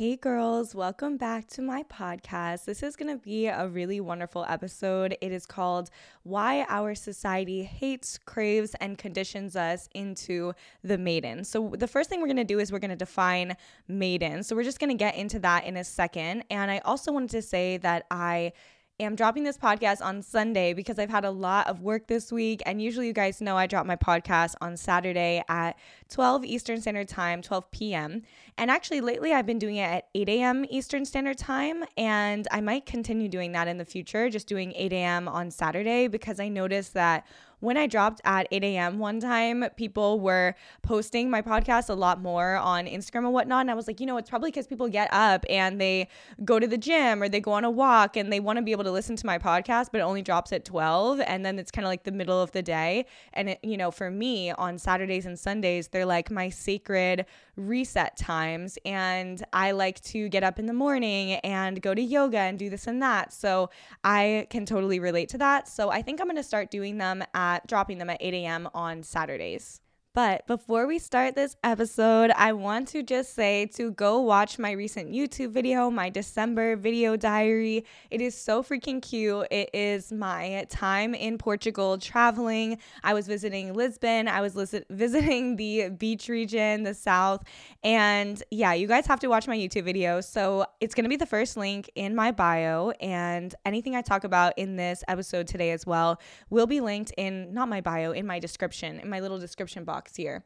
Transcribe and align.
Hey 0.00 0.16
girls, 0.16 0.74
welcome 0.74 1.18
back 1.18 1.46
to 1.48 1.60
my 1.60 1.82
podcast. 1.82 2.64
This 2.64 2.82
is 2.82 2.96
going 2.96 3.14
to 3.14 3.22
be 3.22 3.48
a 3.48 3.68
really 3.68 4.00
wonderful 4.00 4.46
episode. 4.48 5.14
It 5.20 5.30
is 5.30 5.44
called 5.44 5.90
Why 6.22 6.64
Our 6.70 6.94
Society 6.94 7.64
Hates, 7.64 8.16
Craves, 8.16 8.74
and 8.80 8.96
Conditions 8.96 9.56
Us 9.56 9.90
into 9.94 10.54
the 10.82 10.96
Maiden. 10.96 11.44
So, 11.44 11.74
the 11.76 11.86
first 11.86 12.08
thing 12.08 12.22
we're 12.22 12.28
going 12.28 12.38
to 12.38 12.44
do 12.44 12.58
is 12.58 12.72
we're 12.72 12.78
going 12.78 12.92
to 12.92 12.96
define 12.96 13.58
maiden. 13.88 14.42
So, 14.42 14.56
we're 14.56 14.62
just 14.62 14.80
going 14.80 14.88
to 14.88 14.96
get 14.96 15.16
into 15.16 15.38
that 15.40 15.66
in 15.66 15.76
a 15.76 15.84
second. 15.84 16.44
And 16.48 16.70
I 16.70 16.78
also 16.78 17.12
wanted 17.12 17.32
to 17.32 17.42
say 17.42 17.76
that 17.76 18.06
I 18.10 18.54
am 19.00 19.16
dropping 19.16 19.44
this 19.44 19.58
podcast 19.58 20.02
on 20.04 20.22
Sunday 20.22 20.72
because 20.72 20.98
I've 20.98 21.10
had 21.10 21.24
a 21.24 21.30
lot 21.30 21.66
of 21.66 21.80
work 21.80 22.06
this 22.06 22.30
week. 22.30 22.62
And 22.66 22.80
usually, 22.80 23.06
you 23.06 23.12
guys 23.12 23.40
know 23.40 23.56
I 23.56 23.66
drop 23.66 23.86
my 23.86 23.96
podcast 23.96 24.54
on 24.60 24.76
Saturday 24.76 25.42
at 25.48 25.76
12 26.08 26.44
Eastern 26.44 26.80
Standard 26.80 27.08
Time, 27.08 27.42
12 27.42 27.70
p.m. 27.70 28.22
And 28.58 28.70
actually, 28.70 29.00
lately, 29.00 29.32
I've 29.32 29.46
been 29.46 29.58
doing 29.58 29.76
it 29.76 29.82
at 29.82 30.08
8 30.14 30.28
a.m. 30.28 30.66
Eastern 30.68 31.04
Standard 31.04 31.38
Time. 31.38 31.84
And 31.96 32.46
I 32.50 32.60
might 32.60 32.86
continue 32.86 33.28
doing 33.28 33.52
that 33.52 33.68
in 33.68 33.78
the 33.78 33.84
future, 33.84 34.28
just 34.30 34.46
doing 34.46 34.72
8 34.76 34.92
a.m. 34.92 35.28
on 35.28 35.50
Saturday 35.50 36.06
because 36.06 36.38
I 36.38 36.48
noticed 36.48 36.94
that 36.94 37.26
when 37.60 37.76
I 37.76 37.86
dropped 37.86 38.20
at 38.24 38.48
8 38.50 38.64
a.m. 38.64 38.98
one 38.98 39.20
time, 39.20 39.64
people 39.76 40.20
were 40.20 40.54
posting 40.82 41.30
my 41.30 41.42
podcast 41.42 41.88
a 41.88 41.94
lot 41.94 42.20
more 42.20 42.56
on 42.56 42.86
Instagram 42.86 43.24
and 43.24 43.32
whatnot. 43.32 43.60
And 43.60 43.70
I 43.70 43.74
was 43.74 43.86
like, 43.86 44.00
you 44.00 44.06
know, 44.06 44.16
it's 44.16 44.30
probably 44.30 44.50
because 44.50 44.66
people 44.66 44.88
get 44.88 45.08
up 45.12 45.44
and 45.48 45.80
they 45.80 46.08
go 46.44 46.58
to 46.58 46.66
the 46.66 46.78
gym 46.78 47.22
or 47.22 47.28
they 47.28 47.40
go 47.40 47.52
on 47.52 47.64
a 47.64 47.70
walk 47.70 48.16
and 48.16 48.32
they 48.32 48.40
want 48.40 48.56
to 48.56 48.62
be 48.62 48.72
able 48.72 48.84
to 48.84 48.90
listen 48.90 49.16
to 49.16 49.26
my 49.26 49.38
podcast, 49.38 49.88
but 49.92 50.00
it 50.00 50.04
only 50.04 50.22
drops 50.22 50.52
at 50.52 50.64
12. 50.64 51.20
And 51.20 51.44
then 51.44 51.58
it's 51.58 51.70
kind 51.70 51.84
of 51.84 51.90
like 51.90 52.04
the 52.04 52.12
middle 52.12 52.40
of 52.40 52.52
the 52.52 52.62
day. 52.62 53.06
And, 53.32 53.50
it, 53.50 53.60
you 53.62 53.76
know, 53.76 53.90
for 53.90 54.10
me 54.10 54.50
on 54.50 54.78
Saturdays 54.78 55.26
and 55.26 55.38
Sundays, 55.38 55.88
they're 55.88 56.06
like 56.06 56.30
my 56.30 56.48
sacred 56.48 57.26
reset 57.56 58.16
times. 58.16 58.78
And 58.84 59.44
I 59.52 59.72
like 59.72 60.00
to 60.04 60.28
get 60.28 60.42
up 60.42 60.58
in 60.58 60.66
the 60.66 60.72
morning 60.72 61.32
and 61.34 61.80
go 61.82 61.94
to 61.94 62.00
yoga 62.00 62.38
and 62.38 62.58
do 62.58 62.70
this 62.70 62.86
and 62.86 63.02
that. 63.02 63.32
So 63.32 63.70
I 64.02 64.46
can 64.50 64.64
totally 64.64 64.98
relate 64.98 65.28
to 65.30 65.38
that. 65.38 65.68
So 65.68 65.90
I 65.90 66.02
think 66.02 66.20
I'm 66.20 66.26
going 66.26 66.36
to 66.36 66.42
start 66.42 66.70
doing 66.70 66.98
them 66.98 67.22
at 67.34 67.49
at 67.56 67.66
dropping 67.66 67.98
them 67.98 68.10
at 68.10 68.18
8 68.20 68.34
a.m. 68.34 68.68
on 68.74 69.02
Saturdays. 69.02 69.80
But 70.12 70.44
before 70.48 70.88
we 70.88 70.98
start 70.98 71.36
this 71.36 71.54
episode, 71.62 72.32
I 72.32 72.52
want 72.52 72.88
to 72.88 73.04
just 73.04 73.32
say 73.32 73.66
to 73.74 73.92
go 73.92 74.18
watch 74.18 74.58
my 74.58 74.72
recent 74.72 75.12
YouTube 75.12 75.52
video, 75.52 75.88
my 75.88 76.10
December 76.10 76.74
video 76.74 77.14
diary. 77.14 77.84
It 78.10 78.20
is 78.20 78.34
so 78.34 78.60
freaking 78.64 79.00
cute. 79.00 79.46
It 79.52 79.70
is 79.72 80.10
my 80.10 80.66
time 80.68 81.14
in 81.14 81.38
Portugal 81.38 81.96
traveling. 81.96 82.78
I 83.04 83.14
was 83.14 83.28
visiting 83.28 83.72
Lisbon, 83.72 84.26
I 84.26 84.40
was 84.40 84.54
visiting 84.90 85.54
the 85.54 85.90
beach 85.90 86.28
region, 86.28 86.82
the 86.82 86.94
south. 86.94 87.44
And 87.84 88.42
yeah, 88.50 88.72
you 88.72 88.88
guys 88.88 89.06
have 89.06 89.20
to 89.20 89.28
watch 89.28 89.46
my 89.46 89.56
YouTube 89.56 89.84
video. 89.84 90.20
So 90.20 90.66
it's 90.80 90.92
going 90.92 91.04
to 91.04 91.08
be 91.08 91.18
the 91.18 91.24
first 91.24 91.56
link 91.56 91.88
in 91.94 92.16
my 92.16 92.32
bio. 92.32 92.90
And 93.00 93.54
anything 93.64 93.94
I 93.94 94.02
talk 94.02 94.24
about 94.24 94.54
in 94.56 94.74
this 94.74 95.04
episode 95.06 95.46
today 95.46 95.70
as 95.70 95.86
well 95.86 96.20
will 96.50 96.66
be 96.66 96.80
linked 96.80 97.12
in 97.16 97.54
not 97.54 97.68
my 97.68 97.80
bio, 97.80 98.10
in 98.10 98.26
my 98.26 98.40
description, 98.40 98.98
in 98.98 99.08
my 99.08 99.20
little 99.20 99.38
description 99.38 99.84
box 99.84 99.99
here. 100.08 100.44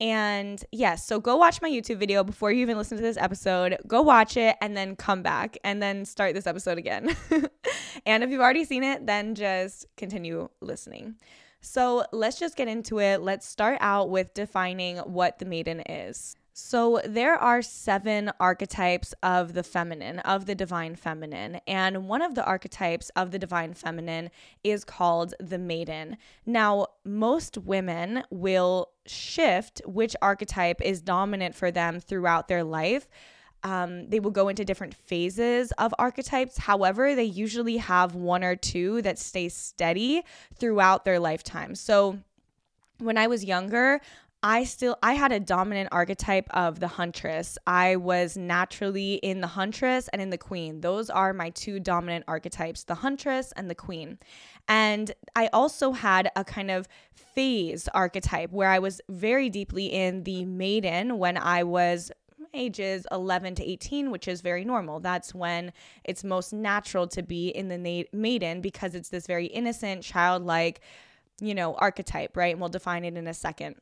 And 0.00 0.64
yes, 0.72 1.06
so 1.06 1.20
go 1.20 1.36
watch 1.36 1.62
my 1.62 1.70
YouTube 1.70 1.98
video 1.98 2.24
before 2.24 2.50
you 2.50 2.60
even 2.62 2.76
listen 2.76 2.96
to 2.96 3.02
this 3.02 3.16
episode. 3.16 3.76
Go 3.86 4.02
watch 4.02 4.36
it 4.36 4.56
and 4.60 4.76
then 4.76 4.96
come 4.96 5.22
back 5.22 5.56
and 5.62 5.80
then 5.80 6.04
start 6.04 6.34
this 6.34 6.46
episode 6.46 6.76
again. 6.76 7.14
and 8.06 8.24
if 8.24 8.30
you've 8.30 8.40
already 8.40 8.64
seen 8.64 8.82
it, 8.82 9.06
then 9.06 9.36
just 9.36 9.86
continue 9.96 10.48
listening. 10.60 11.14
So 11.60 12.04
let's 12.12 12.40
just 12.40 12.56
get 12.56 12.66
into 12.66 12.98
it. 12.98 13.22
Let's 13.22 13.46
start 13.46 13.78
out 13.80 14.10
with 14.10 14.34
defining 14.34 14.96
what 14.98 15.38
the 15.38 15.44
maiden 15.44 15.80
is. 15.88 16.36
So, 16.54 17.00
there 17.06 17.34
are 17.34 17.62
seven 17.62 18.30
archetypes 18.38 19.14
of 19.22 19.54
the 19.54 19.62
feminine, 19.62 20.18
of 20.18 20.44
the 20.44 20.54
divine 20.54 20.96
feminine. 20.96 21.60
And 21.66 22.08
one 22.08 22.20
of 22.20 22.34
the 22.34 22.44
archetypes 22.44 23.10
of 23.16 23.30
the 23.30 23.38
divine 23.38 23.72
feminine 23.72 24.30
is 24.62 24.84
called 24.84 25.32
the 25.40 25.56
maiden. 25.56 26.18
Now, 26.44 26.88
most 27.04 27.56
women 27.56 28.24
will 28.30 28.90
shift 29.06 29.80
which 29.86 30.14
archetype 30.20 30.82
is 30.82 31.00
dominant 31.00 31.54
for 31.54 31.70
them 31.70 32.00
throughout 32.00 32.48
their 32.48 32.64
life. 32.64 33.08
Um, 33.64 34.10
they 34.10 34.20
will 34.20 34.30
go 34.30 34.48
into 34.48 34.64
different 34.64 34.94
phases 34.94 35.72
of 35.72 35.94
archetypes. 35.98 36.58
However, 36.58 37.14
they 37.14 37.24
usually 37.24 37.78
have 37.78 38.14
one 38.14 38.44
or 38.44 38.56
two 38.56 39.00
that 39.02 39.18
stay 39.18 39.48
steady 39.48 40.22
throughout 40.56 41.06
their 41.06 41.18
lifetime. 41.18 41.74
So, 41.76 42.18
when 42.98 43.18
I 43.18 43.26
was 43.26 43.44
younger, 43.44 44.00
I 44.44 44.64
still 44.64 44.96
I 45.02 45.12
had 45.14 45.30
a 45.30 45.38
dominant 45.38 45.90
archetype 45.92 46.48
of 46.50 46.80
the 46.80 46.88
huntress. 46.88 47.58
I 47.64 47.94
was 47.94 48.36
naturally 48.36 49.14
in 49.14 49.40
the 49.40 49.46
huntress 49.46 50.08
and 50.08 50.20
in 50.20 50.30
the 50.30 50.38
queen. 50.38 50.80
Those 50.80 51.10
are 51.10 51.32
my 51.32 51.50
two 51.50 51.78
dominant 51.78 52.24
archetypes, 52.26 52.82
the 52.82 52.96
huntress 52.96 53.52
and 53.54 53.70
the 53.70 53.76
queen. 53.76 54.18
And 54.66 55.12
I 55.36 55.48
also 55.52 55.92
had 55.92 56.30
a 56.34 56.42
kind 56.42 56.72
of 56.72 56.88
phase 57.14 57.86
archetype 57.94 58.50
where 58.50 58.68
I 58.68 58.80
was 58.80 59.00
very 59.08 59.48
deeply 59.48 59.86
in 59.86 60.24
the 60.24 60.44
maiden 60.44 61.18
when 61.18 61.36
I 61.36 61.62
was 61.62 62.10
ages 62.52 63.06
11 63.12 63.54
to 63.54 63.64
18, 63.64 64.10
which 64.10 64.26
is 64.26 64.40
very 64.40 64.64
normal. 64.64 64.98
That's 64.98 65.32
when 65.32 65.72
it's 66.04 66.24
most 66.24 66.52
natural 66.52 67.06
to 67.08 67.22
be 67.22 67.48
in 67.48 67.68
the 67.68 68.08
maiden 68.12 68.60
because 68.60 68.96
it's 68.96 69.08
this 69.08 69.26
very 69.26 69.46
innocent, 69.46 70.02
childlike, 70.02 70.80
you 71.40 71.54
know, 71.54 71.74
archetype, 71.76 72.36
right? 72.36 72.52
And 72.52 72.60
we'll 72.60 72.68
define 72.68 73.04
it 73.04 73.16
in 73.16 73.26
a 73.28 73.34
second 73.34 73.76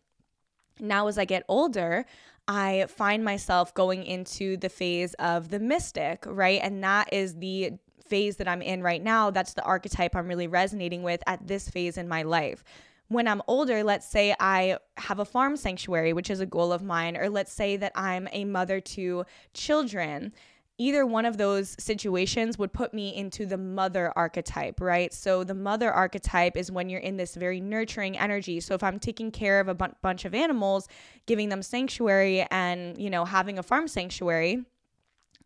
now 0.81 1.09
as 1.09 1.19
I 1.19 1.25
get 1.25 1.45
older, 1.49 2.05
I 2.49 2.87
find 2.89 3.25
myself 3.25 3.75
going 3.75 4.05
into 4.05 4.57
the 4.57 4.69
phase 4.69 5.15
of 5.15 5.51
the 5.51 5.61
mystic, 5.61 6.25
right? 6.27 6.61
And 6.63 6.83
that 6.83 7.13
is 7.13 7.37
the 7.37 7.73
phase 8.07 8.37
that 8.37 8.49
I'm 8.49 8.61
in 8.61 8.83
right 8.83 9.03
now. 9.03 9.31
That's 9.31 9.55
the 9.55 9.63
archetype 9.63 10.17
I'm 10.17 10.27
really 10.27 10.49
resonating 10.49 11.03
with 11.03 11.23
at 11.27 11.47
this 11.47 11.71
phase 11.71 11.97
in 11.97 12.09
my 12.09 12.23
life. 12.23 12.65
When 13.09 13.27
I'm 13.27 13.43
older, 13.47 13.83
let's 13.83 14.09
say 14.09 14.35
I 14.39 14.79
have 14.97 15.19
a 15.19 15.25
farm 15.25 15.57
sanctuary, 15.57 16.13
which 16.13 16.31
is 16.31 16.41
a 16.41 16.47
goal 16.47 16.73
of 16.73 16.83
mine, 16.83 17.17
or 17.17 17.29
let's 17.29 17.53
say 17.53 17.77
that 17.77 17.93
I'm 17.95 18.29
a 18.33 18.45
mother 18.45 18.81
to 18.81 19.25
children 19.55 20.33
either 20.81 21.05
one 21.05 21.27
of 21.27 21.37
those 21.37 21.77
situations 21.79 22.59
would 22.59 22.73
put 22.73 22.95
me 22.95 23.15
into 23.15 23.45
the 23.45 23.59
mother 23.59 24.11
archetype, 24.17 24.81
right? 24.81 25.13
So 25.13 25.45
the 25.45 25.55
mother 25.55 25.93
archetype 25.93 26.57
is 26.57 26.73
when 26.73 26.89
you're 26.89 27.01
in 27.01 27.19
this 27.19 27.35
very 27.35 27.61
nurturing 27.61 28.17
energy. 28.17 28.61
So 28.61 28.73
if 28.75 28.83
I'm 28.83 28.99
taking 28.99 29.31
care 29.31 29.61
of 29.61 29.69
a 29.69 29.75
b- 29.75 29.85
bunch 30.01 30.25
of 30.25 30.35
animals, 30.35 30.89
giving 31.27 31.51
them 31.51 31.63
sanctuary 31.63 32.47
and, 32.51 32.97
you 32.97 33.11
know, 33.11 33.27
having 33.27 33.59
a 33.59 33.63
farm 33.63 33.89
sanctuary, 33.89 34.65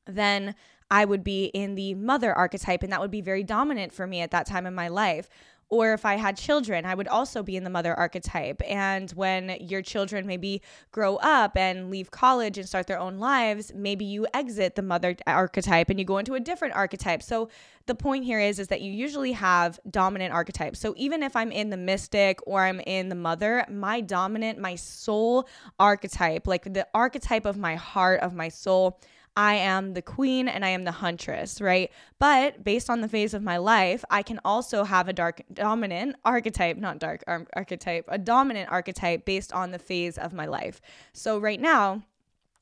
then 0.06 0.54
I 0.88 1.04
would 1.04 1.24
be 1.24 1.46
in 1.46 1.74
the 1.74 1.94
mother 1.94 2.32
archetype 2.32 2.84
and 2.84 2.92
that 2.92 3.00
would 3.00 3.10
be 3.10 3.20
very 3.20 3.42
dominant 3.42 3.92
for 3.92 4.06
me 4.06 4.20
at 4.20 4.30
that 4.30 4.46
time 4.46 4.66
in 4.66 4.74
my 4.76 4.86
life. 4.86 5.28
Or 5.68 5.92
if 5.92 6.04
I 6.04 6.16
had 6.16 6.36
children, 6.36 6.84
I 6.84 6.94
would 6.94 7.08
also 7.08 7.42
be 7.42 7.56
in 7.56 7.64
the 7.64 7.70
mother 7.70 7.94
archetype. 7.94 8.62
And 8.66 9.10
when 9.12 9.56
your 9.60 9.82
children 9.82 10.26
maybe 10.26 10.62
grow 10.92 11.16
up 11.16 11.56
and 11.56 11.90
leave 11.90 12.10
college 12.10 12.58
and 12.58 12.68
start 12.68 12.86
their 12.86 12.98
own 12.98 13.18
lives, 13.18 13.72
maybe 13.74 14.04
you 14.04 14.26
exit 14.34 14.76
the 14.76 14.82
mother 14.82 15.16
archetype 15.26 15.90
and 15.90 15.98
you 15.98 16.04
go 16.04 16.18
into 16.18 16.34
a 16.34 16.40
different 16.40 16.74
archetype. 16.74 17.22
So 17.22 17.48
the 17.86 17.94
point 17.94 18.24
here 18.24 18.40
is 18.40 18.58
is 18.58 18.68
that 18.68 18.80
you 18.80 18.92
usually 18.92 19.32
have 19.32 19.78
dominant 19.90 20.32
archetypes. 20.32 20.78
So 20.78 20.94
even 20.96 21.22
if 21.22 21.36
I'm 21.36 21.52
in 21.52 21.70
the 21.70 21.76
mystic 21.76 22.40
or 22.46 22.62
I'm 22.62 22.80
in 22.80 23.08
the 23.08 23.14
mother, 23.14 23.64
my 23.68 24.00
dominant, 24.00 24.58
my 24.58 24.74
soul 24.74 25.48
archetype, 25.78 26.46
like 26.46 26.72
the 26.72 26.86
archetype 26.94 27.44
of 27.44 27.56
my 27.56 27.74
heart, 27.74 28.20
of 28.20 28.34
my 28.34 28.48
soul, 28.48 29.00
I 29.36 29.54
am 29.54 29.94
the 29.94 30.02
queen 30.02 30.46
and 30.46 30.64
I 30.64 30.68
am 30.68 30.84
the 30.84 30.92
huntress, 30.92 31.60
right? 31.60 31.90
But 32.18 32.62
based 32.62 32.88
on 32.88 33.00
the 33.00 33.08
phase 33.08 33.34
of 33.34 33.42
my 33.42 33.56
life, 33.56 34.04
I 34.10 34.22
can 34.22 34.40
also 34.44 34.84
have 34.84 35.08
a 35.08 35.12
dark 35.12 35.42
dominant 35.52 36.16
archetype, 36.24 36.76
not 36.76 36.98
dark 36.98 37.24
archetype, 37.26 38.04
a 38.08 38.18
dominant 38.18 38.70
archetype 38.70 39.24
based 39.24 39.52
on 39.52 39.72
the 39.72 39.78
phase 39.78 40.18
of 40.18 40.32
my 40.32 40.46
life. 40.46 40.80
So 41.12 41.38
right 41.38 41.60
now, 41.60 42.02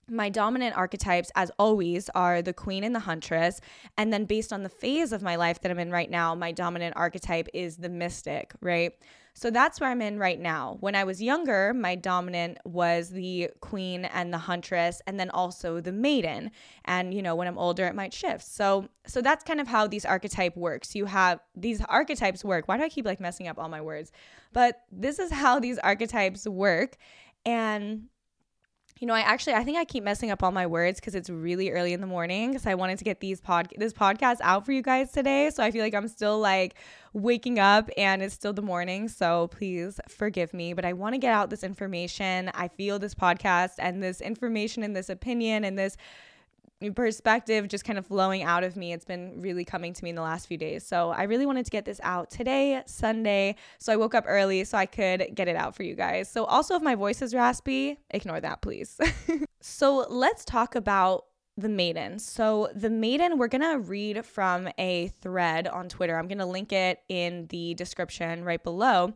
my 0.09 0.29
dominant 0.29 0.77
archetypes, 0.77 1.31
as 1.35 1.51
always, 1.59 2.09
are 2.15 2.43
the 2.43 2.53
queen 2.53 2.85
and 2.85 2.95
the 2.95 3.01
huntress. 3.01 3.61
And 3.97 4.13
then, 4.13 4.25
based 4.25 4.53
on 4.53 4.63
the 4.63 4.69
phase 4.69 5.13
of 5.13 5.23
my 5.23 5.37
life 5.37 5.61
that 5.61 5.71
I'm 5.71 5.79
in 5.79 5.91
right 5.91 6.11
now, 6.11 6.35
my 6.35 6.53
dominant 6.53 6.97
archetype 6.97 7.49
is 7.55 7.77
the 7.77 7.89
mystic, 7.89 8.53
right? 8.61 8.93
So 9.34 9.50
that's 9.50 9.81
where 9.81 9.90
I'm 9.90 10.02
in 10.02 10.19
right 10.19 10.38
now. 10.38 10.76
When 10.81 10.94
I 10.94 11.05
was 11.05 11.23
younger, 11.23 11.73
my 11.73 11.94
dominant 11.94 12.58
was 12.64 13.08
the 13.11 13.50
queen 13.61 14.05
and 14.05 14.32
the 14.32 14.38
huntress 14.38 15.00
and 15.06 15.19
then 15.19 15.31
also 15.31 15.81
the 15.81 15.93
maiden. 15.93 16.50
And 16.84 17.14
you 17.14 17.23
know, 17.23 17.34
when 17.34 17.49
I'm 17.49 17.58
older 17.58 17.87
it 17.87 17.94
might 17.94 18.12
shift. 18.12 18.44
So 18.44 18.88
so 19.06 19.23
that's 19.23 19.43
kind 19.43 19.61
of 19.61 19.67
how 19.67 19.87
these 19.87 20.05
archetype 20.05 20.56
works. 20.56 20.94
You 20.94 21.06
have 21.06 21.40
these 21.56 21.82
archetypes 21.88 22.44
work. 22.44 22.69
Why 22.69 22.76
do 22.76 22.84
I 22.84 22.88
keep 22.88 23.06
like 23.06 23.20
messing 23.20 23.49
up 23.49 23.58
all 23.58 23.69
my 23.69 23.81
words? 23.81 24.12
But 24.52 24.82
this 24.90 25.19
is 25.19 25.32
how 25.32 25.58
these 25.61 25.78
archetypes 25.78 26.46
work. 26.46 26.96
And 27.44 28.05
you 29.02 29.08
know, 29.08 29.14
I 29.14 29.20
actually 29.22 29.54
I 29.54 29.64
think 29.64 29.76
I 29.76 29.84
keep 29.84 30.04
messing 30.04 30.31
up 30.31 30.44
all 30.44 30.52
my 30.52 30.64
words 30.64 31.00
because 31.00 31.16
it's 31.16 31.28
really 31.28 31.70
early 31.70 31.93
in 31.93 32.00
the 32.00 32.06
morning 32.06 32.52
because 32.52 32.69
I 32.69 32.76
wanted 32.76 32.99
to 32.99 33.04
get 33.04 33.19
these 33.19 33.40
pod 33.40 33.69
this 33.76 33.93
podcast 33.93 34.37
out 34.43 34.64
for 34.64 34.70
you 34.70 34.81
guys 34.81 35.10
today. 35.10 35.50
So 35.50 35.60
I 35.60 35.72
feel 35.72 35.82
like 35.82 35.93
I'm 35.93 36.06
still 36.06 36.38
like 36.38 36.76
waking 37.12 37.58
up 37.58 37.90
and 37.96 38.22
it's 38.22 38.32
still 38.32 38.52
the 38.52 38.62
morning. 38.62 39.08
So 39.08 39.49
please 39.49 39.99
forgive 40.08 40.54
me, 40.54 40.72
but 40.72 40.84
I 40.84 40.93
want 40.93 41.14
to 41.14 41.19
get 41.19 41.34
out 41.34 41.50
this 41.50 41.64
information. 41.64 42.49
I 42.54 42.69
feel 42.69 43.00
this 43.00 43.12
podcast 43.12 43.72
and 43.81 44.00
this 44.00 44.20
information 44.20 44.84
and 44.84 44.94
this 44.94 45.08
opinion 45.08 45.64
and 45.64 45.76
this 45.76 45.96
perspective 46.90 47.69
just 47.69 47.84
kind 47.84 47.99
of 47.99 48.06
flowing 48.06 48.43
out 48.43 48.64
of 48.64 48.76
me. 48.76 48.93
It's 48.93 49.05
been 49.05 49.40
really 49.40 49.64
coming 49.64 49.93
to 49.93 50.05
me 50.05 50.11
in 50.11 50.17
the 50.17 50.23
last 50.23 50.46
few 50.46 50.56
days. 50.56 50.87
So 50.87 51.11
I 51.11 51.25
really 51.25 51.46
wanted 51.46 51.64
to 51.64 51.70
get 51.70 51.84
this 51.84 52.00
out 52.02 52.31
today, 52.31 52.82
Sunday. 52.87 53.56
So 53.79 53.93
I 53.93 53.96
woke 53.96 54.14
up 54.14 54.25
early 54.26 54.64
so 54.64 54.79
I 54.79 54.87
could 54.87 55.29
get 55.34 55.49
it 55.49 55.56
out 55.56 55.75
for 55.76 55.82
you 55.82 55.94
guys. 55.94 56.31
So 56.31 56.44
also, 56.44 56.75
if 56.75 56.82
my 56.82 56.94
voice 56.94 57.23
is 57.23 57.34
raspy, 57.34 57.99
ignore 58.11 58.40
that, 58.40 58.62
please. 58.62 58.99
so 59.61 60.06
let's 60.08 60.44
talk 60.44 60.75
about 60.75 61.26
the 61.56 61.69
maiden. 61.69 62.19
So, 62.19 62.70
the 62.75 62.88
maiden, 62.88 63.37
we're 63.37 63.49
going 63.49 63.61
to 63.61 63.78
read 63.78 64.25
from 64.25 64.69
a 64.78 65.08
thread 65.20 65.69
on 65.69 65.88
Twitter. 65.88 66.19
I'm 66.19 66.28
going 66.28 66.38
to 66.38 66.46
link 66.46 66.73
it 66.73 67.00
in 67.08 67.46
the 67.49 67.75
description 67.75 68.44
right 68.44 68.62
below. 68.62 69.12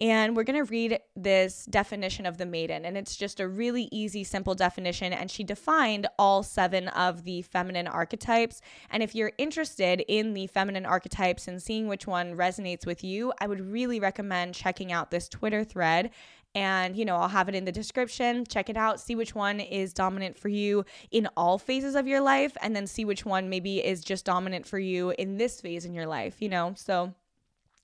And 0.00 0.36
we're 0.36 0.44
going 0.44 0.64
to 0.64 0.70
read 0.70 1.00
this 1.16 1.64
definition 1.64 2.24
of 2.24 2.38
the 2.38 2.46
maiden. 2.46 2.84
And 2.84 2.96
it's 2.96 3.16
just 3.16 3.40
a 3.40 3.48
really 3.48 3.88
easy, 3.90 4.22
simple 4.22 4.54
definition. 4.54 5.12
And 5.12 5.28
she 5.28 5.42
defined 5.42 6.06
all 6.18 6.44
seven 6.44 6.86
of 6.88 7.24
the 7.24 7.42
feminine 7.42 7.88
archetypes. 7.88 8.60
And 8.90 9.02
if 9.02 9.14
you're 9.14 9.32
interested 9.38 10.04
in 10.06 10.34
the 10.34 10.46
feminine 10.46 10.86
archetypes 10.86 11.48
and 11.48 11.60
seeing 11.60 11.88
which 11.88 12.06
one 12.06 12.36
resonates 12.36 12.86
with 12.86 13.02
you, 13.02 13.32
I 13.40 13.48
would 13.48 13.60
really 13.60 13.98
recommend 13.98 14.54
checking 14.54 14.92
out 14.92 15.10
this 15.10 15.28
Twitter 15.28 15.64
thread 15.64 16.10
and 16.54 16.96
you 16.96 17.04
know 17.04 17.16
i'll 17.16 17.28
have 17.28 17.50
it 17.50 17.54
in 17.54 17.66
the 17.66 17.72
description 17.72 18.42
check 18.46 18.70
it 18.70 18.76
out 18.76 18.98
see 18.98 19.14
which 19.14 19.34
one 19.34 19.60
is 19.60 19.92
dominant 19.92 20.38
for 20.38 20.48
you 20.48 20.82
in 21.10 21.28
all 21.36 21.58
phases 21.58 21.94
of 21.94 22.06
your 22.06 22.22
life 22.22 22.56
and 22.62 22.74
then 22.74 22.86
see 22.86 23.04
which 23.04 23.26
one 23.26 23.50
maybe 23.50 23.84
is 23.84 24.02
just 24.02 24.24
dominant 24.24 24.66
for 24.66 24.78
you 24.78 25.10
in 25.18 25.36
this 25.36 25.60
phase 25.60 25.84
in 25.84 25.92
your 25.92 26.06
life 26.06 26.36
you 26.40 26.48
know 26.48 26.72
so 26.74 27.12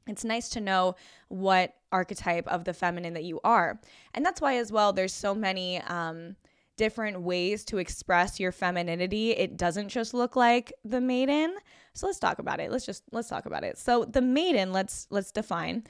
it's 0.07 0.25
nice 0.25 0.49
to 0.51 0.61
know 0.61 0.97
what 1.29 1.75
archetype 1.93 2.47
of 2.49 2.65
the 2.65 2.75
feminine 2.75 3.15
that 3.15 3.25
you 3.25 3.41
are. 3.45 3.81
And 4.15 4.25
that's 4.25 4.41
why, 4.41 4.57
as 4.57 4.71
well, 4.71 4.93
there's 4.93 5.13
so 5.13 5.35
many 5.35 5.81
um, 5.83 6.37
different 6.77 7.21
ways 7.23 7.65
to 7.67 7.79
express 7.79 8.41
your 8.41 8.53
femininity. 8.53 9.31
It 9.31 9.57
doesn't 9.57 9.89
just 9.89 10.15
look 10.15 10.37
like 10.37 10.73
the 10.85 11.01
maiden. 11.01 11.55
So 11.95 12.07
let's 12.07 12.19
talk 12.19 12.39
about 12.39 12.61
it. 12.61 12.71
Let's 12.71 12.87
just 12.87 13.05
let's 13.13 13.29
talk 13.29 13.47
about 13.47 13.65
it. 13.65 13.79
So 13.79 14.05
the 14.05 14.23
maiden, 14.23 14.73
let's 14.73 15.07
let's 15.11 15.31
define. 15.31 15.85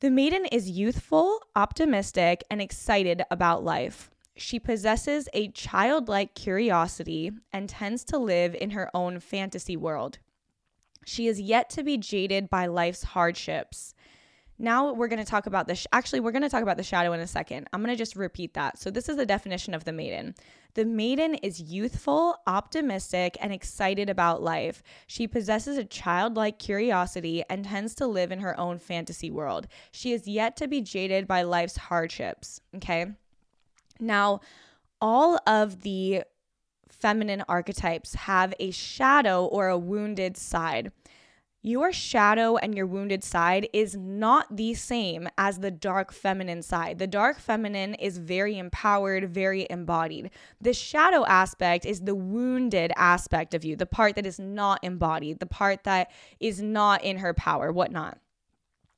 The 0.00 0.10
maiden 0.10 0.46
is 0.46 0.70
youthful, 0.70 1.40
optimistic, 1.54 2.42
and 2.50 2.62
excited 2.62 3.22
about 3.30 3.62
life. 3.62 4.10
She 4.34 4.58
possesses 4.58 5.28
a 5.34 5.48
childlike 5.48 6.34
curiosity 6.34 7.32
and 7.52 7.68
tends 7.68 8.04
to 8.04 8.16
live 8.16 8.54
in 8.54 8.70
her 8.70 8.90
own 8.94 9.20
fantasy 9.20 9.76
world. 9.76 10.18
She 11.04 11.26
is 11.26 11.40
yet 11.40 11.70
to 11.70 11.82
be 11.82 11.96
jaded 11.96 12.50
by 12.50 12.66
life's 12.66 13.02
hardships. 13.02 13.94
Now 14.58 14.92
we're 14.92 15.08
going 15.08 15.24
to 15.24 15.30
talk 15.30 15.46
about 15.46 15.66
this. 15.66 15.80
Sh- 15.80 15.86
Actually, 15.92 16.20
we're 16.20 16.32
going 16.32 16.42
to 16.42 16.50
talk 16.50 16.62
about 16.62 16.76
the 16.76 16.82
shadow 16.82 17.14
in 17.14 17.20
a 17.20 17.26
second. 17.26 17.66
I'm 17.72 17.80
going 17.80 17.94
to 17.94 17.98
just 17.98 18.14
repeat 18.14 18.52
that. 18.54 18.78
So, 18.78 18.90
this 18.90 19.08
is 19.08 19.16
the 19.16 19.24
definition 19.24 19.72
of 19.72 19.84
the 19.84 19.92
maiden. 19.92 20.34
The 20.74 20.84
maiden 20.84 21.34
is 21.36 21.60
youthful, 21.60 22.36
optimistic, 22.46 23.38
and 23.40 23.52
excited 23.52 24.10
about 24.10 24.42
life. 24.42 24.82
She 25.06 25.26
possesses 25.26 25.78
a 25.78 25.84
childlike 25.84 26.58
curiosity 26.58 27.42
and 27.48 27.64
tends 27.64 27.94
to 27.96 28.06
live 28.06 28.30
in 28.30 28.40
her 28.40 28.58
own 28.60 28.78
fantasy 28.78 29.30
world. 29.30 29.66
She 29.92 30.12
is 30.12 30.28
yet 30.28 30.56
to 30.58 30.68
be 30.68 30.82
jaded 30.82 31.26
by 31.26 31.42
life's 31.42 31.76
hardships. 31.78 32.60
Okay. 32.76 33.06
Now, 33.98 34.40
all 35.00 35.38
of 35.46 35.80
the 35.80 36.24
feminine 37.00 37.44
archetypes 37.48 38.14
have 38.14 38.54
a 38.60 38.70
shadow 38.70 39.44
or 39.44 39.68
a 39.68 39.78
wounded 39.78 40.36
side. 40.36 40.92
Your 41.62 41.92
shadow 41.92 42.56
and 42.56 42.74
your 42.74 42.86
wounded 42.86 43.22
side 43.22 43.68
is 43.74 43.94
not 43.94 44.56
the 44.56 44.72
same 44.72 45.28
as 45.36 45.58
the 45.58 45.70
dark 45.70 46.10
feminine 46.10 46.62
side. 46.62 46.98
The 46.98 47.06
dark 47.06 47.38
feminine 47.38 47.92
is 47.94 48.16
very 48.16 48.56
empowered, 48.56 49.28
very 49.28 49.66
embodied. 49.68 50.30
The 50.58 50.72
shadow 50.72 51.26
aspect 51.26 51.84
is 51.84 52.00
the 52.00 52.14
wounded 52.14 52.92
aspect 52.96 53.52
of 53.52 53.62
you, 53.62 53.76
the 53.76 53.84
part 53.84 54.14
that 54.16 54.24
is 54.24 54.38
not 54.38 54.82
embodied, 54.82 55.38
the 55.38 55.46
part 55.46 55.84
that 55.84 56.10
is 56.38 56.62
not 56.62 57.04
in 57.04 57.18
her 57.18 57.34
power, 57.34 57.70
whatnot, 57.70 58.16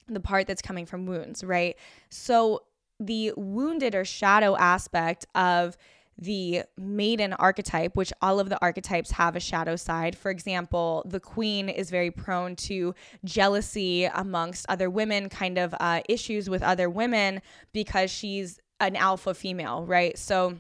the 0.07 0.21
part 0.21 0.47
that's 0.47 0.63
coming 0.63 0.87
from 0.87 1.05
wounds, 1.05 1.43
right? 1.43 1.77
So 2.11 2.63
the 3.01 3.33
wounded 3.37 3.97
or 3.97 4.05
shadow 4.05 4.57
aspect 4.57 5.27
of 5.35 5.77
the 6.23 6.63
maiden 6.77 7.33
archetype, 7.35 7.97
which 7.97 8.13
all 8.23 8.39
of 8.39 8.49
the 8.49 8.59
archetypes 8.63 9.11
have 9.13 9.35
a 9.35 9.41
shadow 9.41 9.77
side. 9.77 10.17
For 10.17 10.31
example, 10.31 11.03
the 11.05 11.21
queen 11.21 11.69
is 11.69 11.91
very 11.91 12.11
prone 12.11 12.55
to 12.57 12.95
jealousy 13.25 14.05
amongst 14.05 14.67
other 14.69 14.89
women, 14.89 15.29
kind 15.29 15.59
of 15.59 15.75
uh, 15.81 16.03
issues 16.09 16.49
with 16.49 16.63
other 16.63 16.89
women 16.89 17.43
because 17.73 18.11
she's 18.11 18.61
an 18.81 18.95
alpha 18.97 19.35
female, 19.35 19.85
right? 19.85 20.17
So 20.17 20.59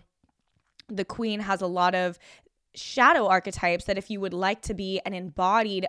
the 0.89 1.05
queen 1.05 1.41
has 1.41 1.61
a 1.61 1.67
lot 1.67 1.95
of 1.95 2.19
shadow 2.75 3.27
archetypes 3.27 3.85
that 3.85 3.99
if 3.99 4.11
you 4.11 4.21
would 4.21 4.35
like 4.35 4.63
to 4.63 4.75
be 4.75 5.01
an 5.05 5.15
embodied 5.15 5.87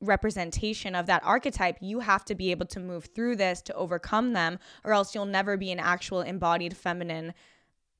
representation 0.00 0.94
of 0.94 1.06
that 1.06 1.22
archetype, 1.24 1.78
you 1.80 2.00
have 2.00 2.24
to 2.26 2.34
be 2.34 2.50
able 2.50 2.66
to 2.66 2.80
move 2.80 3.06
through 3.14 3.36
this 3.36 3.62
to 3.62 3.74
overcome 3.74 4.32
them, 4.32 4.58
or 4.84 4.92
else 4.92 5.14
you'll 5.14 5.24
never 5.24 5.56
be 5.56 5.70
an 5.70 5.80
actual 5.80 6.20
embodied 6.20 6.76
feminine 6.76 7.32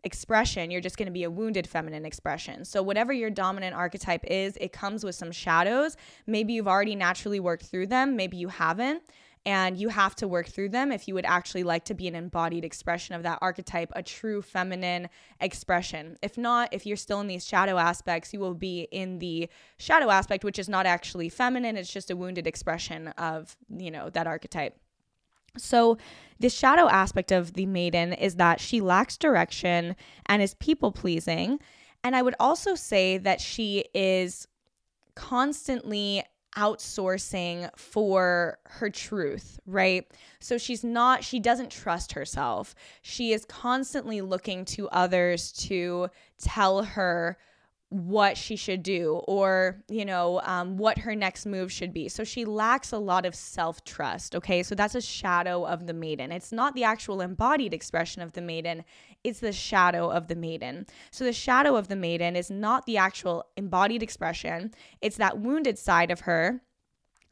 expression, 0.05 0.71
you're 0.71 0.81
just 0.81 0.97
going 0.97 1.07
to 1.07 1.13
be 1.13 1.25
a 1.25 1.31
wounded 1.31 1.67
feminine 1.67 2.05
expression. 2.05 2.65
So, 2.65 2.83
whatever 2.83 3.13
your 3.13 3.31
dominant 3.31 3.75
archetype 3.75 4.25
is, 4.27 4.57
it 4.61 4.73
comes 4.73 5.05
with 5.05 5.15
some 5.15 5.33
shadows. 5.33 5.97
Maybe 6.27 6.53
you've 6.53 6.69
already 6.69 6.95
naturally 6.95 7.41
worked 7.41 7.67
through 7.67 7.89
them, 7.89 8.17
maybe 8.17 8.37
you 8.37 8.49
haven't. 8.49 9.03
And 9.47 9.77
you 9.77 9.91
have 9.91 10.15
to 10.17 10.27
work 10.27 10.49
through 10.49 10.71
them 10.71 10.91
if 10.91 11.07
you 11.07 11.13
would 11.13 11.27
actually 11.27 11.65
like 11.65 11.85
to 11.85 11.95
be 11.95 12.09
an 12.09 12.15
embodied 12.15 12.65
expression 12.65 13.15
of 13.15 13.25
that 13.25 13.41
archetype, 13.43 13.93
a 13.95 14.03
true 14.03 14.41
feminine 14.41 15.11
expression. 15.39 16.17
If 16.23 16.39
not, 16.39 16.73
if 16.73 16.87
you're 16.87 16.97
still 16.97 17.21
in 17.21 17.27
these 17.27 17.47
shadow 17.47 17.77
aspects, 17.77 18.33
you 18.33 18.41
will 18.41 18.55
be 18.55 18.89
in 18.91 19.19
the 19.19 19.51
shadow 19.77 20.09
aspect, 20.09 20.45
which 20.45 20.59
is 20.59 20.67
not 20.67 20.87
actually 20.87 21.29
feminine. 21.29 21.77
It's 21.77 21.93
just 21.93 22.11
a 22.11 22.17
wounded 22.17 22.47
expression 22.47 23.09
of, 23.19 23.55
you 23.69 23.91
know, 23.91 24.09
that 24.09 24.27
archetype. 24.27 24.79
So, 25.57 25.99
the 26.41 26.51
shadow 26.51 26.89
aspect 26.89 27.31
of 27.31 27.53
the 27.53 27.65
maiden 27.65 28.13
is 28.13 28.37
that 28.37 28.61
she 28.61 28.81
lacks 28.81 29.17
direction 29.17 29.95
and 30.27 30.43
is 30.43 30.55
people 30.55 30.91
pleasing. 30.91 31.61
And 32.03 32.17
I 32.17 32.23
would 32.23 32.35
also 32.41 32.75
say 32.75 33.19
that 33.19 33.41
she 33.41 33.85
is 33.95 34.49
constantly 35.15 36.25
outsourcing 36.57 37.69
for 37.77 38.59
her 38.65 38.91
truth, 38.91 39.59
right? 39.67 40.07
So 40.39 40.59
she's 40.59 40.85
not, 40.85 41.25
she 41.25 41.41
doesn't 41.41 41.71
trust 41.71 42.13
herself. 42.13 42.75
She 43.03 43.33
is 43.33 43.45
constantly 43.45 44.21
looking 44.21 44.65
to 44.67 44.89
others 44.91 45.53
to 45.69 46.11
tell 46.39 46.85
her 46.85 47.37
what 47.95 48.37
she 48.37 48.57
should 48.57 48.83
do 48.83 49.23
or 49.29 49.81
you 49.89 50.05
know 50.05 50.41
um, 50.43 50.77
what 50.77 50.99
her 50.99 51.15
next 51.15 51.47
move 51.47 51.71
should 51.71 51.93
be. 51.93 52.09
So 52.09 52.25
she 52.25 52.45
lacks 52.45 52.91
a 52.91 52.99
lot 52.99 53.25
of 53.25 53.35
self-trust 53.35 54.35
okay? 54.35 54.63
So 54.63 54.75
that's 54.75 54.95
a 54.95 55.01
shadow 55.01 55.65
of 55.65 55.87
the 55.87 55.95
maiden. 55.95 56.33
It's 56.33 56.51
not 56.51 56.75
the 56.75 56.85
actual 56.85 57.21
embodied 57.21 57.73
expression 57.73 58.21
of 58.23 58.33
the 58.33 58.41
maiden. 58.41 58.85
It's 59.23 59.41
the 59.41 59.53
shadow 59.53 60.11
of 60.11 60.27
the 60.29 60.35
maiden. 60.35 60.87
So 61.11 61.25
the 61.25 61.33
shadow 61.33 61.77
of 61.77 61.89
the 61.89 61.97
maiden 61.97 62.35
is 62.37 62.51
not 62.51 62.85
the 62.87 62.97
actual 62.97 63.47
embodied 63.57 64.03
expression. 64.03 64.73
It's 65.01 65.17
that 65.17 65.39
wounded 65.39 65.79
side 65.79 66.11
of 66.11 66.21
her 66.21 66.63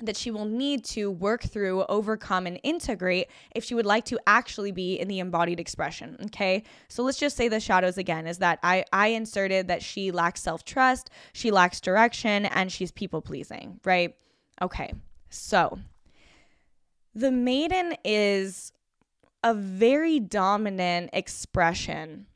that 0.02 0.16
she 0.16 0.30
will 0.30 0.44
need 0.44 0.85
to 0.85 1.11
work 1.11 1.42
through, 1.42 1.85
overcome, 1.85 2.47
and 2.47 2.61
integrate 2.62 3.28
if 3.54 3.64
she 3.64 3.75
would 3.75 3.87
like 3.87 4.04
to 4.06 4.18
actually 4.26 4.73
be 4.73 4.94
in 4.94 5.09
the 5.09 5.18
embodied 5.18 5.61
expression. 5.61 6.16
Okay. 6.26 6.64
So 6.88 7.02
let's 7.02 7.18
just 7.18 7.37
say 7.37 7.49
the 7.49 7.61
shadows 7.61 7.99
again 7.99 8.26
is 8.26 8.38
that 8.38 8.59
I, 8.62 8.85
I 8.92 9.09
inserted 9.09 9.68
that 9.68 9.82
she 9.82 10.11
lacks 10.11 10.42
self 10.42 10.64
trust, 10.64 11.11
she 11.32 11.50
lacks 11.50 11.80
direction, 11.80 12.47
and 12.47 12.71
she's 12.71 12.92
people 12.92 13.23
pleasing, 13.23 13.80
right? 13.85 14.14
Okay. 14.61 14.92
So 15.30 15.78
the 17.14 17.30
maiden 17.30 17.97
is 18.04 18.73
a 19.44 19.54
very 19.54 20.21
dominant 20.21 21.11
expression 21.12 22.26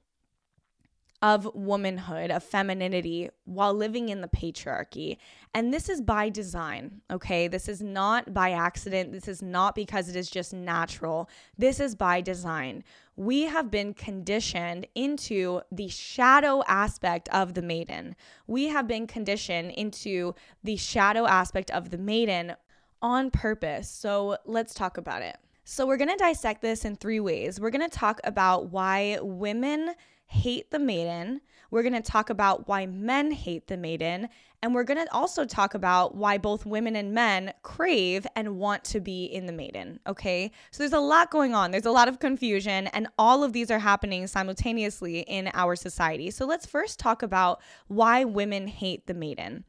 of 1.23 1.49
womanhood, 1.55 2.31
of 2.31 2.43
femininity, 2.43 3.31
while 3.45 3.73
living 3.73 4.09
in 4.11 4.21
the 4.21 4.29
patriarchy. 4.29 5.17
And 5.55 5.73
this 5.73 5.89
is 5.89 6.01
by 6.01 6.29
design, 6.29 7.01
okay? 7.11 7.49
This 7.49 7.69
is 7.69 7.81
not 7.81 8.35
by 8.35 8.51
accident. 8.53 9.13
This 9.13 9.27
is 9.27 9.43
not 9.43 9.75
because 9.75 10.09
it 10.09 10.17
is 10.17 10.31
just 10.31 10.53
natural. 10.53 11.31
This 11.57 11.81
is 11.81 11.95
by 11.95 12.21
design. 12.21 12.85
We 13.17 13.43
have 13.43 13.71
been 13.71 13.95
conditioned 13.95 14.87
into 14.95 15.63
the 15.73 15.89
shadow 15.89 16.63
aspect 16.69 17.29
of 17.31 17.55
the 17.55 17.63
maiden. 17.63 18.15
We 18.47 18.67
have 18.67 18.87
been 18.87 19.07
conditioned 19.07 19.71
into 19.71 20.35
the 20.63 20.77
shadow 20.77 21.27
aspect 21.27 21.71
of 21.71 21.91
the 21.91 21.99
maiden 21.99 22.55
on 23.01 23.31
purpose. 23.31 23.89
So 23.89 24.37
let's 24.45 24.75
talk 24.75 24.99
about 24.99 25.23
it. 25.23 25.39
So, 25.69 25.85
we're 25.85 25.97
gonna 25.97 26.17
dissect 26.17 26.63
this 26.63 26.85
in 26.85 26.95
three 26.95 27.19
ways. 27.19 27.59
We're 27.59 27.71
gonna 27.71 27.89
talk 27.89 28.21
about 28.23 28.71
why 28.71 29.19
women 29.21 29.97
hate 30.27 30.71
the 30.71 30.79
maiden. 30.79 31.41
We're 31.71 31.83
going 31.83 31.95
to 31.95 32.01
talk 32.01 32.31
about 32.31 32.69
why 32.69 32.87
men 32.87 33.31
hate 33.31 33.67
the 33.67 33.77
maiden. 33.77 34.29
And 34.63 34.75
we're 34.75 34.85
going 34.85 35.05
to 35.05 35.13
also 35.13 35.45
talk 35.45 35.75
about 35.75 36.15
why 36.15 36.39
both 36.39 36.67
women 36.67 36.97
and 36.97 37.13
men 37.13 37.53
crave 37.63 38.27
and 38.35 38.59
want 38.59 38.85
to 38.85 39.01
be 39.01 39.25
in 39.27 39.47
the 39.47 39.53
maiden. 39.53 40.01
Okay. 40.07 40.51
So 40.71 40.83
there's 40.83 40.93
a 40.93 41.01
lot 41.01 41.31
going 41.31 41.55
on. 41.55 41.71
There's 41.71 41.87
a 41.87 41.93
lot 41.93 42.09
of 42.09 42.19
confusion, 42.19 42.87
and 42.89 43.09
all 43.19 43.45
of 43.45 43.53
these 43.53 43.71
are 43.71 43.79
happening 43.79 44.27
simultaneously 44.27 45.21
in 45.21 45.51
our 45.55 45.77
society. 45.77 46.31
So 46.31 46.47
let's 46.47 46.67
first 46.67 46.99
talk 46.99 47.23
about 47.23 47.61
why 47.89 48.25
women 48.25 48.67
hate 48.67 49.07
the 49.07 49.15
maiden. 49.15 49.65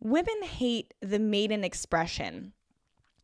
Women 0.00 0.42
hate 0.42 0.94
the 1.00 1.18
maiden 1.18 1.64
expression 1.64 2.52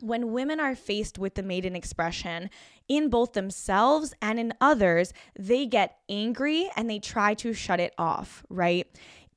when 0.00 0.33
women 0.33 0.61
are 0.61 0.75
faced 0.75 1.19
with 1.19 1.35
the 1.35 1.43
maiden 1.43 1.75
expression 1.75 2.50
in 2.88 3.09
both 3.09 3.33
themselves 3.33 4.15
and 4.21 4.38
in 4.38 4.53
others, 4.61 5.12
they 5.38 5.67
get 5.67 5.99
angry 6.09 6.71
and 6.76 6.88
they 6.88 6.99
try 6.99 7.35
to 7.35 7.53
shut 7.53 7.81
it 7.81 7.95
off, 7.99 8.45
right? 8.49 8.87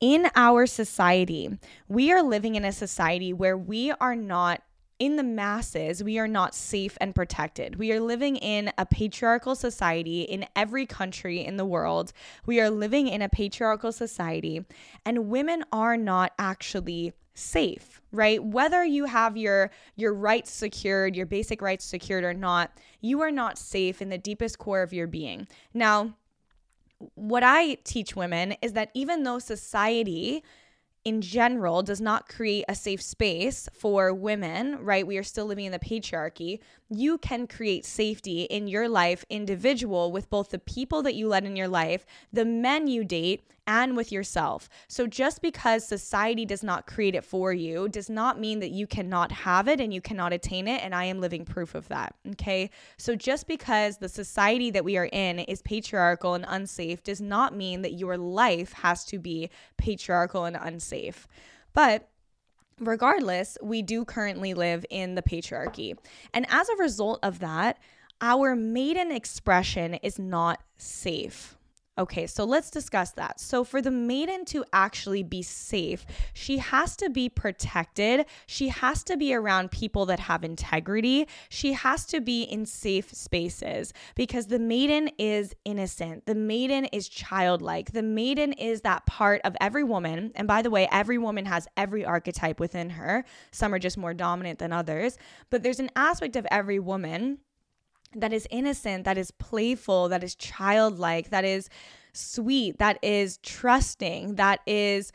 In 0.00 0.30
our 0.34 0.66
society, 0.66 1.58
we 1.88 2.10
are 2.12 2.22
living 2.22 2.54
in 2.54 2.64
a 2.64 2.72
society 2.72 3.32
where 3.32 3.56
we 3.56 3.90
are 3.92 4.16
not 4.16 4.62
in 5.00 5.16
the 5.16 5.22
masses, 5.22 6.04
we 6.04 6.18
are 6.18 6.28
not 6.28 6.54
safe 6.54 6.96
and 7.00 7.14
protected. 7.14 7.76
We 7.76 7.90
are 7.90 8.00
living 8.00 8.36
in 8.36 8.70
a 8.76 8.84
patriarchal 8.84 9.54
society 9.54 10.22
in 10.22 10.44
every 10.54 10.84
country 10.84 11.44
in 11.44 11.56
the 11.56 11.64
world. 11.64 12.12
We 12.44 12.60
are 12.60 12.68
living 12.68 13.08
in 13.08 13.22
a 13.22 13.28
patriarchal 13.30 13.92
society, 13.92 14.66
and 15.06 15.30
women 15.30 15.64
are 15.72 15.96
not 15.96 16.34
actually 16.38 17.14
safe, 17.34 18.00
right? 18.12 18.42
Whether 18.42 18.84
you 18.84 19.04
have 19.06 19.36
your 19.36 19.70
your 19.96 20.14
rights 20.14 20.50
secured, 20.50 21.16
your 21.16 21.26
basic 21.26 21.62
rights 21.62 21.84
secured 21.84 22.24
or 22.24 22.34
not, 22.34 22.72
you 23.00 23.20
are 23.20 23.30
not 23.30 23.58
safe 23.58 24.02
in 24.02 24.08
the 24.08 24.18
deepest 24.18 24.58
core 24.58 24.82
of 24.82 24.92
your 24.92 25.06
being. 25.06 25.46
Now, 25.72 26.16
what 27.14 27.42
I 27.42 27.74
teach 27.84 28.14
women 28.14 28.54
is 28.62 28.74
that 28.74 28.90
even 28.94 29.22
though 29.22 29.38
society 29.38 30.42
in 31.04 31.22
general 31.22 31.82
does 31.82 32.00
not 32.00 32.28
create 32.28 32.64
a 32.68 32.74
safe 32.74 33.00
space 33.00 33.68
for 33.72 34.12
women, 34.12 34.78
right? 34.84 35.06
We 35.06 35.16
are 35.16 35.22
still 35.22 35.46
living 35.46 35.64
in 35.64 35.72
the 35.72 35.78
patriarchy. 35.78 36.60
You 36.92 37.18
can 37.18 37.46
create 37.46 37.84
safety 37.84 38.42
in 38.42 38.66
your 38.66 38.88
life, 38.88 39.24
individual, 39.30 40.10
with 40.10 40.28
both 40.28 40.50
the 40.50 40.58
people 40.58 41.02
that 41.02 41.14
you 41.14 41.28
let 41.28 41.44
in 41.44 41.54
your 41.54 41.68
life, 41.68 42.04
the 42.32 42.44
men 42.44 42.88
you 42.88 43.04
date, 43.04 43.44
and 43.70 43.96
with 43.96 44.10
yourself. 44.10 44.68
So 44.88 45.06
just 45.06 45.40
because 45.40 45.86
society 45.86 46.44
does 46.44 46.64
not 46.64 46.88
create 46.88 47.14
it 47.14 47.22
for 47.22 47.52
you 47.52 47.88
does 47.88 48.10
not 48.10 48.40
mean 48.40 48.58
that 48.58 48.72
you 48.72 48.88
cannot 48.88 49.30
have 49.30 49.68
it 49.68 49.80
and 49.80 49.94
you 49.94 50.00
cannot 50.00 50.32
attain 50.32 50.66
it. 50.66 50.82
And 50.82 50.92
I 50.92 51.04
am 51.04 51.20
living 51.20 51.44
proof 51.44 51.76
of 51.76 51.86
that. 51.86 52.16
Okay. 52.32 52.70
So 52.96 53.14
just 53.14 53.46
because 53.46 53.98
the 53.98 54.08
society 54.08 54.72
that 54.72 54.84
we 54.84 54.96
are 54.96 55.08
in 55.12 55.38
is 55.38 55.62
patriarchal 55.62 56.34
and 56.34 56.44
unsafe 56.48 57.04
does 57.04 57.20
not 57.20 57.54
mean 57.54 57.82
that 57.82 57.92
your 57.92 58.18
life 58.18 58.72
has 58.72 59.04
to 59.04 59.20
be 59.20 59.50
patriarchal 59.76 60.46
and 60.46 60.58
unsafe. 60.60 61.28
But 61.72 62.08
regardless, 62.80 63.56
we 63.62 63.82
do 63.82 64.04
currently 64.04 64.54
live 64.54 64.84
in 64.90 65.14
the 65.14 65.22
patriarchy. 65.22 65.96
And 66.34 66.46
as 66.48 66.68
a 66.68 66.76
result 66.76 67.20
of 67.22 67.38
that, 67.38 67.78
our 68.20 68.56
maiden 68.56 69.10
expression 69.12 69.94
is 69.94 70.18
not 70.18 70.60
safe. 70.76 71.56
Okay, 72.00 72.26
so 72.26 72.44
let's 72.44 72.70
discuss 72.70 73.10
that. 73.12 73.38
So, 73.38 73.62
for 73.62 73.82
the 73.82 73.90
maiden 73.90 74.46
to 74.46 74.64
actually 74.72 75.22
be 75.22 75.42
safe, 75.42 76.06
she 76.32 76.56
has 76.56 76.96
to 76.96 77.10
be 77.10 77.28
protected. 77.28 78.24
She 78.46 78.68
has 78.68 79.04
to 79.04 79.18
be 79.18 79.34
around 79.34 79.70
people 79.70 80.06
that 80.06 80.18
have 80.18 80.42
integrity. 80.42 81.28
She 81.50 81.74
has 81.74 82.06
to 82.06 82.22
be 82.22 82.44
in 82.44 82.64
safe 82.64 83.12
spaces 83.12 83.92
because 84.14 84.46
the 84.46 84.58
maiden 84.58 85.10
is 85.18 85.54
innocent. 85.66 86.24
The 86.24 86.34
maiden 86.34 86.86
is 86.86 87.06
childlike. 87.06 87.92
The 87.92 88.02
maiden 88.02 88.54
is 88.54 88.80
that 88.80 89.04
part 89.04 89.42
of 89.44 89.54
every 89.60 89.84
woman. 89.84 90.32
And 90.36 90.48
by 90.48 90.62
the 90.62 90.70
way, 90.70 90.88
every 90.90 91.18
woman 91.18 91.44
has 91.44 91.68
every 91.76 92.02
archetype 92.02 92.60
within 92.60 92.88
her. 92.88 93.26
Some 93.50 93.74
are 93.74 93.78
just 93.78 93.98
more 93.98 94.14
dominant 94.14 94.58
than 94.58 94.72
others, 94.72 95.18
but 95.50 95.62
there's 95.62 95.80
an 95.80 95.90
aspect 95.96 96.34
of 96.36 96.46
every 96.50 96.78
woman 96.78 97.40
that 98.14 98.32
is 98.32 98.46
innocent, 98.50 99.04
that 99.04 99.18
is 99.18 99.30
playful, 99.30 100.08
that 100.08 100.24
is 100.24 100.34
childlike, 100.34 101.30
that 101.30 101.44
is 101.44 101.68
sweet, 102.12 102.78
that 102.78 102.98
is 103.02 103.38
trusting, 103.38 104.34
that 104.36 104.60
is 104.66 105.12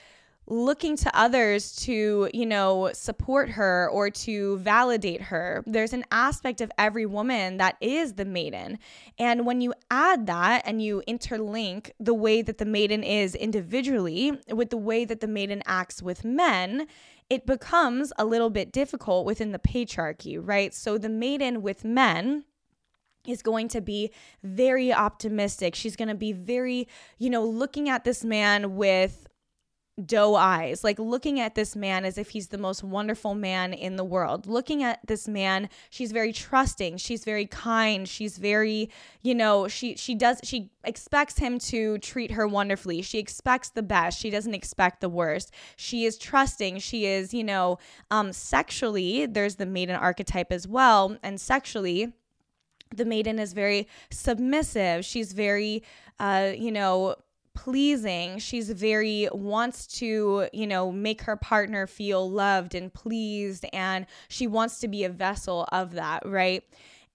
looking 0.47 0.95
to 0.95 1.17
others 1.17 1.75
to, 1.75 2.29
you 2.33 2.45
know, 2.45 2.91
support 2.93 3.49
her 3.49 3.89
or 3.89 4.09
to 4.11 4.57
validate 4.57 5.21
her. 5.21 5.63
There's 5.65 5.93
an 5.93 6.05
aspect 6.11 6.61
of 6.61 6.71
every 6.77 7.05
woman 7.05 7.57
that 7.57 7.77
is 7.81 8.13
the 8.13 8.25
maiden. 8.25 8.77
And 9.17 9.45
when 9.45 9.61
you 9.61 9.73
add 9.89 10.27
that 10.27 10.61
and 10.65 10.81
you 10.81 11.01
interlink 11.07 11.91
the 11.99 12.13
way 12.13 12.41
that 12.43 12.59
the 12.59 12.65
maiden 12.65 13.03
is 13.03 13.33
individually 13.33 14.39
with 14.49 14.69
the 14.69 14.77
way 14.77 15.03
that 15.05 15.19
the 15.19 15.27
maiden 15.27 15.63
acts 15.65 16.03
with 16.03 16.23
men, 16.23 16.87
it 17.27 17.47
becomes 17.47 18.13
a 18.19 18.25
little 18.25 18.51
bit 18.51 18.71
difficult 18.71 19.25
within 19.25 19.51
the 19.51 19.59
patriarchy, 19.59 20.37
right? 20.39 20.75
So 20.75 20.99
the 20.99 21.09
maiden 21.09 21.63
with 21.63 21.83
men 21.83 22.45
is 23.27 23.41
going 23.41 23.67
to 23.69 23.81
be 23.81 24.11
very 24.43 24.93
optimistic. 24.93 25.75
She's 25.75 25.95
going 25.95 26.09
to 26.09 26.15
be 26.15 26.31
very, 26.31 26.87
you 27.17 27.29
know, 27.29 27.43
looking 27.43 27.89
at 27.89 28.03
this 28.03 28.23
man 28.23 28.75
with 28.75 29.27
doe 30.03 30.35
eyes, 30.35 30.83
like 30.83 30.99
looking 30.99 31.39
at 31.39 31.55
this 31.55 31.73
man 31.75 32.03
as 32.03 32.17
if 32.17 32.31
he's 32.31 32.49
the 32.49 32.57
most 32.57 32.83
wonderful 32.83 33.33
man 33.33 33.73
in 33.73 33.95
the 33.95 34.03
world. 34.03 34.45
Looking 34.45 34.83
at 34.83 34.99
this 35.07 35.27
man, 35.27 35.69
she's 35.89 36.11
very 36.11 36.33
trusting, 36.33 36.97
she's 36.97 37.23
very 37.23 37.45
kind, 37.45 38.07
she's 38.07 38.37
very, 38.37 38.89
you 39.21 39.33
know, 39.33 39.67
she 39.69 39.95
she 39.95 40.13
does 40.13 40.41
she 40.43 40.69
expects 40.83 41.39
him 41.39 41.59
to 41.59 41.97
treat 41.99 42.31
her 42.31 42.45
wonderfully. 42.47 43.01
She 43.01 43.19
expects 43.19 43.69
the 43.69 43.83
best. 43.83 44.19
She 44.19 44.29
doesn't 44.29 44.53
expect 44.53 44.99
the 44.99 45.09
worst. 45.09 45.53
She 45.77 46.05
is 46.05 46.17
trusting. 46.17 46.79
She 46.79 47.05
is, 47.05 47.33
you 47.33 47.43
know, 47.43 47.77
um 48.11 48.33
sexually, 48.33 49.25
there's 49.25 49.55
the 49.55 49.65
maiden 49.65 49.95
archetype 49.95 50.51
as 50.51 50.67
well, 50.67 51.17
and 51.23 51.39
sexually 51.39 52.13
the 52.93 53.05
maiden 53.05 53.39
is 53.39 53.53
very 53.53 53.87
submissive. 54.11 55.05
She's 55.05 55.33
very, 55.33 55.83
uh, 56.19 56.51
you 56.55 56.71
know, 56.71 57.15
pleasing. 57.53 58.37
She's 58.37 58.69
very 58.69 59.27
wants 59.31 59.87
to, 59.99 60.47
you 60.53 60.67
know, 60.67 60.91
make 60.91 61.21
her 61.21 61.37
partner 61.37 61.87
feel 61.87 62.29
loved 62.29 62.75
and 62.75 62.93
pleased 62.93 63.65
and 63.73 64.05
she 64.27 64.45
wants 64.45 64.79
to 64.81 64.87
be 64.87 65.03
a 65.03 65.09
vessel 65.09 65.67
of 65.71 65.93
that, 65.93 66.25
right? 66.25 66.63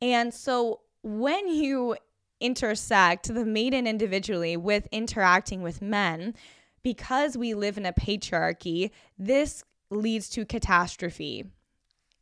And 0.00 0.32
so 0.32 0.80
when 1.02 1.48
you 1.48 1.96
intersect 2.40 3.32
the 3.32 3.44
maiden 3.44 3.86
individually 3.86 4.56
with 4.56 4.88
interacting 4.90 5.62
with 5.62 5.82
men, 5.82 6.34
because 6.82 7.36
we 7.36 7.52
live 7.52 7.76
in 7.76 7.84
a 7.84 7.92
patriarchy, 7.92 8.90
this 9.18 9.62
leads 9.90 10.30
to 10.30 10.46
catastrophe 10.46 11.44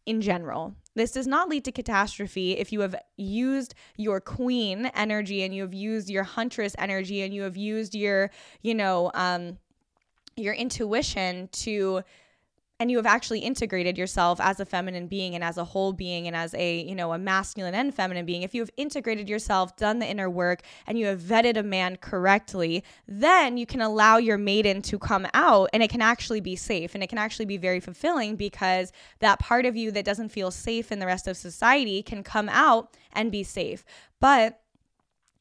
in 0.07 0.21
general. 0.21 0.75
This 0.99 1.13
does 1.13 1.29
not 1.29 1.49
lead 1.49 1.65
to 1.65 1.71
catastrophe 1.71 2.59
if 2.59 2.73
you 2.73 2.81
have 2.81 2.97
used 3.17 3.77
your 3.97 4.21
queen 4.21 4.87
energy 4.97 5.45
and 5.45 5.55
you 5.55 5.63
have 5.63 5.73
used 5.73 6.11
your 6.11 6.25
huntress 6.25 6.75
energy 6.77 7.23
and 7.23 7.33
you 7.33 7.43
have 7.43 7.57
used 7.57 7.95
your, 7.95 8.33
you 8.63 8.75
know, 8.75 9.13
um, 9.15 9.59
your 10.35 10.55
intuition 10.55 11.49
to 11.53 12.03
and 12.81 12.91
you 12.91 12.97
have 12.97 13.07
actually 13.07 13.41
integrated 13.41 13.99
yourself 13.99 14.41
as 14.41 14.61
a 14.61 14.65
feminine 14.65 15.07
being 15.07 15.35
and 15.35 15.43
as 15.43 15.59
a 15.59 15.65
whole 15.65 15.93
being 15.93 16.27
and 16.27 16.37
as 16.37 16.55
a 16.55 16.81
you 16.83 16.95
know 16.95 17.13
a 17.13 17.19
masculine 17.19 17.75
and 17.75 17.95
feminine 17.95 18.25
being 18.25 18.43
if 18.43 18.55
you 18.55 18.61
have 18.63 18.71
integrated 18.77 19.29
yourself 19.29 19.77
done 19.77 19.99
the 19.99 20.07
inner 20.07 20.31
work 20.31 20.63
and 20.87 20.99
you 20.99 21.07
have 21.07 21.21
vetted 21.21 21.57
a 21.57 21.63
man 21.63 21.97
correctly 21.97 22.85
then 23.07 23.57
you 23.57 23.67
can 23.67 23.81
allow 23.81 24.17
your 24.17 24.39
maiden 24.39 24.81
to 24.81 24.99
come 24.99 25.27
out 25.35 25.69
and 25.73 25.83
it 25.83 25.91
can 25.91 26.03
actually 26.03 26.41
be 26.41 26.57
safe 26.57 26.95
and 26.95 27.03
it 27.03 27.09
can 27.09 27.19
actually 27.19 27.47
be 27.47 27.57
very 27.57 27.81
fulfilling 27.81 28.37
because 28.37 28.93
that 29.19 29.39
part 29.39 29.67
of 29.67 29.77
you 29.77 29.91
that 29.91 30.05
doesn't 30.05 30.29
feel 30.29 30.51
safe 30.51 30.93
in 30.93 30.99
the 30.99 31.07
rest 31.07 31.27
of 31.27 31.37
society 31.37 32.03
can 32.03 32.23
come 32.23 32.49
out 32.49 32.97
and 33.13 33.33
be 33.33 33.43
safe. 33.43 33.85
But 34.21 34.61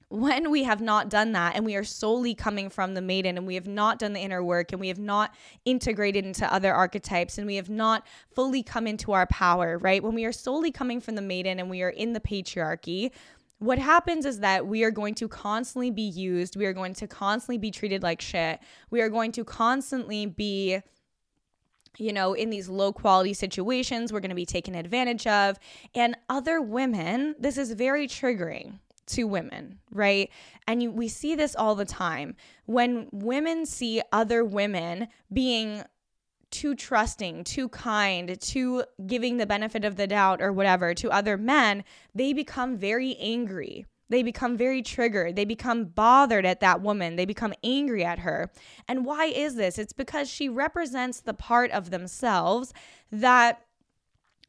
when 0.09 0.51
we 0.51 0.63
have 0.63 0.79
not 0.79 1.09
done 1.09 1.33
that 1.33 1.55
and 1.55 1.65
we 1.65 1.75
are 1.75 1.83
solely 1.83 2.33
coming 2.33 2.69
from 2.69 2.93
the 2.93 3.01
maiden 3.01 3.37
and 3.37 3.45
we 3.45 3.55
have 3.55 3.67
not 3.67 3.99
done 3.99 4.13
the 4.13 4.21
inner 4.21 4.41
work 4.41 4.71
and 4.71 4.79
we 4.79 4.87
have 4.87 4.99
not 4.99 5.35
integrated 5.65 6.25
into 6.25 6.51
other 6.51 6.73
archetypes 6.73 7.37
and 7.37 7.45
we 7.45 7.57
have 7.57 7.69
not 7.69 8.07
fully 8.33 8.63
come 8.63 8.87
into 8.87 9.11
our 9.11 9.27
power, 9.27 9.77
right? 9.77 10.01
When 10.01 10.15
we 10.15 10.23
are 10.23 10.31
solely 10.31 10.71
coming 10.71 11.01
from 11.01 11.15
the 11.15 11.21
maiden 11.21 11.59
and 11.59 11.69
we 11.69 11.81
are 11.81 11.89
in 11.89 12.13
the 12.13 12.21
patriarchy, 12.21 13.11
what 13.59 13.79
happens 13.79 14.25
is 14.25 14.39
that 14.39 14.65
we 14.65 14.83
are 14.83 14.91
going 14.91 15.15
to 15.15 15.27
constantly 15.27 15.91
be 15.91 16.03
used. 16.03 16.55
We 16.55 16.67
are 16.67 16.73
going 16.73 16.93
to 16.95 17.07
constantly 17.07 17.57
be 17.57 17.71
treated 17.71 18.01
like 18.01 18.21
shit. 18.21 18.59
We 18.89 19.01
are 19.01 19.09
going 19.09 19.33
to 19.33 19.43
constantly 19.43 20.25
be 20.25 20.81
you 21.99 22.13
know, 22.13 22.33
in 22.33 22.51
these 22.51 22.69
low 22.69 22.93
quality 22.93 23.33
situations, 23.33 24.13
we're 24.13 24.19
going 24.19 24.29
to 24.29 24.35
be 24.35 24.45
taken 24.45 24.75
advantage 24.75 25.25
of. 25.25 25.57
And 25.95 26.15
other 26.29 26.61
women, 26.61 27.33
this 27.39 27.57
is 27.57 27.71
very 27.71 28.07
triggering 28.07 28.77
to 29.07 29.23
women, 29.25 29.79
right? 29.91 30.29
And 30.67 30.83
you, 30.83 30.91
we 30.91 31.07
see 31.07 31.35
this 31.35 31.55
all 31.55 31.75
the 31.75 31.85
time. 31.85 32.35
When 32.65 33.07
women 33.11 33.65
see 33.65 34.01
other 34.11 34.43
women 34.43 35.07
being 35.31 35.83
too 36.49 36.75
trusting, 36.75 37.43
too 37.43 37.69
kind, 37.69 38.39
too 38.39 38.83
giving 39.05 39.37
the 39.37 39.45
benefit 39.45 39.83
of 39.83 39.95
the 39.97 40.07
doubt 40.07 40.41
or 40.41 40.51
whatever 40.53 40.93
to 40.93 41.11
other 41.11 41.37
men, 41.37 41.83
they 42.15 42.33
become 42.33 42.77
very 42.77 43.15
angry. 43.17 43.85
They 44.09 44.23
become 44.23 44.55
very 44.55 44.81
triggered. 44.81 45.35
They 45.35 45.43
become 45.43 45.85
bothered 45.85 46.45
at 46.45 46.61
that 46.61 46.81
woman. 46.81 47.17
They 47.17 47.25
become 47.25 47.53
angry 47.63 48.05
at 48.05 48.19
her. 48.19 48.49
And 48.87 49.05
why 49.05 49.25
is 49.25 49.55
this? 49.55 49.77
It's 49.77 49.93
because 49.93 50.29
she 50.29 50.47
represents 50.47 51.19
the 51.19 51.33
part 51.33 51.71
of 51.71 51.89
themselves 51.89 52.73
that 53.11 53.66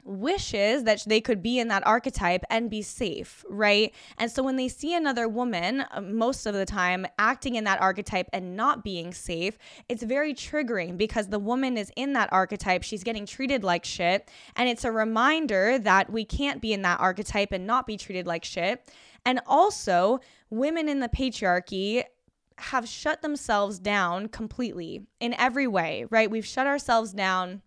wishes 0.03 0.83
that 0.83 1.03
they 1.05 1.21
could 1.21 1.43
be 1.43 1.59
in 1.59 1.67
that 1.67 1.85
archetype 1.85 2.43
and 2.49 2.69
be 2.69 2.81
safe, 2.81 3.43
right? 3.49 3.93
And 4.17 4.31
so 4.31 4.41
when 4.41 4.55
they 4.55 4.67
see 4.67 4.95
another 4.95 5.27
woman, 5.27 5.85
uh, 5.91 6.01
most 6.01 6.45
of 6.45 6.53
the 6.53 6.65
time, 6.65 7.05
acting 7.17 7.55
in 7.55 7.63
that 7.65 7.81
archetype 7.81 8.27
and 8.33 8.55
not 8.55 8.83
being 8.83 9.13
safe, 9.13 9.57
it's 9.87 10.03
very 10.03 10.33
triggering 10.33 10.97
because 10.97 11.27
the 11.27 11.39
woman 11.39 11.77
is 11.77 11.91
in 11.95 12.13
that 12.13 12.31
archetype. 12.31 12.83
She's 12.83 13.03
getting 13.03 13.25
treated 13.25 13.63
like 13.63 13.85
shit. 13.85 14.29
And 14.55 14.69
it's 14.69 14.85
a 14.85 14.91
reminder 14.91 15.77
that 15.79 16.11
we 16.11 16.25
can't 16.25 16.61
be 16.61 16.73
in 16.73 16.81
that 16.83 16.99
archetype 16.99 17.51
and 17.51 17.67
not 17.67 17.85
be 17.85 17.97
treated 17.97 18.25
like 18.25 18.45
shit. 18.45 18.91
And 19.25 19.41
also, 19.45 20.19
women 20.49 20.87
in 20.89 21.01
the 21.01 21.09
patriarchy 21.09 22.03
have 22.57 22.87
shut 22.87 23.21
themselves 23.21 23.79
down 23.79 24.27
completely 24.27 25.07
in 25.19 25.33
every 25.35 25.67
way, 25.67 26.05
right? 26.09 26.29
We've 26.29 26.45
shut 26.45 26.67
ourselves 26.67 27.13
down 27.13 27.61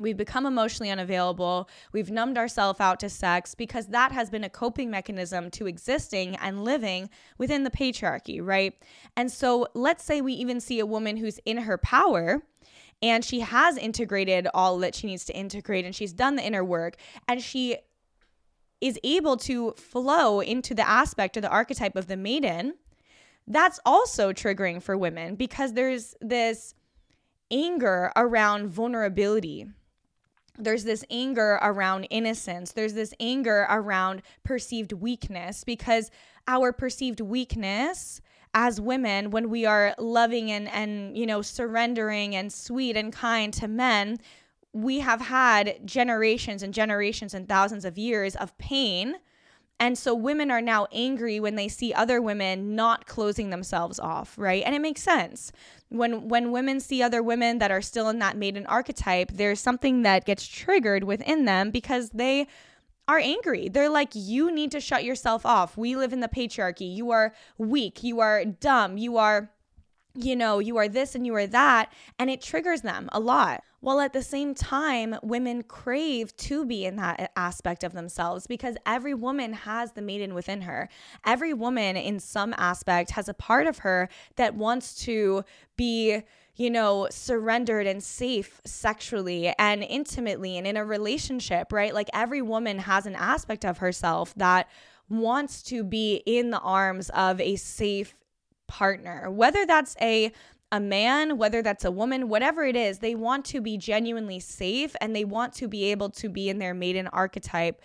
We've 0.00 0.16
become 0.16 0.46
emotionally 0.46 0.90
unavailable. 0.90 1.68
We've 1.92 2.10
numbed 2.10 2.36
ourselves 2.36 2.80
out 2.80 3.00
to 3.00 3.08
sex 3.08 3.54
because 3.54 3.86
that 3.88 4.12
has 4.12 4.30
been 4.30 4.44
a 4.44 4.50
coping 4.50 4.90
mechanism 4.90 5.50
to 5.52 5.66
existing 5.66 6.36
and 6.36 6.64
living 6.64 7.10
within 7.38 7.64
the 7.64 7.70
patriarchy, 7.70 8.40
right? 8.42 8.74
And 9.16 9.30
so 9.30 9.68
let's 9.74 10.04
say 10.04 10.20
we 10.20 10.32
even 10.34 10.60
see 10.60 10.80
a 10.80 10.86
woman 10.86 11.16
who's 11.16 11.38
in 11.44 11.58
her 11.58 11.78
power 11.78 12.42
and 13.02 13.24
she 13.24 13.40
has 13.40 13.76
integrated 13.76 14.48
all 14.54 14.78
that 14.78 14.94
she 14.94 15.06
needs 15.06 15.24
to 15.26 15.36
integrate 15.36 15.84
and 15.84 15.94
she's 15.94 16.12
done 16.12 16.36
the 16.36 16.44
inner 16.44 16.64
work 16.64 16.96
and 17.28 17.42
she 17.42 17.76
is 18.80 18.98
able 19.04 19.36
to 19.36 19.72
flow 19.72 20.40
into 20.40 20.74
the 20.74 20.86
aspect 20.86 21.36
or 21.36 21.40
the 21.40 21.48
archetype 21.48 21.96
of 21.96 22.06
the 22.06 22.16
maiden. 22.16 22.74
That's 23.46 23.78
also 23.84 24.32
triggering 24.32 24.82
for 24.82 24.96
women 24.96 25.36
because 25.36 25.74
there's 25.74 26.14
this 26.20 26.74
anger 27.50 28.10
around 28.16 28.68
vulnerability 28.68 29.66
there's 30.58 30.84
this 30.84 31.04
anger 31.10 31.58
around 31.62 32.04
innocence. 32.10 32.72
There's 32.72 32.94
this 32.94 33.14
anger 33.18 33.66
around 33.68 34.22
perceived 34.44 34.92
weakness 34.92 35.64
because 35.64 36.10
our 36.46 36.72
perceived 36.72 37.20
weakness 37.20 38.20
as 38.54 38.80
women 38.80 39.30
when 39.30 39.50
we 39.50 39.66
are 39.66 39.94
loving 39.98 40.50
and 40.50 40.68
and 40.68 41.16
you 41.18 41.26
know 41.26 41.42
surrendering 41.42 42.36
and 42.36 42.52
sweet 42.52 42.96
and 42.96 43.12
kind 43.12 43.52
to 43.52 43.66
men 43.66 44.18
we 44.72 45.00
have 45.00 45.20
had 45.20 45.78
generations 45.84 46.62
and 46.62 46.72
generations 46.72 47.34
and 47.34 47.48
thousands 47.48 47.84
of 47.84 47.98
years 47.98 48.36
of 48.36 48.56
pain 48.58 49.16
and 49.80 49.98
so 49.98 50.14
women 50.14 50.50
are 50.50 50.60
now 50.60 50.86
angry 50.92 51.40
when 51.40 51.56
they 51.56 51.68
see 51.68 51.92
other 51.92 52.22
women 52.22 52.76
not 52.76 53.06
closing 53.06 53.50
themselves 53.50 53.98
off, 53.98 54.38
right? 54.38 54.62
And 54.64 54.74
it 54.74 54.80
makes 54.80 55.02
sense. 55.02 55.50
When 55.88 56.28
when 56.28 56.52
women 56.52 56.80
see 56.80 57.02
other 57.02 57.22
women 57.22 57.58
that 57.58 57.70
are 57.70 57.82
still 57.82 58.08
in 58.08 58.18
that 58.20 58.36
maiden 58.36 58.66
archetype, 58.66 59.32
there's 59.32 59.60
something 59.60 60.02
that 60.02 60.24
gets 60.24 60.46
triggered 60.46 61.04
within 61.04 61.44
them 61.44 61.70
because 61.70 62.10
they 62.10 62.46
are 63.06 63.18
angry. 63.18 63.68
They're 63.68 63.90
like, 63.90 64.10
you 64.14 64.50
need 64.50 64.70
to 64.72 64.80
shut 64.80 65.04
yourself 65.04 65.44
off. 65.44 65.76
We 65.76 65.96
live 65.96 66.12
in 66.12 66.20
the 66.20 66.28
patriarchy. 66.28 66.94
You 66.94 67.10
are 67.10 67.34
weak. 67.58 68.02
You 68.02 68.20
are 68.20 68.44
dumb. 68.44 68.96
You 68.96 69.18
are 69.18 69.50
you 70.16 70.36
know, 70.36 70.60
you 70.60 70.76
are 70.76 70.88
this 70.88 71.14
and 71.14 71.26
you 71.26 71.34
are 71.34 71.46
that, 71.48 71.92
and 72.18 72.30
it 72.30 72.40
triggers 72.40 72.82
them 72.82 73.08
a 73.12 73.18
lot. 73.18 73.64
While 73.84 74.00
at 74.00 74.14
the 74.14 74.22
same 74.22 74.54
time, 74.54 75.14
women 75.22 75.62
crave 75.62 76.34
to 76.38 76.64
be 76.64 76.86
in 76.86 76.96
that 76.96 77.30
aspect 77.36 77.84
of 77.84 77.92
themselves 77.92 78.46
because 78.46 78.76
every 78.86 79.12
woman 79.12 79.52
has 79.52 79.92
the 79.92 80.00
maiden 80.00 80.32
within 80.32 80.62
her. 80.62 80.88
Every 81.26 81.52
woman, 81.52 81.98
in 81.98 82.18
some 82.18 82.54
aspect, 82.56 83.10
has 83.10 83.28
a 83.28 83.34
part 83.34 83.66
of 83.66 83.80
her 83.80 84.08
that 84.36 84.54
wants 84.54 84.94
to 85.04 85.44
be 85.76 86.22
you 86.56 86.70
know, 86.70 87.08
surrendered 87.10 87.86
and 87.86 88.02
safe 88.02 88.62
sexually 88.64 89.52
and 89.58 89.82
intimately 89.82 90.56
and 90.56 90.66
in 90.66 90.78
a 90.78 90.84
relationship, 90.84 91.70
right? 91.70 91.92
Like 91.92 92.08
every 92.14 92.40
woman 92.40 92.78
has 92.78 93.04
an 93.04 93.16
aspect 93.16 93.66
of 93.66 93.78
herself 93.78 94.32
that 94.36 94.68
wants 95.10 95.62
to 95.64 95.84
be 95.84 96.22
in 96.24 96.50
the 96.50 96.60
arms 96.60 97.10
of 97.10 97.38
a 97.38 97.56
safe 97.56 98.14
partner, 98.66 99.30
whether 99.30 99.66
that's 99.66 99.96
a 100.00 100.32
a 100.74 100.80
man, 100.80 101.38
whether 101.38 101.62
that's 101.62 101.84
a 101.84 101.90
woman, 101.92 102.28
whatever 102.28 102.64
it 102.64 102.74
is, 102.74 102.98
they 102.98 103.14
want 103.14 103.44
to 103.44 103.60
be 103.60 103.78
genuinely 103.78 104.40
safe 104.40 104.96
and 105.00 105.14
they 105.14 105.24
want 105.24 105.52
to 105.54 105.68
be 105.68 105.84
able 105.84 106.10
to 106.10 106.28
be 106.28 106.48
in 106.48 106.58
their 106.58 106.74
maiden 106.74 107.06
archetype 107.06 107.80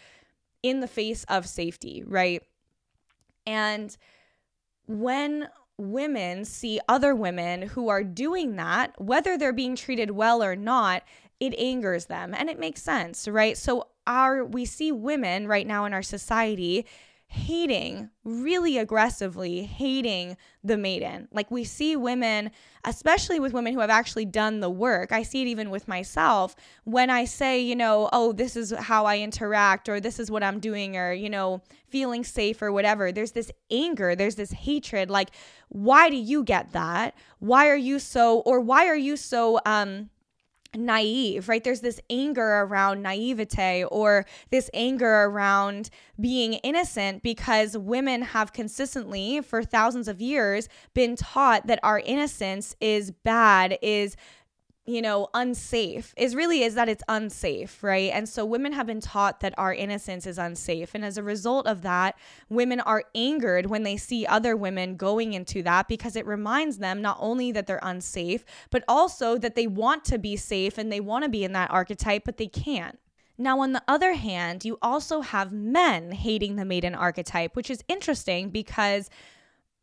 in 0.63 0.79
the 0.79 0.87
face 0.87 1.23
of 1.25 1.45
safety, 1.45 2.03
right? 2.03 2.41
And 3.45 3.95
when 4.87 5.49
women 5.77 6.45
see 6.45 6.79
other 6.89 7.13
women 7.13 7.61
who 7.61 7.89
are 7.89 8.03
doing 8.03 8.55
that, 8.55 8.99
whether 8.99 9.37
they're 9.37 9.53
being 9.53 9.75
treated 9.75 10.09
well 10.09 10.41
or 10.41 10.55
not, 10.55 11.03
it 11.39 11.53
angers 11.59 12.07
them 12.07 12.33
and 12.33 12.49
it 12.49 12.59
makes 12.59 12.81
sense, 12.81 13.27
right? 13.27 13.55
So 13.55 13.85
our 14.07 14.43
we 14.43 14.65
see 14.65 14.91
women 14.91 15.47
right 15.47 15.67
now 15.67 15.85
in 15.85 15.93
our 15.93 16.01
society 16.01 16.87
hating, 17.31 18.09
really 18.23 18.79
aggressively 18.79 19.63
hating 19.63 20.35
the 20.63 20.75
maiden. 20.75 21.27
Like 21.31 21.51
we 21.51 21.63
see 21.63 21.95
women, 21.95 22.49
especially 22.85 23.39
with 23.39 23.53
women 23.53 23.71
who 23.71 23.81
have 23.81 23.91
actually 23.91 24.25
done 24.25 24.61
the 24.61 24.69
work. 24.69 25.11
I 25.11 25.21
see 25.21 25.43
it 25.43 25.47
even 25.47 25.69
with 25.69 25.87
myself 25.87 26.55
when 26.85 27.11
I 27.11 27.25
say, 27.25 27.61
you 27.61 27.75
know, 27.75 28.09
oh, 28.11 28.31
this 28.31 28.55
is 28.55 28.71
how 28.71 29.05
I 29.05 29.19
interact 29.19 29.87
or 29.87 29.99
this 29.99 30.19
is 30.19 30.31
what 30.31 30.41
I'm 30.41 30.59
doing 30.59 30.97
or, 30.97 31.13
you 31.13 31.29
know, 31.29 31.61
feeling 31.87 32.23
safe 32.23 32.63
or 32.63 32.71
whatever. 32.71 33.11
There's 33.11 33.33
this 33.33 33.51
anger, 33.69 34.15
there's 34.15 34.35
this 34.35 34.51
hatred. 34.51 35.11
Like, 35.11 35.29
why 35.67 36.09
do 36.09 36.17
you 36.17 36.43
get 36.43 36.71
that? 36.71 37.13
Why 37.37 37.69
are 37.69 37.77
you 37.77 37.99
so, 37.99 38.39
or 38.39 38.59
why 38.59 38.87
are 38.87 38.97
you 38.97 39.15
so, 39.15 39.59
um, 39.67 40.09
naive, 40.75 41.49
right? 41.49 41.63
There's 41.63 41.81
this 41.81 41.99
anger 42.09 42.41
around 42.41 43.01
naivete 43.01 43.85
or 43.85 44.25
this 44.51 44.69
anger 44.73 45.23
around 45.23 45.89
being 46.19 46.53
innocent 46.53 47.23
because 47.23 47.77
women 47.77 48.21
have 48.21 48.53
consistently, 48.53 49.41
for 49.41 49.63
thousands 49.63 50.07
of 50.07 50.21
years, 50.21 50.69
been 50.93 51.15
taught 51.15 51.67
that 51.67 51.79
our 51.81 51.99
innocence 51.99 52.75
is 52.79 53.11
bad, 53.11 53.77
is 53.81 54.15
you 54.89 55.01
know, 55.01 55.29
unsafe 55.33 56.13
is 56.17 56.35
really 56.35 56.63
is 56.63 56.75
that 56.75 56.89
it's 56.89 57.03
unsafe, 57.07 57.83
right? 57.83 58.11
And 58.13 58.27
so 58.27 58.45
women 58.45 58.73
have 58.73 58.87
been 58.87 58.99
taught 58.99 59.39
that 59.41 59.53
our 59.57 59.73
innocence 59.73 60.25
is 60.25 60.37
unsafe. 60.37 60.95
And 60.95 61.05
as 61.05 61.17
a 61.17 61.23
result 61.23 61.67
of 61.67 61.81
that, 61.83 62.17
women 62.49 62.79
are 62.79 63.03
angered 63.13 63.67
when 63.67 63.83
they 63.83 63.97
see 63.97 64.25
other 64.25 64.55
women 64.57 64.95
going 64.95 65.33
into 65.33 65.61
that 65.63 65.87
because 65.87 66.15
it 66.15 66.25
reminds 66.25 66.77
them 66.77 67.01
not 67.01 67.17
only 67.19 67.51
that 67.51 67.67
they're 67.67 67.79
unsafe, 67.81 68.43
but 68.69 68.83
also 68.87 69.37
that 69.37 69.55
they 69.55 69.67
want 69.67 70.05
to 70.05 70.17
be 70.17 70.35
safe 70.35 70.77
and 70.77 70.91
they 70.91 70.99
want 70.99 71.23
to 71.23 71.29
be 71.29 71.43
in 71.43 71.53
that 71.53 71.71
archetype, 71.71 72.23
but 72.25 72.37
they 72.37 72.47
can't. 72.47 72.99
Now, 73.37 73.61
on 73.61 73.71
the 73.71 73.83
other 73.87 74.13
hand, 74.13 74.65
you 74.65 74.77
also 74.81 75.21
have 75.21 75.53
men 75.53 76.11
hating 76.11 76.57
the 76.57 76.65
maiden 76.65 76.93
archetype, 76.93 77.55
which 77.55 77.69
is 77.69 77.83
interesting 77.87 78.49
because 78.49 79.09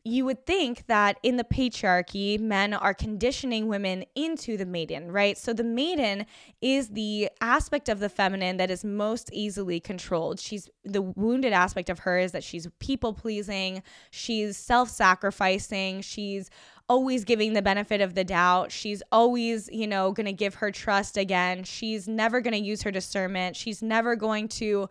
you 0.07 0.25
would 0.25 0.47
think 0.47 0.87
that 0.87 1.19
in 1.25 1.37
the 1.37 1.43
patriarchy, 1.43 2.39
men 2.39 2.73
are 2.73 2.95
conditioning 2.95 3.67
women 3.67 4.05
into 4.15 4.57
the 4.57 4.65
maiden, 4.65 5.11
right? 5.11 5.37
So 5.37 5.53
the 5.53 5.65
maiden 5.65 6.27
is 6.61 6.91
the 6.91 7.29
aspect 7.41 7.89
of 7.89 7.99
the 7.99 8.09
feminine 8.09 8.57
that 8.59 8.71
is 8.71 8.85
most 8.85 9.31
easily 9.33 9.81
controlled. 9.81 10.39
She's 10.39 10.71
the 10.85 11.03
wounded 11.03 11.53
aspect 11.53 11.91
of 11.91 11.99
her 12.01 12.21
is 12.21 12.31
that 12.33 12.45
she's 12.45 12.69
people 12.79 13.15
pleasing, 13.15 13.83
she's 14.13 14.57
self 14.57 14.91
sacrificing, 14.91 16.03
she's 16.03 16.51
always 16.89 17.25
giving 17.25 17.55
the 17.55 17.63
benefit 17.63 18.01
of 18.01 18.15
the 18.15 18.23
doubt. 18.23 18.71
She's 18.71 19.03
always, 19.11 19.69
you 19.73 19.89
know, 19.89 20.13
going 20.13 20.27
to 20.27 20.33
give 20.33 20.55
her 20.57 20.71
trust 20.71 21.17
again. 21.17 21.65
She's 21.65 22.07
never 22.07 22.41
going 22.41 22.53
to 22.53 22.61
use 22.61 22.83
her 22.83 22.93
discernment. 22.93 23.57
She's 23.57 23.83
never 23.83 24.15
going 24.15 24.47
to 24.49 24.89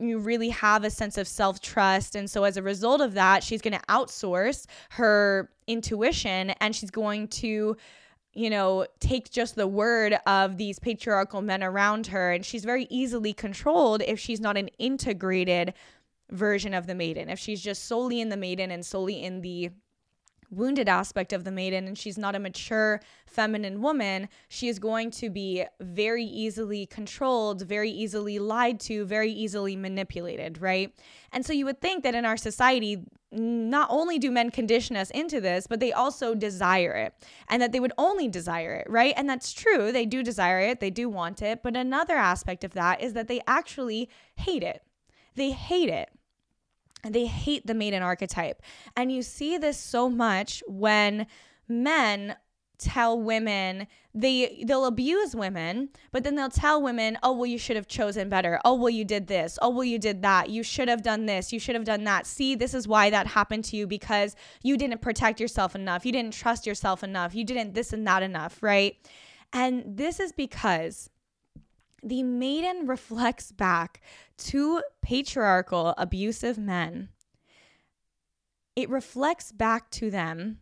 you 0.00 0.18
really 0.18 0.50
have 0.50 0.84
a 0.84 0.90
sense 0.90 1.18
of 1.18 1.26
self 1.26 1.60
trust. 1.60 2.14
And 2.14 2.30
so, 2.30 2.44
as 2.44 2.56
a 2.56 2.62
result 2.62 3.00
of 3.00 3.14
that, 3.14 3.42
she's 3.42 3.60
going 3.60 3.74
to 3.74 3.84
outsource 3.88 4.66
her 4.90 5.50
intuition 5.66 6.50
and 6.60 6.74
she's 6.74 6.90
going 6.90 7.28
to, 7.28 7.76
you 8.32 8.50
know, 8.50 8.86
take 9.00 9.30
just 9.30 9.56
the 9.56 9.66
word 9.66 10.18
of 10.26 10.56
these 10.56 10.78
patriarchal 10.78 11.42
men 11.42 11.62
around 11.62 12.06
her. 12.08 12.32
And 12.32 12.44
she's 12.44 12.64
very 12.64 12.86
easily 12.90 13.32
controlled 13.32 14.02
if 14.02 14.18
she's 14.18 14.40
not 14.40 14.56
an 14.56 14.68
integrated 14.78 15.74
version 16.30 16.74
of 16.74 16.86
the 16.86 16.94
maiden, 16.94 17.28
if 17.28 17.38
she's 17.38 17.60
just 17.60 17.86
solely 17.86 18.20
in 18.20 18.28
the 18.28 18.36
maiden 18.36 18.70
and 18.70 18.84
solely 18.84 19.22
in 19.24 19.40
the 19.40 19.70
wounded 20.50 20.88
aspect 20.88 21.32
of 21.32 21.44
the 21.44 21.50
maiden 21.50 21.86
and 21.86 21.98
she's 21.98 22.18
not 22.18 22.34
a 22.34 22.38
mature 22.38 23.00
feminine 23.26 23.82
woman, 23.82 24.28
she 24.48 24.68
is 24.68 24.78
going 24.78 25.10
to 25.10 25.30
be 25.30 25.64
very 25.80 26.24
easily 26.24 26.86
controlled, 26.86 27.62
very 27.62 27.90
easily 27.90 28.38
lied 28.38 28.80
to, 28.80 29.04
very 29.04 29.30
easily 29.30 29.76
manipulated, 29.76 30.60
right? 30.60 30.94
And 31.32 31.44
so 31.44 31.52
you 31.52 31.64
would 31.66 31.80
think 31.80 32.02
that 32.04 32.14
in 32.14 32.24
our 32.24 32.36
society, 32.36 33.04
not 33.30 33.88
only 33.90 34.18
do 34.18 34.30
men 34.30 34.50
condition 34.50 34.96
us 34.96 35.10
into 35.10 35.40
this, 35.40 35.66
but 35.66 35.80
they 35.80 35.92
also 35.92 36.34
desire 36.34 36.94
it 36.94 37.14
and 37.48 37.60
that 37.60 37.72
they 37.72 37.80
would 37.80 37.92
only 37.98 38.28
desire 38.28 38.74
it, 38.74 38.90
right? 38.90 39.12
And 39.16 39.28
that's 39.28 39.52
true. 39.52 39.92
They 39.92 40.06
do 40.06 40.22
desire 40.22 40.60
it, 40.60 40.80
they 40.80 40.90
do 40.90 41.08
want 41.08 41.42
it. 41.42 41.62
But 41.62 41.76
another 41.76 42.16
aspect 42.16 42.64
of 42.64 42.72
that 42.72 43.02
is 43.02 43.12
that 43.12 43.28
they 43.28 43.40
actually 43.46 44.08
hate 44.36 44.62
it. 44.62 44.82
They 45.34 45.50
hate 45.50 45.90
it 45.90 46.10
they 47.02 47.26
hate 47.26 47.66
the 47.66 47.74
maiden 47.74 48.02
archetype. 48.02 48.62
And 48.96 49.12
you 49.12 49.22
see 49.22 49.58
this 49.58 49.78
so 49.78 50.08
much 50.08 50.62
when 50.66 51.26
men 51.68 52.36
tell 52.78 53.20
women 53.20 53.88
they 54.14 54.62
they'll 54.64 54.86
abuse 54.86 55.34
women 55.34 55.88
but 56.12 56.22
then 56.22 56.36
they'll 56.36 56.48
tell 56.48 56.80
women 56.80 57.18
oh 57.24 57.32
well 57.32 57.46
you 57.46 57.58
should 57.58 57.76
have 57.76 57.88
chosen 57.88 58.28
better. 58.28 58.60
Oh 58.64 58.74
well 58.74 58.90
you 58.90 59.04
did 59.04 59.26
this. 59.26 59.58
Oh 59.60 59.70
well 59.70 59.84
you 59.84 59.98
did 59.98 60.22
that. 60.22 60.48
You 60.50 60.62
should 60.62 60.88
have 60.88 61.02
done 61.02 61.26
this. 61.26 61.52
You 61.52 61.58
should 61.58 61.74
have 61.74 61.84
done 61.84 62.04
that. 62.04 62.26
See 62.26 62.54
this 62.54 62.74
is 62.74 62.86
why 62.88 63.10
that 63.10 63.26
happened 63.26 63.64
to 63.66 63.76
you 63.76 63.86
because 63.86 64.36
you 64.62 64.76
didn't 64.76 65.00
protect 65.00 65.40
yourself 65.40 65.74
enough. 65.74 66.06
You 66.06 66.12
didn't 66.12 66.34
trust 66.34 66.66
yourself 66.66 67.02
enough. 67.02 67.34
You 67.34 67.44
didn't 67.44 67.74
this 67.74 67.92
and 67.92 68.06
that 68.06 68.22
enough 68.22 68.62
right? 68.62 68.96
And 69.52 69.84
this 69.86 70.20
is 70.20 70.32
because 70.32 71.10
the 72.02 72.22
maiden 72.22 72.86
reflects 72.86 73.52
back 73.52 74.00
to 74.38 74.82
patriarchal, 75.02 75.94
abusive 75.98 76.58
men. 76.58 77.08
It 78.76 78.88
reflects 78.88 79.50
back 79.50 79.90
to 79.92 80.10
them 80.10 80.58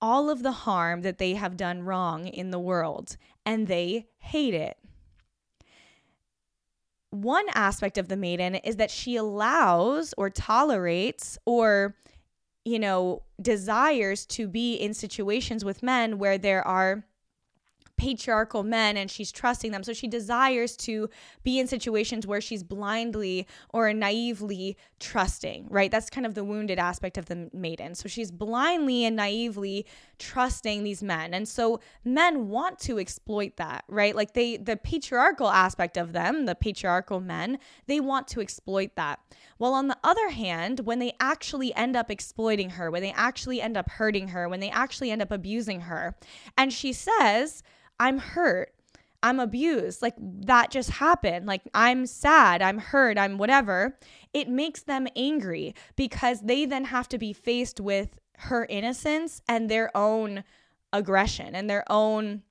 all 0.00 0.28
of 0.28 0.42
the 0.42 0.52
harm 0.52 1.00
that 1.02 1.18
they 1.18 1.34
have 1.34 1.56
done 1.56 1.82
wrong 1.82 2.26
in 2.26 2.50
the 2.50 2.58
world, 2.58 3.16
and 3.44 3.66
they 3.66 4.06
hate 4.18 4.54
it. 4.54 4.76
One 7.10 7.46
aspect 7.54 7.96
of 7.96 8.08
the 8.08 8.16
maiden 8.16 8.56
is 8.56 8.76
that 8.76 8.90
she 8.90 9.16
allows 9.16 10.12
or 10.18 10.28
tolerates 10.28 11.38
or, 11.46 11.96
you 12.64 12.78
know, 12.78 13.22
desires 13.40 14.26
to 14.26 14.46
be 14.46 14.74
in 14.74 14.92
situations 14.92 15.64
with 15.64 15.82
men 15.82 16.18
where 16.18 16.36
there 16.36 16.66
are 16.66 17.06
patriarchal 17.96 18.62
men 18.62 18.96
and 18.96 19.10
she's 19.10 19.32
trusting 19.32 19.72
them. 19.72 19.82
So 19.82 19.92
she 19.92 20.08
desires 20.08 20.76
to 20.78 21.08
be 21.42 21.58
in 21.58 21.66
situations 21.66 22.26
where 22.26 22.40
she's 22.40 22.62
blindly 22.62 23.46
or 23.70 23.92
naively 23.92 24.76
trusting, 25.00 25.66
right? 25.70 25.90
That's 25.90 26.10
kind 26.10 26.26
of 26.26 26.34
the 26.34 26.44
wounded 26.44 26.78
aspect 26.78 27.18
of 27.18 27.26
the 27.26 27.50
maiden. 27.52 27.94
So 27.94 28.08
she's 28.08 28.30
blindly 28.30 29.04
and 29.04 29.16
naively 29.16 29.86
trusting 30.18 30.82
these 30.82 31.02
men. 31.02 31.34
And 31.34 31.48
so 31.48 31.80
men 32.04 32.48
want 32.48 32.78
to 32.80 32.98
exploit 32.98 33.56
that, 33.56 33.84
right? 33.88 34.14
Like 34.14 34.34
they, 34.34 34.56
the 34.56 34.76
patriarchal 34.76 35.48
aspect 35.48 35.96
of 35.96 36.12
them, 36.12 36.46
the 36.46 36.54
patriarchal 36.54 37.20
men, 37.20 37.58
they 37.86 38.00
want 38.00 38.28
to 38.28 38.40
exploit 38.40 38.94
that. 38.96 39.20
While 39.58 39.72
on 39.72 39.88
the 39.88 39.98
other 40.04 40.30
hand, 40.30 40.80
when 40.80 40.98
they 40.98 41.14
actually 41.18 41.74
end 41.74 41.96
up 41.96 42.10
exploiting 42.10 42.70
her, 42.70 42.90
when 42.90 43.02
they 43.02 43.12
actually 43.12 43.60
end 43.60 43.76
up 43.76 43.90
hurting 43.90 44.28
her, 44.28 44.48
when 44.48 44.60
they 44.60 44.70
actually 44.70 45.10
end 45.10 45.22
up 45.22 45.30
abusing 45.30 45.82
her, 45.82 46.14
and 46.58 46.72
she 46.72 46.92
says, 46.92 47.62
I'm 47.98 48.18
hurt. 48.18 48.72
I'm 49.22 49.40
abused. 49.40 50.02
Like 50.02 50.14
that 50.18 50.70
just 50.70 50.90
happened. 50.90 51.46
Like 51.46 51.62
I'm 51.74 52.06
sad. 52.06 52.62
I'm 52.62 52.78
hurt. 52.78 53.18
I'm 53.18 53.38
whatever. 53.38 53.98
It 54.32 54.48
makes 54.48 54.82
them 54.82 55.08
angry 55.16 55.74
because 55.96 56.42
they 56.42 56.64
then 56.64 56.84
have 56.84 57.08
to 57.08 57.18
be 57.18 57.32
faced 57.32 57.80
with 57.80 58.18
her 58.38 58.66
innocence 58.66 59.40
and 59.48 59.68
their 59.68 59.94
own 59.96 60.44
aggression 60.92 61.54
and 61.54 61.68
their 61.68 61.84
own 61.90 62.42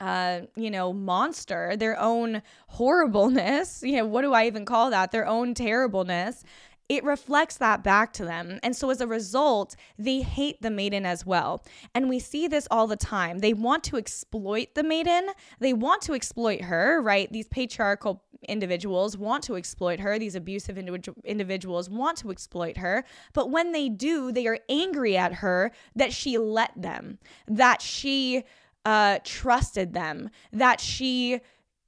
uh, 0.00 0.40
you 0.56 0.70
know, 0.70 0.94
monster, 0.94 1.76
their 1.76 2.00
own 2.00 2.42
horribleness. 2.68 3.82
You 3.90 3.98
know, 3.98 4.06
what 4.06 4.22
do 4.22 4.32
I 4.32 4.46
even 4.46 4.64
call 4.64 4.90
that? 4.90 5.10
Their 5.10 5.26
own 5.26 5.52
terribleness 5.52 6.44
it 6.90 7.04
reflects 7.04 7.56
that 7.58 7.84
back 7.84 8.12
to 8.12 8.24
them. 8.24 8.58
And 8.64 8.74
so 8.74 8.90
as 8.90 9.00
a 9.00 9.06
result, 9.06 9.76
they 9.96 10.22
hate 10.22 10.60
the 10.60 10.72
maiden 10.72 11.06
as 11.06 11.24
well. 11.24 11.64
And 11.94 12.08
we 12.08 12.18
see 12.18 12.48
this 12.48 12.66
all 12.68 12.88
the 12.88 12.96
time. 12.96 13.38
They 13.38 13.52
want 13.52 13.84
to 13.84 13.96
exploit 13.96 14.74
the 14.74 14.82
maiden, 14.82 15.28
they 15.60 15.72
want 15.72 16.02
to 16.02 16.14
exploit 16.14 16.62
her, 16.62 17.00
right? 17.00 17.32
These 17.32 17.46
patriarchal 17.46 18.24
individuals 18.48 19.16
want 19.16 19.44
to 19.44 19.54
exploit 19.54 20.00
her, 20.00 20.18
these 20.18 20.34
abusive 20.34 20.74
individu- 20.74 21.24
individuals 21.24 21.88
want 21.88 22.18
to 22.18 22.32
exploit 22.32 22.78
her. 22.78 23.04
But 23.34 23.52
when 23.52 23.70
they 23.70 23.88
do, 23.88 24.32
they 24.32 24.48
are 24.48 24.58
angry 24.68 25.16
at 25.16 25.34
her 25.34 25.70
that 25.94 26.12
she 26.12 26.38
let 26.38 26.72
them, 26.74 27.20
that 27.46 27.82
she 27.82 28.42
uh, 28.84 29.20
trusted 29.22 29.92
them, 29.92 30.30
that 30.52 30.80
she, 30.80 31.38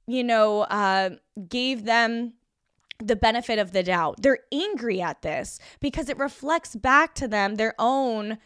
you 0.07 0.23
know, 0.23 0.61
uh, 0.61 1.09
gave 1.49 1.83
them 1.83 2.35
the 2.99 3.15
benefit 3.15 3.59
of 3.59 3.71
the 3.71 3.83
doubt. 3.83 4.21
They're 4.21 4.39
angry 4.51 5.01
at 5.01 5.21
this 5.21 5.59
because 5.79 6.09
it 6.09 6.17
reflects 6.17 6.75
back 6.75 7.15
to 7.15 7.27
them 7.27 7.55
their 7.55 7.75
own 7.79 8.37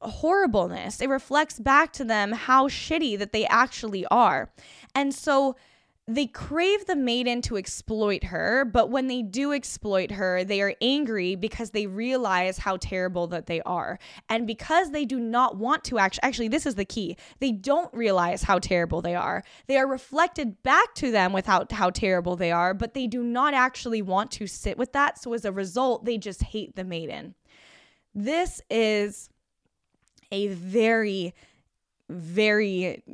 horribleness. 0.00 1.00
It 1.00 1.08
reflects 1.08 1.58
back 1.58 1.92
to 1.94 2.04
them 2.04 2.32
how 2.32 2.68
shitty 2.68 3.18
that 3.18 3.32
they 3.32 3.46
actually 3.46 4.06
are. 4.06 4.50
And 4.94 5.14
so 5.14 5.56
they 6.08 6.26
crave 6.26 6.86
the 6.86 6.96
maiden 6.96 7.40
to 7.42 7.56
exploit 7.56 8.24
her, 8.24 8.64
but 8.64 8.90
when 8.90 9.06
they 9.06 9.22
do 9.22 9.52
exploit 9.52 10.10
her, 10.10 10.42
they 10.42 10.60
are 10.60 10.74
angry 10.80 11.36
because 11.36 11.70
they 11.70 11.86
realize 11.86 12.58
how 12.58 12.76
terrible 12.76 13.28
that 13.28 13.46
they 13.46 13.62
are. 13.62 14.00
And 14.28 14.44
because 14.44 14.90
they 14.90 15.04
do 15.04 15.20
not 15.20 15.56
want 15.56 15.84
to 15.84 16.00
actually, 16.00 16.24
actually, 16.24 16.48
this 16.48 16.66
is 16.66 16.74
the 16.74 16.84
key. 16.84 17.16
They 17.38 17.52
don't 17.52 17.92
realize 17.94 18.42
how 18.42 18.58
terrible 18.58 19.00
they 19.00 19.14
are. 19.14 19.44
They 19.68 19.76
are 19.76 19.86
reflected 19.86 20.60
back 20.64 20.92
to 20.96 21.12
them 21.12 21.32
without 21.32 21.70
how 21.70 21.90
terrible 21.90 22.34
they 22.34 22.50
are, 22.50 22.74
but 22.74 22.94
they 22.94 23.06
do 23.06 23.22
not 23.22 23.54
actually 23.54 24.02
want 24.02 24.32
to 24.32 24.48
sit 24.48 24.76
with 24.76 24.92
that. 24.94 25.22
So 25.22 25.32
as 25.34 25.44
a 25.44 25.52
result, 25.52 26.04
they 26.04 26.18
just 26.18 26.42
hate 26.42 26.74
the 26.74 26.84
maiden. 26.84 27.36
This 28.12 28.60
is 28.68 29.30
a 30.32 30.48
very, 30.48 31.32
very 32.08 33.04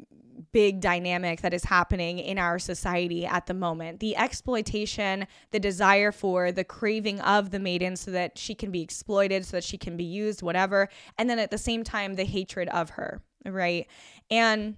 big 0.52 0.80
dynamic 0.80 1.40
that 1.42 1.54
is 1.54 1.64
happening 1.64 2.18
in 2.18 2.38
our 2.38 2.58
society 2.58 3.26
at 3.26 3.46
the 3.46 3.54
moment. 3.54 4.00
The 4.00 4.16
exploitation, 4.16 5.26
the 5.50 5.60
desire 5.60 6.12
for, 6.12 6.52
the 6.52 6.64
craving 6.64 7.20
of 7.20 7.50
the 7.50 7.58
maiden 7.58 7.96
so 7.96 8.10
that 8.12 8.38
she 8.38 8.54
can 8.54 8.70
be 8.70 8.82
exploited, 8.82 9.44
so 9.44 9.56
that 9.58 9.64
she 9.64 9.78
can 9.78 9.96
be 9.96 10.04
used, 10.04 10.42
whatever. 10.42 10.88
And 11.16 11.28
then 11.28 11.38
at 11.38 11.50
the 11.50 11.58
same 11.58 11.84
time, 11.84 12.14
the 12.14 12.24
hatred 12.24 12.68
of 12.68 12.90
her, 12.90 13.22
right? 13.44 13.86
And 14.30 14.76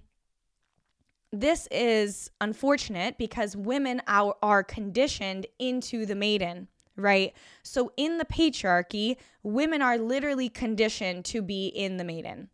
this 1.31 1.67
is 1.71 2.29
unfortunate 2.41 3.17
because 3.17 3.55
women 3.55 4.01
are, 4.07 4.35
are 4.41 4.63
conditioned 4.63 5.47
into 5.59 6.05
the 6.05 6.15
maiden 6.15 6.67
right? 6.97 7.33
So 7.63 7.91
in 7.97 8.17
the 8.17 8.25
patriarchy, 8.25 9.17
women 9.43 9.81
are 9.81 9.97
literally 9.97 10.49
conditioned 10.49 11.25
to 11.25 11.41
be 11.41 11.67
in 11.67 11.97
the 11.97 12.03
maiden. 12.03 12.49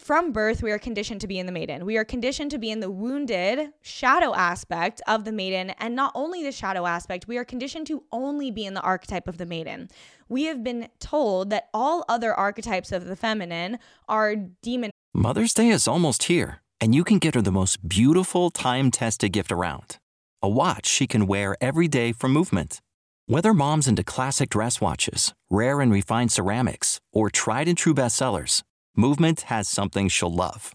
From 0.00 0.32
birth, 0.32 0.62
we 0.62 0.72
are 0.72 0.78
conditioned 0.78 1.20
to 1.20 1.26
be 1.26 1.38
in 1.38 1.44
the 1.44 1.52
maiden. 1.52 1.84
We 1.84 1.98
are 1.98 2.06
conditioned 2.06 2.50
to 2.52 2.58
be 2.58 2.70
in 2.70 2.80
the 2.80 2.90
wounded 2.90 3.74
shadow 3.82 4.34
aspect 4.34 5.02
of 5.06 5.26
the 5.26 5.30
maiden. 5.30 5.70
And 5.78 5.94
not 5.94 6.10
only 6.14 6.42
the 6.42 6.52
shadow 6.52 6.86
aspect, 6.86 7.28
we 7.28 7.36
are 7.36 7.44
conditioned 7.44 7.86
to 7.88 8.02
only 8.10 8.50
be 8.50 8.64
in 8.64 8.72
the 8.72 8.80
archetype 8.80 9.28
of 9.28 9.36
the 9.36 9.44
maiden. 9.44 9.90
We 10.26 10.44
have 10.44 10.64
been 10.64 10.88
told 11.00 11.50
that 11.50 11.68
all 11.74 12.06
other 12.08 12.32
archetypes 12.32 12.92
of 12.92 13.04
the 13.04 13.14
feminine 13.14 13.78
are 14.08 14.36
demon. 14.36 14.90
Mother's 15.12 15.52
Day 15.52 15.68
is 15.68 15.86
almost 15.86 16.24
here, 16.24 16.62
and 16.80 16.94
you 16.94 17.04
can 17.04 17.18
get 17.18 17.34
her 17.34 17.42
the 17.42 17.52
most 17.52 17.86
beautiful 17.86 18.50
time 18.50 18.90
tested 18.90 19.32
gift 19.32 19.52
around 19.52 19.98
a 20.42 20.48
watch 20.48 20.86
she 20.86 21.06
can 21.06 21.26
wear 21.26 21.54
every 21.60 21.88
day 21.88 22.12
from 22.12 22.32
movement. 22.32 22.80
Whether 23.26 23.52
mom's 23.52 23.86
into 23.86 24.02
classic 24.02 24.48
dress 24.48 24.80
watches, 24.80 25.34
rare 25.50 25.82
and 25.82 25.92
refined 25.92 26.32
ceramics, 26.32 26.98
or 27.12 27.28
tried 27.28 27.68
and 27.68 27.76
true 27.76 27.94
bestsellers, 27.94 28.62
Movement 28.96 29.42
has 29.42 29.68
something 29.68 30.08
she'll 30.08 30.34
love. 30.34 30.74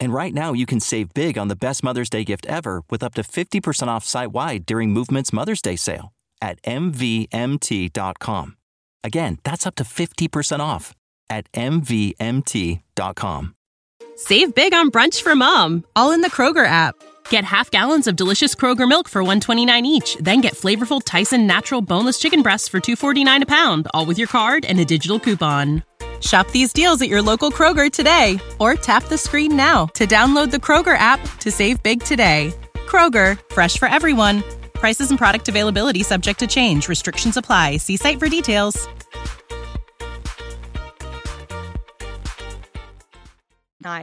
And 0.00 0.12
right 0.12 0.34
now, 0.34 0.52
you 0.52 0.66
can 0.66 0.80
save 0.80 1.14
big 1.14 1.38
on 1.38 1.48
the 1.48 1.56
best 1.56 1.84
Mother's 1.84 2.10
Day 2.10 2.24
gift 2.24 2.44
ever 2.46 2.82
with 2.90 3.04
up 3.04 3.14
to 3.14 3.22
50% 3.22 3.86
off 3.86 4.04
site 4.04 4.32
wide 4.32 4.66
during 4.66 4.90
Movement's 4.90 5.32
Mother's 5.32 5.62
Day 5.62 5.76
sale 5.76 6.12
at 6.40 6.60
MVMT.com. 6.62 8.56
Again, 9.04 9.38
that's 9.44 9.66
up 9.66 9.74
to 9.76 9.84
50% 9.84 10.60
off 10.60 10.92
at 11.30 11.50
MVMT.com. 11.52 13.54
Save 14.16 14.54
big 14.54 14.74
on 14.74 14.90
brunch 14.90 15.22
for 15.22 15.34
mom, 15.34 15.84
all 15.96 16.12
in 16.12 16.20
the 16.20 16.30
Kroger 16.30 16.66
app. 16.66 16.94
Get 17.30 17.44
half 17.44 17.70
gallons 17.70 18.06
of 18.06 18.16
delicious 18.16 18.54
Kroger 18.54 18.88
milk 18.88 19.08
for 19.08 19.22
129 19.22 19.86
each, 19.86 20.16
then 20.16 20.40
get 20.40 20.54
flavorful 20.54 21.00
Tyson 21.04 21.46
natural 21.46 21.80
boneless 21.80 22.18
chicken 22.18 22.42
breasts 22.42 22.68
for 22.68 22.80
249 22.80 23.44
a 23.44 23.46
pound, 23.46 23.88
all 23.94 24.04
with 24.04 24.18
your 24.18 24.28
card 24.28 24.64
and 24.64 24.78
a 24.80 24.84
digital 24.84 25.18
coupon. 25.18 25.82
Shop 26.22 26.50
these 26.50 26.72
deals 26.72 27.02
at 27.02 27.08
your 27.08 27.20
local 27.22 27.50
Kroger 27.50 27.92
today 27.92 28.38
or 28.58 28.74
tap 28.74 29.04
the 29.04 29.18
screen 29.18 29.56
now 29.56 29.86
to 29.94 30.06
download 30.06 30.50
the 30.50 30.58
Kroger 30.58 30.96
app 30.96 31.20
to 31.40 31.50
save 31.50 31.82
big 31.82 32.02
today. 32.02 32.54
Kroger, 32.86 33.38
fresh 33.52 33.78
for 33.78 33.88
everyone. 33.88 34.42
Prices 34.74 35.10
and 35.10 35.18
product 35.18 35.48
availability 35.48 36.02
subject 36.02 36.38
to 36.40 36.46
change. 36.46 36.88
Restrictions 36.88 37.36
apply. 37.36 37.76
See 37.78 37.96
site 37.96 38.18
for 38.18 38.28
details. 38.28 38.88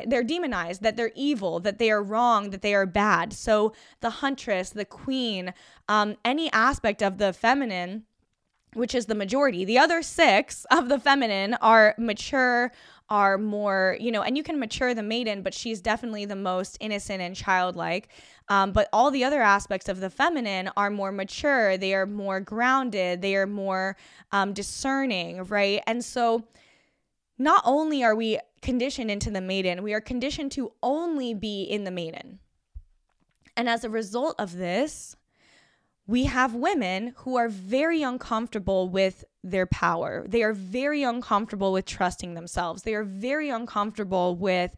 They're 0.07 0.23
demonized, 0.23 0.81
that 0.81 0.97
they're 0.97 1.11
evil, 1.15 1.59
that 1.61 1.77
they 1.79 1.91
are 1.91 2.03
wrong, 2.03 2.49
that 2.49 2.61
they 2.61 2.73
are 2.73 2.85
bad. 2.85 3.33
So 3.33 3.73
the 4.01 4.09
huntress, 4.09 4.71
the 4.71 4.85
queen, 4.85 5.53
um, 5.87 6.15
any 6.25 6.51
aspect 6.51 7.01
of 7.01 7.17
the 7.17 7.31
feminine, 7.31 8.05
which 8.73 8.93
is 8.93 9.07
the 9.07 9.15
majority, 9.15 9.65
the 9.65 9.77
other 9.77 10.01
six 10.01 10.65
of 10.71 10.89
the 10.89 10.99
feminine 10.99 11.55
are 11.55 11.95
mature, 11.97 12.71
are 13.09 13.37
more, 13.37 13.97
you 13.99 14.11
know, 14.11 14.21
and 14.21 14.37
you 14.37 14.43
can 14.43 14.59
mature 14.59 14.93
the 14.93 15.01
maiden, 15.01 15.41
but 15.41 15.53
she's 15.53 15.81
definitely 15.81 16.25
the 16.25 16.35
most 16.35 16.77
innocent 16.79 17.21
and 17.21 17.35
childlike. 17.35 18.09
Um, 18.49 18.71
but 18.71 18.87
all 18.93 19.11
the 19.11 19.23
other 19.23 19.41
aspects 19.41 19.89
of 19.89 19.99
the 19.99 20.09
feminine 20.09 20.69
are 20.77 20.89
more 20.89 21.11
mature, 21.11 21.77
they 21.77 21.93
are 21.93 22.05
more 22.05 22.39
grounded, 22.39 23.21
they 23.21 23.35
are 23.35 23.47
more 23.47 23.97
um, 24.31 24.53
discerning, 24.53 25.43
right? 25.45 25.81
And 25.87 26.03
so, 26.03 26.45
not 27.37 27.61
only 27.65 28.03
are 28.03 28.15
we 28.15 28.39
conditioned 28.61 29.09
into 29.09 29.31
the 29.31 29.41
maiden, 29.41 29.81
we 29.81 29.93
are 29.93 30.01
conditioned 30.01 30.51
to 30.53 30.73
only 30.83 31.33
be 31.33 31.63
in 31.63 31.85
the 31.85 31.91
maiden. 31.91 32.39
And 33.55 33.69
as 33.69 33.83
a 33.83 33.89
result 33.89 34.35
of 34.39 34.57
this, 34.57 35.15
we 36.09 36.23
have 36.23 36.55
women 36.55 37.13
who 37.17 37.37
are 37.37 37.47
very 37.49 38.01
uncomfortable 38.01 38.89
with 38.89 39.23
their 39.43 39.67
power. 39.67 40.25
They 40.27 40.41
are 40.41 40.53
very 40.53 41.03
uncomfortable 41.03 41.71
with 41.71 41.85
trusting 41.85 42.33
themselves. 42.33 42.81
They 42.81 42.95
are 42.95 43.03
very 43.03 43.51
uncomfortable 43.51 44.35
with 44.35 44.75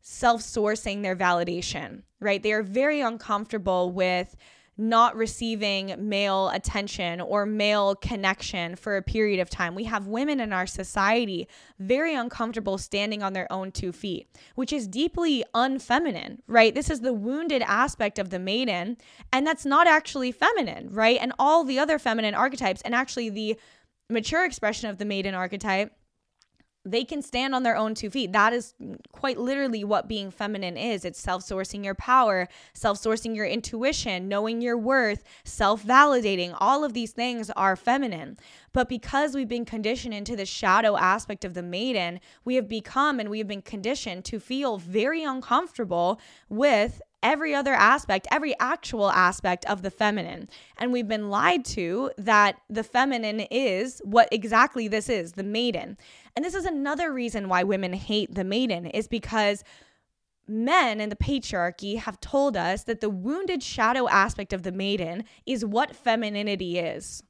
self 0.00 0.40
sourcing 0.40 1.02
their 1.02 1.14
validation, 1.14 2.04
right? 2.18 2.42
They 2.42 2.54
are 2.54 2.62
very 2.62 3.02
uncomfortable 3.02 3.92
with 3.92 4.34
not 4.80 5.14
receiving 5.14 5.94
male 5.98 6.48
attention 6.48 7.20
or 7.20 7.44
male 7.44 7.94
connection 7.94 8.74
for 8.74 8.96
a 8.96 9.02
period 9.02 9.38
of 9.38 9.50
time. 9.50 9.74
We 9.74 9.84
have 9.84 10.06
women 10.06 10.40
in 10.40 10.52
our 10.52 10.66
society 10.66 11.46
very 11.78 12.14
uncomfortable 12.14 12.78
standing 12.78 13.22
on 13.22 13.32
their 13.32 13.50
own 13.52 13.70
two 13.72 13.92
feet, 13.92 14.28
which 14.54 14.72
is 14.72 14.88
deeply 14.88 15.44
unfeminine, 15.54 16.38
right? 16.46 16.74
This 16.74 16.90
is 16.90 17.00
the 17.00 17.12
wounded 17.12 17.62
aspect 17.62 18.18
of 18.18 18.30
the 18.30 18.38
maiden, 18.38 18.96
and 19.32 19.46
that's 19.46 19.66
not 19.66 19.86
actually 19.86 20.32
feminine, 20.32 20.88
right? 20.90 21.18
And 21.20 21.32
all 21.38 21.62
the 21.62 21.78
other 21.78 21.98
feminine 21.98 22.34
archetypes, 22.34 22.80
and 22.82 22.94
actually 22.94 23.28
the 23.28 23.58
mature 24.08 24.44
expression 24.44 24.90
of 24.90 24.98
the 24.98 25.04
maiden 25.04 25.34
archetype 25.34 25.92
they 26.84 27.04
can 27.04 27.20
stand 27.20 27.54
on 27.54 27.62
their 27.62 27.76
own 27.76 27.94
two 27.94 28.08
feet. 28.08 28.32
That 28.32 28.52
is 28.52 28.74
quite 29.12 29.38
literally 29.38 29.84
what 29.84 30.08
being 30.08 30.30
feminine 30.30 30.76
is. 30.76 31.04
It's 31.04 31.20
self 31.20 31.42
sourcing 31.42 31.84
your 31.84 31.94
power, 31.94 32.48
self 32.72 32.98
sourcing 32.98 33.36
your 33.36 33.44
intuition, 33.44 34.28
knowing 34.28 34.62
your 34.62 34.78
worth, 34.78 35.24
self 35.44 35.84
validating. 35.84 36.56
All 36.58 36.82
of 36.84 36.94
these 36.94 37.12
things 37.12 37.50
are 37.50 37.76
feminine. 37.76 38.38
But 38.72 38.88
because 38.88 39.34
we've 39.34 39.48
been 39.48 39.64
conditioned 39.64 40.14
into 40.14 40.36
the 40.36 40.46
shadow 40.46 40.96
aspect 40.96 41.44
of 41.44 41.54
the 41.54 41.62
maiden, 41.62 42.20
we 42.44 42.54
have 42.54 42.68
become 42.68 43.20
and 43.20 43.28
we 43.28 43.38
have 43.38 43.48
been 43.48 43.62
conditioned 43.62 44.24
to 44.26 44.40
feel 44.40 44.78
very 44.78 45.22
uncomfortable 45.22 46.20
with 46.48 47.02
every 47.22 47.54
other 47.54 47.74
aspect, 47.74 48.26
every 48.30 48.54
actual 48.60 49.10
aspect 49.10 49.64
of 49.66 49.82
the 49.82 49.90
feminine. 49.90 50.48
And 50.78 50.92
we've 50.92 51.08
been 51.08 51.30
lied 51.30 51.64
to 51.66 52.10
that 52.18 52.60
the 52.68 52.84
feminine 52.84 53.40
is 53.50 54.00
what 54.04 54.28
exactly 54.32 54.88
this 54.88 55.08
is 55.08 55.32
the 55.32 55.42
maiden. 55.42 55.98
And 56.36 56.44
this 56.44 56.54
is 56.54 56.64
another 56.64 57.12
reason 57.12 57.48
why 57.48 57.62
women 57.62 57.92
hate 57.92 58.34
the 58.34 58.44
maiden, 58.44 58.86
is 58.86 59.08
because 59.08 59.64
men 60.46 61.00
in 61.00 61.08
the 61.08 61.16
patriarchy 61.16 61.98
have 61.98 62.20
told 62.20 62.56
us 62.56 62.84
that 62.84 63.00
the 63.00 63.10
wounded 63.10 63.62
shadow 63.62 64.08
aspect 64.08 64.52
of 64.52 64.62
the 64.62 64.72
maiden 64.72 65.24
is 65.46 65.64
what 65.64 65.94
femininity 65.94 66.78
is. 66.78 67.22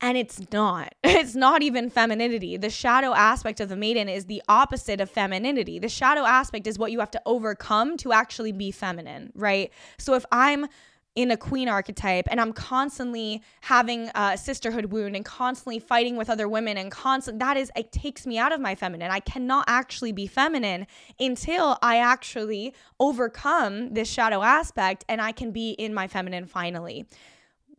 And 0.00 0.18
it's 0.18 0.40
not. 0.52 0.94
It's 1.04 1.34
not 1.34 1.62
even 1.62 1.88
femininity. 1.88 2.58
The 2.58 2.68
shadow 2.68 3.14
aspect 3.14 3.60
of 3.60 3.70
the 3.70 3.76
maiden 3.76 4.08
is 4.08 4.26
the 4.26 4.42
opposite 4.48 5.00
of 5.00 5.08
femininity. 5.08 5.78
The 5.78 5.88
shadow 5.88 6.24
aspect 6.24 6.66
is 6.66 6.78
what 6.78 6.92
you 6.92 7.00
have 7.00 7.10
to 7.12 7.22
overcome 7.24 7.96
to 7.98 8.12
actually 8.12 8.52
be 8.52 8.70
feminine, 8.70 9.32
right? 9.34 9.72
So 9.96 10.14
if 10.14 10.26
I'm 10.30 10.66
in 11.14 11.30
a 11.30 11.36
queen 11.36 11.68
archetype 11.68 12.26
and 12.30 12.40
I'm 12.40 12.52
constantly 12.52 13.42
having 13.62 14.10
a 14.14 14.36
sisterhood 14.36 14.86
wound 14.86 15.14
and 15.14 15.24
constantly 15.24 15.78
fighting 15.78 16.16
with 16.16 16.28
other 16.28 16.48
women 16.48 16.76
and 16.76 16.90
constant 16.90 17.38
that 17.38 17.56
is 17.56 17.70
it 17.76 17.92
takes 17.92 18.26
me 18.26 18.38
out 18.38 18.52
of 18.52 18.60
my 18.60 18.74
feminine. 18.74 19.10
I 19.10 19.20
cannot 19.20 19.64
actually 19.68 20.12
be 20.12 20.26
feminine 20.26 20.86
until 21.20 21.78
I 21.82 21.98
actually 21.98 22.74
overcome 22.98 23.94
this 23.94 24.08
shadow 24.08 24.42
aspect 24.42 25.04
and 25.08 25.20
I 25.20 25.32
can 25.32 25.52
be 25.52 25.70
in 25.70 25.94
my 25.94 26.08
feminine 26.08 26.46
finally 26.46 27.06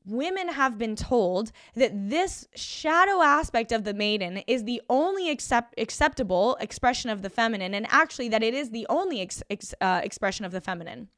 women 0.07 0.49
have 0.49 0.77
been 0.77 0.95
told 0.95 1.51
that 1.73 1.91
this 2.09 2.47
shadow 2.55 3.21
aspect 3.21 3.71
of 3.71 3.83
the 3.83 3.93
maiden 3.93 4.37
is 4.47 4.63
the 4.63 4.81
only 4.89 5.29
accept- 5.29 5.73
acceptable 5.79 6.57
expression 6.59 7.09
of 7.09 7.21
the 7.21 7.29
feminine, 7.29 7.73
and 7.73 7.87
actually 7.89 8.29
that 8.29 8.43
it 8.43 8.53
is 8.53 8.69
the 8.69 8.85
only 8.89 9.21
ex- 9.21 9.43
ex- 9.49 9.73
uh, 9.81 10.01
expression 10.03 10.45
of 10.45 10.51
the 10.51 10.61
feminine. 10.61 11.09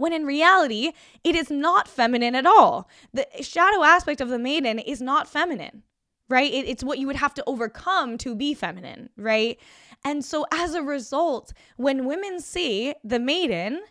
When 0.00 0.14
in 0.14 0.24
reality, 0.24 0.92
it 1.22 1.36
is 1.36 1.50
not 1.50 1.86
feminine 1.86 2.34
at 2.34 2.46
all. 2.46 2.88
The 3.12 3.26
shadow 3.42 3.84
aspect 3.84 4.22
of 4.22 4.30
the 4.30 4.38
maiden 4.38 4.78
is 4.78 5.02
not 5.02 5.28
feminine, 5.28 5.82
right? 6.26 6.50
It, 6.50 6.66
it's 6.66 6.82
what 6.82 6.98
you 6.98 7.06
would 7.06 7.16
have 7.16 7.34
to 7.34 7.44
overcome 7.46 8.16
to 8.16 8.34
be 8.34 8.54
feminine, 8.54 9.10
right? 9.18 9.60
And 10.02 10.24
so 10.24 10.46
as 10.50 10.72
a 10.72 10.82
result, 10.82 11.52
when 11.76 12.06
women 12.06 12.40
see 12.40 12.94
the 13.04 13.20
maiden, 13.20 13.82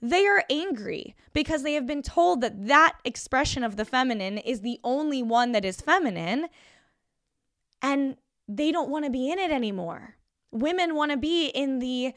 they 0.00 0.26
are 0.26 0.42
angry 0.48 1.14
because 1.34 1.64
they 1.64 1.74
have 1.74 1.86
been 1.86 2.00
told 2.00 2.40
that 2.40 2.66
that 2.68 2.96
expression 3.04 3.62
of 3.62 3.76
the 3.76 3.84
feminine 3.84 4.38
is 4.38 4.62
the 4.62 4.80
only 4.82 5.22
one 5.22 5.52
that 5.52 5.66
is 5.66 5.82
feminine 5.82 6.46
and 7.82 8.16
they 8.48 8.72
don't 8.72 8.88
want 8.88 9.04
to 9.04 9.10
be 9.10 9.30
in 9.30 9.38
it 9.38 9.50
anymore. 9.50 10.16
Women 10.50 10.94
want 10.94 11.10
to 11.10 11.18
be 11.18 11.48
in 11.48 11.78
the 11.78 12.14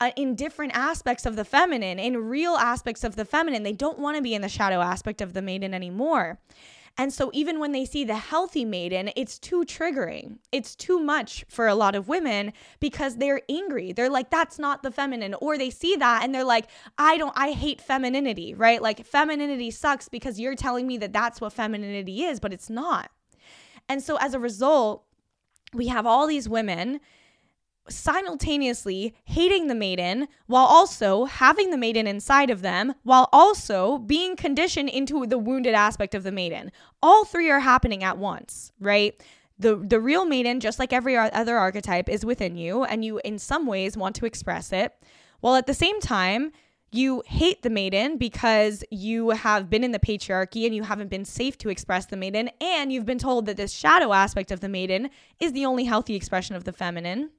uh, 0.00 0.10
in 0.16 0.34
different 0.34 0.76
aspects 0.76 1.26
of 1.26 1.36
the 1.36 1.44
feminine, 1.44 1.98
in 1.98 2.16
real 2.16 2.54
aspects 2.54 3.04
of 3.04 3.16
the 3.16 3.24
feminine. 3.24 3.62
They 3.62 3.72
don't 3.72 3.98
want 3.98 4.16
to 4.16 4.22
be 4.22 4.34
in 4.34 4.42
the 4.42 4.48
shadow 4.48 4.80
aspect 4.80 5.20
of 5.20 5.32
the 5.32 5.42
maiden 5.42 5.74
anymore. 5.74 6.38
And 6.96 7.12
so, 7.12 7.30
even 7.32 7.58
when 7.58 7.72
they 7.72 7.84
see 7.84 8.04
the 8.04 8.14
healthy 8.14 8.64
maiden, 8.64 9.10
it's 9.16 9.36
too 9.38 9.64
triggering. 9.64 10.38
It's 10.52 10.76
too 10.76 11.00
much 11.00 11.44
for 11.48 11.66
a 11.66 11.74
lot 11.74 11.96
of 11.96 12.06
women 12.06 12.52
because 12.78 13.16
they're 13.16 13.42
angry. 13.48 13.92
They're 13.92 14.10
like, 14.10 14.30
that's 14.30 14.60
not 14.60 14.84
the 14.84 14.92
feminine. 14.92 15.34
Or 15.34 15.58
they 15.58 15.70
see 15.70 15.96
that 15.96 16.22
and 16.22 16.32
they're 16.32 16.44
like, 16.44 16.68
I 16.96 17.18
don't, 17.18 17.32
I 17.36 17.50
hate 17.50 17.80
femininity, 17.80 18.54
right? 18.54 18.80
Like, 18.80 19.04
femininity 19.04 19.72
sucks 19.72 20.08
because 20.08 20.38
you're 20.38 20.54
telling 20.54 20.86
me 20.86 20.96
that 20.98 21.12
that's 21.12 21.40
what 21.40 21.52
femininity 21.52 22.22
is, 22.22 22.38
but 22.38 22.52
it's 22.52 22.70
not. 22.70 23.10
And 23.88 24.00
so, 24.00 24.16
as 24.20 24.32
a 24.32 24.38
result, 24.38 25.04
we 25.72 25.88
have 25.88 26.06
all 26.06 26.28
these 26.28 26.48
women 26.48 27.00
simultaneously 27.88 29.14
hating 29.24 29.66
the 29.66 29.74
maiden 29.74 30.28
while 30.46 30.64
also 30.64 31.24
having 31.24 31.70
the 31.70 31.76
maiden 31.76 32.06
inside 32.06 32.50
of 32.50 32.62
them 32.62 32.94
while 33.02 33.28
also 33.32 33.98
being 33.98 34.36
conditioned 34.36 34.88
into 34.88 35.26
the 35.26 35.38
wounded 35.38 35.74
aspect 35.74 36.14
of 36.14 36.22
the 36.22 36.32
maiden. 36.32 36.72
All 37.02 37.24
three 37.24 37.50
are 37.50 37.60
happening 37.60 38.02
at 38.02 38.18
once 38.18 38.72
right? 38.80 39.20
The 39.58 39.76
the 39.76 40.00
real 40.00 40.24
maiden 40.24 40.60
just 40.60 40.78
like 40.78 40.92
every 40.92 41.16
other 41.16 41.56
archetype 41.56 42.08
is 42.08 42.24
within 42.24 42.56
you 42.56 42.84
and 42.84 43.04
you 43.04 43.20
in 43.24 43.38
some 43.38 43.66
ways 43.66 43.96
want 43.96 44.16
to 44.16 44.26
express 44.26 44.72
it 44.72 44.92
while 45.40 45.54
at 45.54 45.66
the 45.66 45.74
same 45.74 46.00
time 46.00 46.52
you 46.90 47.24
hate 47.26 47.62
the 47.62 47.70
maiden 47.70 48.16
because 48.18 48.84
you 48.90 49.30
have 49.30 49.68
been 49.68 49.82
in 49.82 49.90
the 49.90 49.98
patriarchy 49.98 50.64
and 50.64 50.74
you 50.74 50.84
haven't 50.84 51.10
been 51.10 51.24
safe 51.24 51.58
to 51.58 51.68
express 51.68 52.06
the 52.06 52.16
maiden 52.16 52.48
and 52.60 52.92
you've 52.92 53.04
been 53.04 53.18
told 53.18 53.46
that 53.46 53.56
this 53.56 53.72
shadow 53.72 54.12
aspect 54.12 54.52
of 54.52 54.60
the 54.60 54.68
maiden 54.68 55.10
is 55.40 55.52
the 55.52 55.66
only 55.66 55.84
healthy 55.84 56.14
expression 56.14 56.54
of 56.54 56.64
the 56.64 56.72
feminine 56.72 57.30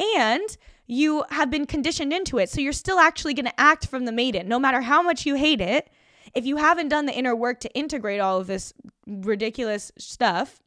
and 0.00 0.56
you 0.86 1.24
have 1.30 1.50
been 1.50 1.66
conditioned 1.66 2.12
into 2.12 2.38
it. 2.38 2.50
So 2.50 2.60
you're 2.60 2.72
still 2.72 2.98
actually 2.98 3.34
going 3.34 3.46
to 3.46 3.60
act 3.60 3.86
from 3.86 4.06
the 4.06 4.12
maiden, 4.12 4.48
no 4.48 4.58
matter 4.58 4.80
how 4.80 5.02
much 5.02 5.24
you 5.26 5.36
hate 5.36 5.60
it. 5.60 5.88
If 6.34 6.46
you 6.46 6.56
haven't 6.56 6.88
done 6.88 7.06
the 7.06 7.16
inner 7.16 7.34
work 7.34 7.60
to 7.60 7.74
integrate 7.74 8.20
all 8.20 8.40
of 8.40 8.46
this 8.46 8.72
ridiculous 9.06 9.92
stuff, 9.98 10.60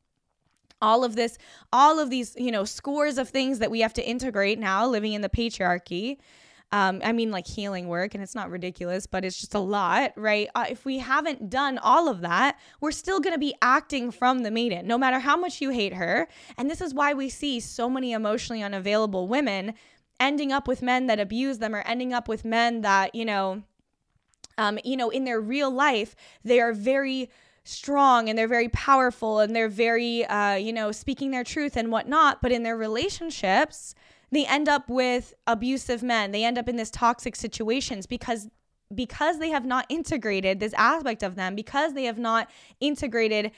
all 0.81 1.03
of 1.03 1.15
this, 1.15 1.37
all 1.71 1.99
of 1.99 2.09
these, 2.09 2.35
you 2.37 2.51
know, 2.51 2.65
scores 2.65 3.17
of 3.17 3.29
things 3.29 3.59
that 3.59 3.71
we 3.71 3.79
have 3.79 3.93
to 3.93 4.05
integrate 4.05 4.59
now 4.59 4.85
living 4.87 5.13
in 5.13 5.21
the 5.21 5.29
patriarchy, 5.29 6.17
um, 6.73 7.01
I 7.03 7.11
mean, 7.11 7.29
like 7.29 7.45
healing 7.45 7.87
work, 7.87 8.15
and 8.15 8.23
it's 8.23 8.33
not 8.33 8.49
ridiculous, 8.49 9.05
but 9.05 9.23
it's 9.23 9.39
just 9.39 9.53
a 9.53 9.59
lot, 9.59 10.11
right? 10.15 10.49
Uh, 10.55 10.65
if 10.67 10.85
we 10.85 10.97
haven't 10.97 11.47
done 11.47 11.77
all 11.77 12.09
of 12.09 12.21
that, 12.21 12.57
we're 12.81 12.91
still 12.91 13.19
going 13.19 13.35
to 13.35 13.39
be 13.39 13.53
acting 13.61 14.09
from 14.09 14.39
the 14.39 14.49
maiden, 14.49 14.87
no 14.87 14.97
matter 14.97 15.19
how 15.19 15.37
much 15.37 15.61
you 15.61 15.69
hate 15.69 15.93
her. 15.93 16.27
And 16.57 16.71
this 16.71 16.81
is 16.81 16.91
why 16.91 17.13
we 17.13 17.29
see 17.29 17.59
so 17.59 17.91
many 17.91 18.11
emotionally 18.11 18.63
unavailable 18.63 19.27
women 19.27 19.75
ending 20.19 20.51
up 20.51 20.67
with 20.67 20.81
men 20.81 21.05
that 21.05 21.19
abuse 21.19 21.59
them 21.59 21.75
or 21.75 21.81
ending 21.81 22.11
up 22.11 22.27
with 22.27 22.43
men 22.43 22.81
that, 22.81 23.13
you 23.13 23.25
know, 23.25 23.61
um, 24.57 24.79
you 24.83 24.97
know, 24.97 25.11
in 25.11 25.25
their 25.25 25.39
real 25.39 25.69
life, 25.69 26.15
they 26.43 26.59
are 26.59 26.73
very 26.73 27.29
strong 27.63 28.29
and 28.29 28.37
they're 28.37 28.47
very 28.47 28.69
powerful 28.69 29.41
and 29.41 29.55
they're 29.55 29.69
very, 29.69 30.25
uh, 30.25 30.55
you 30.55 30.73
know, 30.73 30.91
speaking 30.91 31.29
their 31.29 31.43
truth 31.43 31.77
and 31.77 31.91
whatnot. 31.91 32.41
But 32.41 32.51
in 32.51 32.63
their 32.63 32.75
relationships, 32.75 33.93
they 34.33 34.45
end 34.45 34.67
up 34.67 34.89
with 34.89 35.33
abusive 35.47 36.03
men. 36.03 36.31
They 36.31 36.43
end 36.43 36.57
up 36.57 36.67
in 36.67 36.75
this 36.75 36.91
toxic 36.91 37.35
situations 37.35 38.05
because 38.05 38.49
because 38.93 39.39
they 39.39 39.49
have 39.49 39.65
not 39.65 39.87
integrated 39.89 40.59
this 40.59 40.73
aspect 40.73 41.23
of 41.23 41.35
them, 41.35 41.55
because 41.55 41.93
they 41.93 42.03
have 42.03 42.19
not 42.19 42.47
integrated 42.79 43.51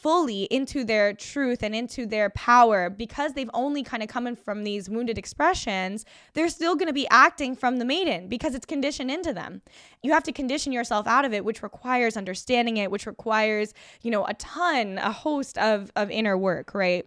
fully 0.00 0.44
into 0.44 0.82
their 0.82 1.12
truth 1.12 1.62
and 1.62 1.74
into 1.74 2.06
their 2.06 2.30
power 2.30 2.88
because 2.88 3.34
they've 3.34 3.50
only 3.52 3.82
kind 3.82 4.02
of 4.02 4.08
come 4.08 4.26
in 4.26 4.34
from 4.34 4.64
these 4.64 4.88
wounded 4.88 5.18
expressions, 5.18 6.06
they're 6.32 6.48
still 6.48 6.74
going 6.74 6.86
to 6.86 6.92
be 6.92 7.06
acting 7.10 7.54
from 7.54 7.78
the 7.78 7.84
maiden 7.84 8.26
because 8.26 8.54
it's 8.54 8.64
conditioned 8.64 9.10
into 9.10 9.34
them. 9.34 9.60
You 10.02 10.12
have 10.12 10.22
to 10.22 10.32
condition 10.32 10.72
yourself 10.72 11.06
out 11.06 11.26
of 11.26 11.34
it, 11.34 11.44
which 11.44 11.62
requires 11.62 12.16
understanding 12.16 12.78
it, 12.78 12.90
which 12.90 13.06
requires, 13.06 13.74
you 14.00 14.10
know, 14.10 14.24
a 14.24 14.34
ton, 14.34 14.96
a 14.96 15.12
host 15.12 15.58
of, 15.58 15.92
of 15.96 16.10
inner 16.10 16.38
work, 16.38 16.72
right? 16.72 17.06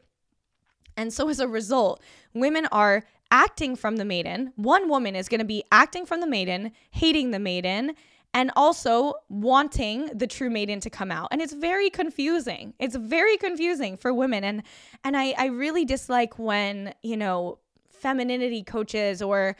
And 0.97 1.11
so 1.11 1.29
as 1.29 1.39
a 1.39 1.47
result, 1.47 2.01
women 2.33 2.67
are 2.71 3.03
acting 3.31 3.75
from 3.75 3.97
the 3.97 4.05
maiden. 4.05 4.53
One 4.55 4.89
woman 4.89 5.15
is 5.15 5.27
going 5.27 5.39
to 5.39 5.45
be 5.45 5.63
acting 5.71 6.05
from 6.05 6.21
the 6.21 6.27
maiden, 6.27 6.71
hating 6.91 7.31
the 7.31 7.39
maiden, 7.39 7.93
and 8.33 8.51
also 8.55 9.13
wanting 9.29 10.07
the 10.13 10.27
true 10.27 10.49
maiden 10.49 10.79
to 10.81 10.89
come 10.89 11.11
out. 11.11 11.29
And 11.31 11.41
it's 11.41 11.53
very 11.53 11.89
confusing. 11.89 12.73
It's 12.79 12.95
very 12.95 13.37
confusing 13.37 13.97
for 13.97 14.13
women. 14.13 14.43
And 14.43 14.63
and 15.03 15.15
i 15.15 15.33
i 15.37 15.45
really 15.47 15.85
dislike 15.85 16.39
when 16.39 16.93
you 17.03 17.17
know 17.17 17.59
femininity 17.89 18.63
coaches 18.63 19.21
or 19.21 19.55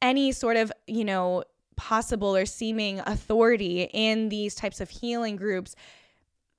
any 0.00 0.32
sort 0.32 0.56
of 0.56 0.72
you 0.86 1.04
know 1.04 1.44
possible 1.76 2.36
or 2.36 2.46
seeming 2.46 3.00
authority 3.00 3.82
in 3.92 4.28
these 4.28 4.54
types 4.54 4.80
of 4.80 4.88
healing 4.90 5.34
groups 5.36 5.74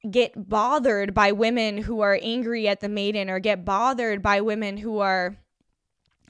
get 0.09 0.49
bothered 0.49 1.13
by 1.13 1.31
women 1.31 1.77
who 1.77 2.01
are 2.01 2.19
angry 2.21 2.67
at 2.67 2.79
the 2.79 2.89
maiden 2.89 3.29
or 3.29 3.39
get 3.39 3.65
bothered 3.65 4.21
by 4.21 4.41
women 4.41 4.77
who 4.77 4.99
are 4.99 5.37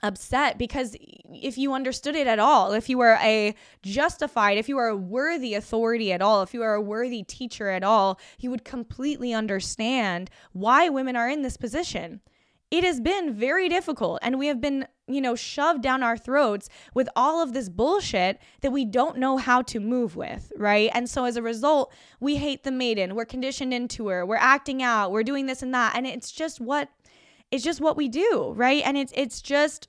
upset 0.03 0.57
because 0.57 0.95
if 1.33 1.57
you 1.57 1.73
understood 1.73 2.15
it 2.15 2.27
at 2.27 2.39
all, 2.39 2.73
if 2.73 2.89
you 2.89 2.97
were 2.97 3.17
a 3.21 3.55
justified, 3.81 4.57
if 4.57 4.69
you 4.69 4.75
were 4.75 4.87
a 4.87 4.95
worthy 4.95 5.53
authority 5.53 6.11
at 6.11 6.21
all, 6.21 6.43
if 6.43 6.53
you 6.53 6.61
are 6.61 6.75
a 6.75 6.81
worthy 6.81 7.23
teacher 7.23 7.69
at 7.69 7.83
all, 7.83 8.19
you 8.39 8.49
would 8.51 8.63
completely 8.63 9.33
understand 9.33 10.29
why 10.53 10.89
women 10.89 11.15
are 11.15 11.29
in 11.29 11.41
this 11.41 11.57
position. 11.57 12.21
It 12.71 12.83
has 12.83 12.99
been 12.99 13.33
very 13.33 13.69
difficult 13.69 14.19
and 14.21 14.39
we 14.39 14.47
have 14.47 14.59
been, 14.59 14.87
you 15.07 15.21
know, 15.21 15.35
shoved 15.35 15.81
down 15.81 16.03
our 16.03 16.17
throats 16.17 16.67
with 16.93 17.07
all 17.15 17.41
of 17.41 17.53
this 17.53 17.69
bullshit 17.69 18.39
that 18.61 18.71
we 18.71 18.85
don't 18.85 19.17
know 19.17 19.37
how 19.37 19.61
to 19.63 19.79
move 19.79 20.15
with, 20.15 20.51
right? 20.57 20.89
And 20.93 21.09
so 21.09 21.25
as 21.25 21.37
a 21.37 21.41
result, 21.41 21.93
we 22.19 22.37
hate 22.37 22.63
the 22.63 22.71
maiden. 22.71 23.15
We're 23.15 23.25
conditioned 23.25 23.73
into 23.73 24.07
her. 24.07 24.25
We're 24.25 24.35
acting 24.37 24.81
out. 24.81 25.11
We're 25.11 25.23
doing 25.23 25.45
this 25.45 25.61
and 25.61 25.73
that. 25.73 25.95
And 25.95 26.07
it's 26.07 26.31
just 26.31 26.59
what 26.59 26.89
it's 27.51 27.63
just 27.63 27.79
what 27.79 27.95
we 27.95 28.09
do, 28.09 28.53
right? 28.55 28.81
And 28.83 28.97
it's 28.97 29.13
it's 29.15 29.41
just 29.41 29.87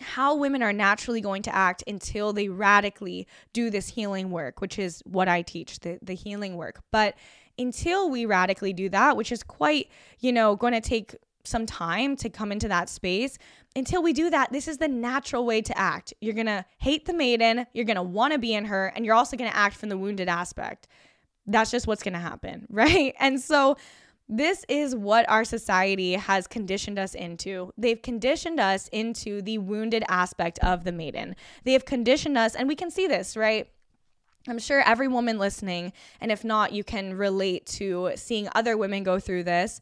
how 0.00 0.34
women 0.36 0.62
are 0.62 0.72
naturally 0.72 1.20
going 1.20 1.42
to 1.42 1.54
act 1.54 1.82
until 1.86 2.32
they 2.32 2.48
radically 2.48 3.26
do 3.52 3.70
this 3.70 3.88
healing 3.88 4.30
work, 4.30 4.60
which 4.60 4.78
is 4.78 5.02
what 5.04 5.28
I 5.28 5.42
teach, 5.42 5.80
the, 5.80 5.98
the 6.02 6.14
healing 6.14 6.56
work. 6.56 6.82
But 6.92 7.16
until 7.58 8.08
we 8.08 8.24
radically 8.24 8.72
do 8.72 8.88
that, 8.90 9.16
which 9.16 9.32
is 9.32 9.42
quite, 9.42 9.88
you 10.20 10.32
know, 10.32 10.54
going 10.54 10.72
to 10.72 10.80
take 10.80 11.16
some 11.48 11.66
time 11.66 12.16
to 12.16 12.28
come 12.28 12.52
into 12.52 12.68
that 12.68 12.88
space, 12.88 13.38
until 13.74 14.02
we 14.02 14.12
do 14.12 14.30
that, 14.30 14.52
this 14.52 14.68
is 14.68 14.78
the 14.78 14.88
natural 14.88 15.44
way 15.44 15.62
to 15.62 15.78
act. 15.78 16.14
You're 16.20 16.34
to 16.46 16.64
hate 16.78 17.06
the 17.06 17.14
maiden, 17.14 17.66
you're 17.72 17.84
want 18.02 18.32
to 18.32 18.38
be 18.38 18.54
in 18.54 18.64
her, 18.66 18.92
and 18.94 19.04
you're 19.04 19.14
also 19.14 19.36
to 19.50 19.56
act 19.56 19.76
from 19.76 19.88
the 19.88 19.98
wounded 19.98 20.28
aspect. 20.28 20.88
That's 21.46 21.70
just 21.70 21.86
what's 21.86 22.02
to 22.14 22.20
happen, 22.20 22.66
right? 22.70 23.14
And 23.18 23.40
so, 23.40 23.76
this 24.30 24.62
is 24.68 24.94
what 24.94 25.26
our 25.30 25.42
society 25.42 26.12
has 26.12 26.46
conditioned 26.46 26.98
us 26.98 27.14
into. 27.14 27.72
They've 27.78 28.00
conditioned 28.00 28.60
us 28.60 28.88
into 28.88 29.40
the 29.40 29.56
wounded 29.56 30.04
aspect 30.06 30.58
of 30.58 30.84
the 30.84 30.92
maiden. 30.92 31.34
They 31.64 31.72
have 31.72 31.86
conditioned 31.86 32.36
us, 32.36 32.54
and 32.54 32.68
we 32.68 32.74
can 32.74 32.90
see 32.90 33.06
this, 33.06 33.38
right? 33.38 33.70
I'm 34.46 34.58
sure 34.58 34.80
every 34.80 35.08
woman 35.08 35.38
listening, 35.38 35.92
and 36.20 36.30
if 36.30 36.44
not, 36.44 36.72
you 36.72 36.84
can 36.84 37.14
relate 37.14 37.66
to 37.66 38.12
seeing 38.16 38.48
other 38.54 38.76
women 38.76 39.02
go 39.02 39.18
through 39.18 39.44
this. 39.44 39.80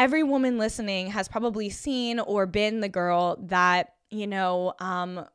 Every 0.00 0.22
woman 0.22 0.56
listening 0.56 1.08
has 1.10 1.28
probably 1.28 1.68
seen 1.68 2.20
or 2.20 2.46
been 2.46 2.80
the 2.80 2.88
girl 2.88 3.36
that, 3.48 3.96
you 4.08 4.26
know, 4.26 4.72
um, 4.78 5.26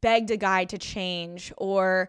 begged 0.00 0.30
a 0.30 0.36
guy 0.36 0.64
to 0.66 0.78
change 0.78 1.52
or 1.56 2.08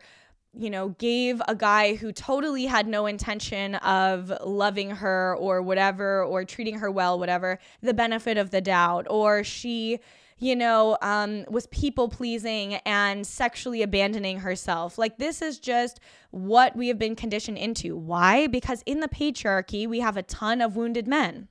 you 0.56 0.70
know, 0.70 0.90
gave 0.90 1.42
a 1.48 1.56
guy 1.56 1.96
who 1.96 2.12
totally 2.12 2.68
had 2.68 2.88
no 2.88 3.08
intention 3.08 3.74
of 3.78 4.32
loving 4.46 4.92
her 4.92 5.36
or 5.40 5.64
whatever, 5.64 6.24
or 6.24 6.46
treating 6.46 6.78
her 6.78 6.92
well, 6.92 7.18
whatever, 7.18 7.58
the 7.82 7.96
benefit 7.96 8.38
of 8.38 8.52
the 8.52 8.62
doubt. 8.62 9.08
Or 9.10 9.44
she, 9.44 10.00
you 10.38 10.56
know, 10.56 10.96
um, 11.02 11.46
was 11.50 11.66
people 11.66 12.08
pleasing 12.08 12.76
and 12.86 13.26
sexually 13.26 13.82
abandoning 13.82 14.42
herself. 14.42 15.00
Like, 15.00 15.18
this 15.18 15.42
is 15.42 15.58
just 15.58 16.00
what 16.30 16.76
we 16.76 16.90
have 16.90 17.00
been 17.00 17.16
conditioned 17.16 17.58
into. 17.58 17.98
Why? 17.98 18.46
Because 18.46 18.84
in 18.86 19.00
the 19.00 19.08
patriarchy, 19.08 19.88
we 19.88 20.02
have 20.02 20.18
a 20.18 20.22
ton 20.22 20.62
of 20.62 20.76
wounded 20.76 21.08
men. 21.08 21.48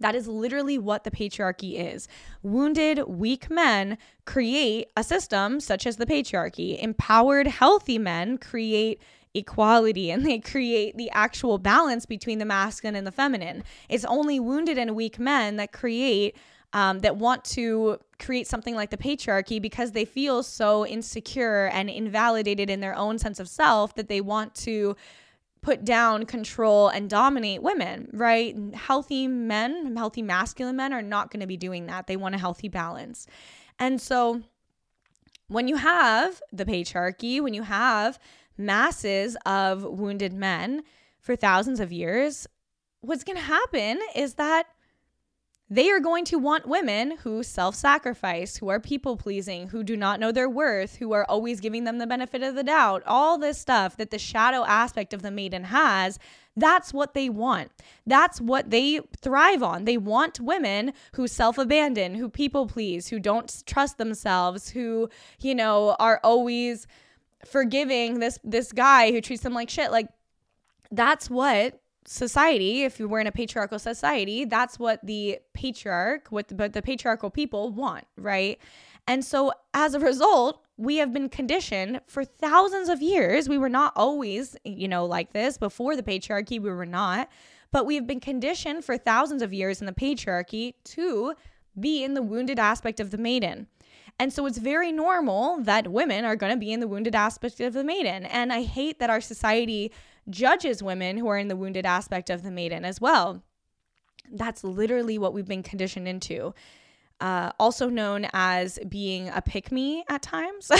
That 0.00 0.14
is 0.14 0.26
literally 0.26 0.78
what 0.78 1.04
the 1.04 1.10
patriarchy 1.10 1.94
is. 1.94 2.08
Wounded, 2.42 3.04
weak 3.06 3.50
men 3.50 3.98
create 4.24 4.88
a 4.96 5.04
system 5.04 5.60
such 5.60 5.86
as 5.86 5.98
the 5.98 6.06
patriarchy. 6.06 6.82
Empowered, 6.82 7.46
healthy 7.46 7.98
men 7.98 8.38
create 8.38 9.00
equality 9.34 10.10
and 10.10 10.26
they 10.26 10.40
create 10.40 10.96
the 10.96 11.10
actual 11.10 11.58
balance 11.58 12.06
between 12.06 12.38
the 12.38 12.44
masculine 12.44 12.96
and 12.96 13.06
the 13.06 13.12
feminine. 13.12 13.62
It's 13.88 14.04
only 14.06 14.40
wounded 14.40 14.78
and 14.78 14.96
weak 14.96 15.18
men 15.18 15.56
that 15.56 15.72
create. 15.72 16.36
Um, 16.72 17.00
that 17.00 17.16
want 17.16 17.42
to 17.46 17.98
create 18.20 18.46
something 18.46 18.76
like 18.76 18.90
the 18.90 18.96
patriarchy 18.96 19.60
because 19.60 19.90
they 19.90 20.04
feel 20.04 20.44
so 20.44 20.86
insecure 20.86 21.66
and 21.72 21.90
invalidated 21.90 22.70
in 22.70 22.78
their 22.78 22.94
own 22.94 23.18
sense 23.18 23.40
of 23.40 23.48
self 23.48 23.96
that 23.96 24.06
they 24.06 24.20
want 24.20 24.54
to 24.54 24.94
put 25.62 25.84
down, 25.84 26.24
control, 26.24 26.88
and 26.88 27.10
dominate 27.10 27.62
women, 27.62 28.08
right? 28.12 28.56
Healthy 28.74 29.28
men, 29.28 29.94
healthy 29.96 30.22
masculine 30.22 30.76
men 30.76 30.92
are 30.92 31.02
not 31.02 31.30
going 31.30 31.40
to 31.40 31.46
be 31.46 31.56
doing 31.56 31.86
that. 31.86 32.06
They 32.06 32.16
want 32.16 32.34
a 32.34 32.38
healthy 32.38 32.68
balance. 32.68 33.26
And 33.78 34.00
so 34.00 34.42
when 35.48 35.68
you 35.68 35.76
have 35.76 36.40
the 36.52 36.64
patriarchy, 36.64 37.40
when 37.40 37.54
you 37.54 37.62
have 37.62 38.18
masses 38.56 39.36
of 39.44 39.82
wounded 39.82 40.32
men 40.32 40.82
for 41.20 41.36
thousands 41.36 41.80
of 41.80 41.92
years, 41.92 42.46
what's 43.00 43.24
going 43.24 43.36
to 43.36 43.42
happen 43.42 43.98
is 44.14 44.34
that 44.34 44.66
they 45.72 45.88
are 45.88 46.00
going 46.00 46.24
to 46.24 46.36
want 46.36 46.66
women 46.66 47.18
who 47.18 47.44
self 47.44 47.76
sacrifice, 47.76 48.56
who 48.56 48.68
are 48.68 48.80
people 48.80 49.16
pleasing, 49.16 49.68
who 49.68 49.84
do 49.84 49.96
not 49.96 50.18
know 50.18 50.32
their 50.32 50.48
worth, 50.48 50.96
who 50.96 51.12
are 51.12 51.24
always 51.28 51.60
giving 51.60 51.84
them 51.84 51.98
the 51.98 52.08
benefit 52.08 52.42
of 52.42 52.56
the 52.56 52.64
doubt, 52.64 53.04
all 53.06 53.38
this 53.38 53.58
stuff 53.58 53.96
that 53.96 54.10
the 54.10 54.18
shadow 54.18 54.64
aspect 54.64 55.14
of 55.14 55.22
the 55.22 55.30
maiden 55.30 55.64
has. 55.64 56.18
That's 56.56 56.92
what 56.92 57.14
they 57.14 57.28
want. 57.28 57.70
That's 58.04 58.40
what 58.40 58.70
they 58.70 59.00
thrive 59.20 59.62
on. 59.62 59.84
They 59.84 59.96
want 59.96 60.40
women 60.40 60.92
who 61.14 61.28
self 61.28 61.56
abandon, 61.56 62.16
who 62.16 62.28
people 62.28 62.66
please, 62.66 63.06
who 63.06 63.20
don't 63.20 63.62
trust 63.64 63.96
themselves, 63.96 64.70
who, 64.70 65.08
you 65.38 65.54
know, 65.54 65.94
are 66.00 66.20
always 66.24 66.88
forgiving 67.46 68.18
this 68.18 68.40
this 68.42 68.72
guy 68.72 69.12
who 69.12 69.20
treats 69.20 69.44
them 69.44 69.54
like 69.54 69.70
shit. 69.70 69.92
Like 69.92 70.08
that's 70.90 71.30
what 71.30 71.80
society, 72.10 72.82
if 72.82 72.98
you 72.98 73.08
were 73.08 73.20
in 73.20 73.28
a 73.28 73.32
patriarchal 73.32 73.78
society, 73.78 74.44
that's 74.44 74.80
what 74.80 74.98
the 75.06 75.38
patriarch, 75.54 76.26
what 76.30 76.48
the, 76.48 76.68
the 76.68 76.82
patriarchal 76.82 77.30
people 77.30 77.70
want, 77.70 78.04
right? 78.16 78.58
And 79.06 79.24
so 79.24 79.52
as 79.74 79.94
a 79.94 80.00
result, 80.00 80.64
we 80.76 80.96
have 80.96 81.12
been 81.12 81.28
conditioned 81.28 82.00
for 82.08 82.24
thousands 82.24 82.88
of 82.88 83.00
years. 83.00 83.48
We 83.48 83.58
were 83.58 83.68
not 83.68 83.92
always, 83.94 84.56
you 84.64 84.88
know, 84.88 85.06
like 85.06 85.32
this 85.32 85.56
before 85.56 85.94
the 85.94 86.02
patriarchy, 86.02 86.60
we 86.60 86.70
were 86.70 86.84
not, 86.84 87.28
but 87.70 87.86
we've 87.86 88.08
been 88.08 88.18
conditioned 88.18 88.84
for 88.84 88.98
thousands 88.98 89.40
of 89.40 89.54
years 89.54 89.80
in 89.80 89.86
the 89.86 89.92
patriarchy 89.92 90.74
to 90.86 91.34
be 91.78 92.02
in 92.02 92.14
the 92.14 92.22
wounded 92.22 92.58
aspect 92.58 92.98
of 92.98 93.12
the 93.12 93.18
maiden. 93.18 93.68
And 94.18 94.32
so 94.32 94.46
it's 94.46 94.58
very 94.58 94.90
normal 94.90 95.60
that 95.62 95.92
women 95.92 96.24
are 96.24 96.36
going 96.36 96.52
to 96.52 96.58
be 96.58 96.72
in 96.72 96.80
the 96.80 96.88
wounded 96.88 97.14
aspect 97.14 97.60
of 97.60 97.72
the 97.72 97.84
maiden. 97.84 98.26
And 98.26 98.52
I 98.52 98.62
hate 98.62 98.98
that 98.98 99.10
our 99.10 99.20
society 99.20 99.92
judges 100.28 100.82
women 100.82 101.16
who 101.16 101.28
are 101.28 101.38
in 101.38 101.48
the 101.48 101.56
wounded 101.56 101.86
aspect 101.86 102.30
of 102.30 102.42
the 102.42 102.50
maiden 102.50 102.84
as 102.84 103.00
well. 103.00 103.42
That's 104.32 104.62
literally 104.62 105.18
what 105.18 105.32
we've 105.32 105.46
been 105.46 105.62
conditioned 105.62 106.06
into. 106.06 106.54
Uh, 107.20 107.52
also 107.58 107.90
known 107.90 108.26
as 108.32 108.78
being 108.88 109.28
a 109.28 109.42
pick 109.42 109.70
me 109.70 110.04
at 110.08 110.22
times, 110.22 110.70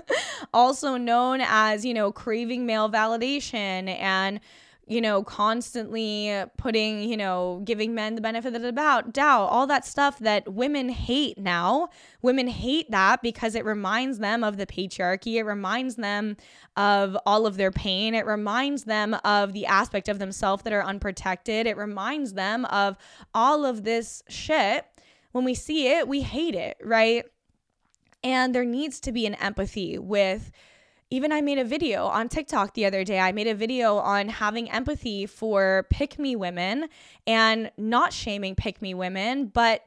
also 0.54 0.96
known 0.96 1.40
as, 1.42 1.84
you 1.84 1.92
know, 1.92 2.12
craving 2.12 2.66
male 2.66 2.88
validation 2.88 3.88
and 3.98 4.38
you 4.88 5.00
know, 5.00 5.22
constantly 5.22 6.44
putting, 6.56 7.02
you 7.02 7.16
know, 7.16 7.60
giving 7.64 7.94
men 7.94 8.14
the 8.14 8.20
benefit 8.20 8.54
of 8.54 8.62
the 8.62 8.72
doubt, 8.72 9.18
all 9.18 9.66
that 9.66 9.84
stuff 9.84 10.18
that 10.20 10.52
women 10.52 10.88
hate 10.88 11.38
now. 11.38 11.90
Women 12.22 12.48
hate 12.48 12.90
that 12.90 13.20
because 13.22 13.54
it 13.54 13.64
reminds 13.64 14.18
them 14.18 14.42
of 14.42 14.56
the 14.56 14.66
patriarchy. 14.66 15.34
It 15.34 15.44
reminds 15.44 15.96
them 15.96 16.36
of 16.76 17.16
all 17.26 17.46
of 17.46 17.56
their 17.56 17.70
pain. 17.70 18.14
It 18.14 18.24
reminds 18.24 18.84
them 18.84 19.14
of 19.24 19.52
the 19.52 19.66
aspect 19.66 20.08
of 20.08 20.18
themselves 20.18 20.62
that 20.62 20.72
are 20.72 20.84
unprotected. 20.84 21.66
It 21.66 21.76
reminds 21.76 22.32
them 22.32 22.64
of 22.66 22.96
all 23.34 23.66
of 23.66 23.84
this 23.84 24.22
shit. 24.28 24.86
When 25.32 25.44
we 25.44 25.54
see 25.54 25.88
it, 25.88 26.08
we 26.08 26.22
hate 26.22 26.54
it, 26.54 26.78
right? 26.82 27.24
And 28.24 28.54
there 28.54 28.64
needs 28.64 29.00
to 29.00 29.12
be 29.12 29.26
an 29.26 29.34
empathy 29.34 29.98
with 29.98 30.50
even 31.10 31.32
I 31.32 31.40
made 31.40 31.58
a 31.58 31.64
video 31.64 32.06
on 32.06 32.28
TikTok 32.28 32.74
the 32.74 32.84
other 32.84 33.02
day. 33.02 33.18
I 33.18 33.32
made 33.32 33.46
a 33.46 33.54
video 33.54 33.96
on 33.96 34.28
having 34.28 34.70
empathy 34.70 35.26
for 35.26 35.86
pick 35.90 36.18
me 36.18 36.36
women 36.36 36.88
and 37.26 37.70
not 37.78 38.12
shaming 38.12 38.54
pick 38.54 38.82
me 38.82 38.92
women, 38.94 39.46
but 39.46 39.84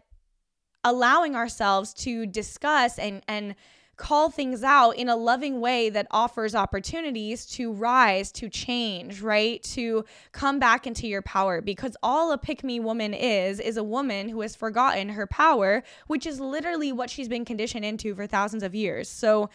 allowing 0.83 1.35
ourselves 1.35 1.93
to 1.93 2.25
discuss 2.25 2.97
and 2.97 3.21
and 3.27 3.55
call 3.97 4.31
things 4.31 4.63
out 4.63 4.95
in 4.95 5.09
a 5.09 5.15
loving 5.15 5.61
way 5.61 5.87
that 5.87 6.07
offers 6.09 6.55
opportunities 6.55 7.45
to 7.45 7.71
rise, 7.71 8.31
to 8.31 8.49
change, 8.49 9.21
right? 9.21 9.61
To 9.63 10.05
come 10.31 10.57
back 10.57 10.87
into 10.87 11.07
your 11.07 11.21
power 11.21 11.61
because 11.61 11.95
all 12.01 12.31
a 12.31 12.37
pick 12.39 12.63
me 12.63 12.79
woman 12.79 13.13
is 13.13 13.59
is 13.59 13.77
a 13.77 13.83
woman 13.83 14.27
who 14.29 14.41
has 14.41 14.55
forgotten 14.55 15.09
her 15.09 15.27
power, 15.27 15.83
which 16.07 16.25
is 16.25 16.39
literally 16.39 16.91
what 16.91 17.11
she's 17.11 17.27
been 17.27 17.45
conditioned 17.45 17.85
into 17.85 18.15
for 18.15 18.25
thousands 18.25 18.63
of 18.63 18.73
years. 18.73 19.07
So 19.07 19.51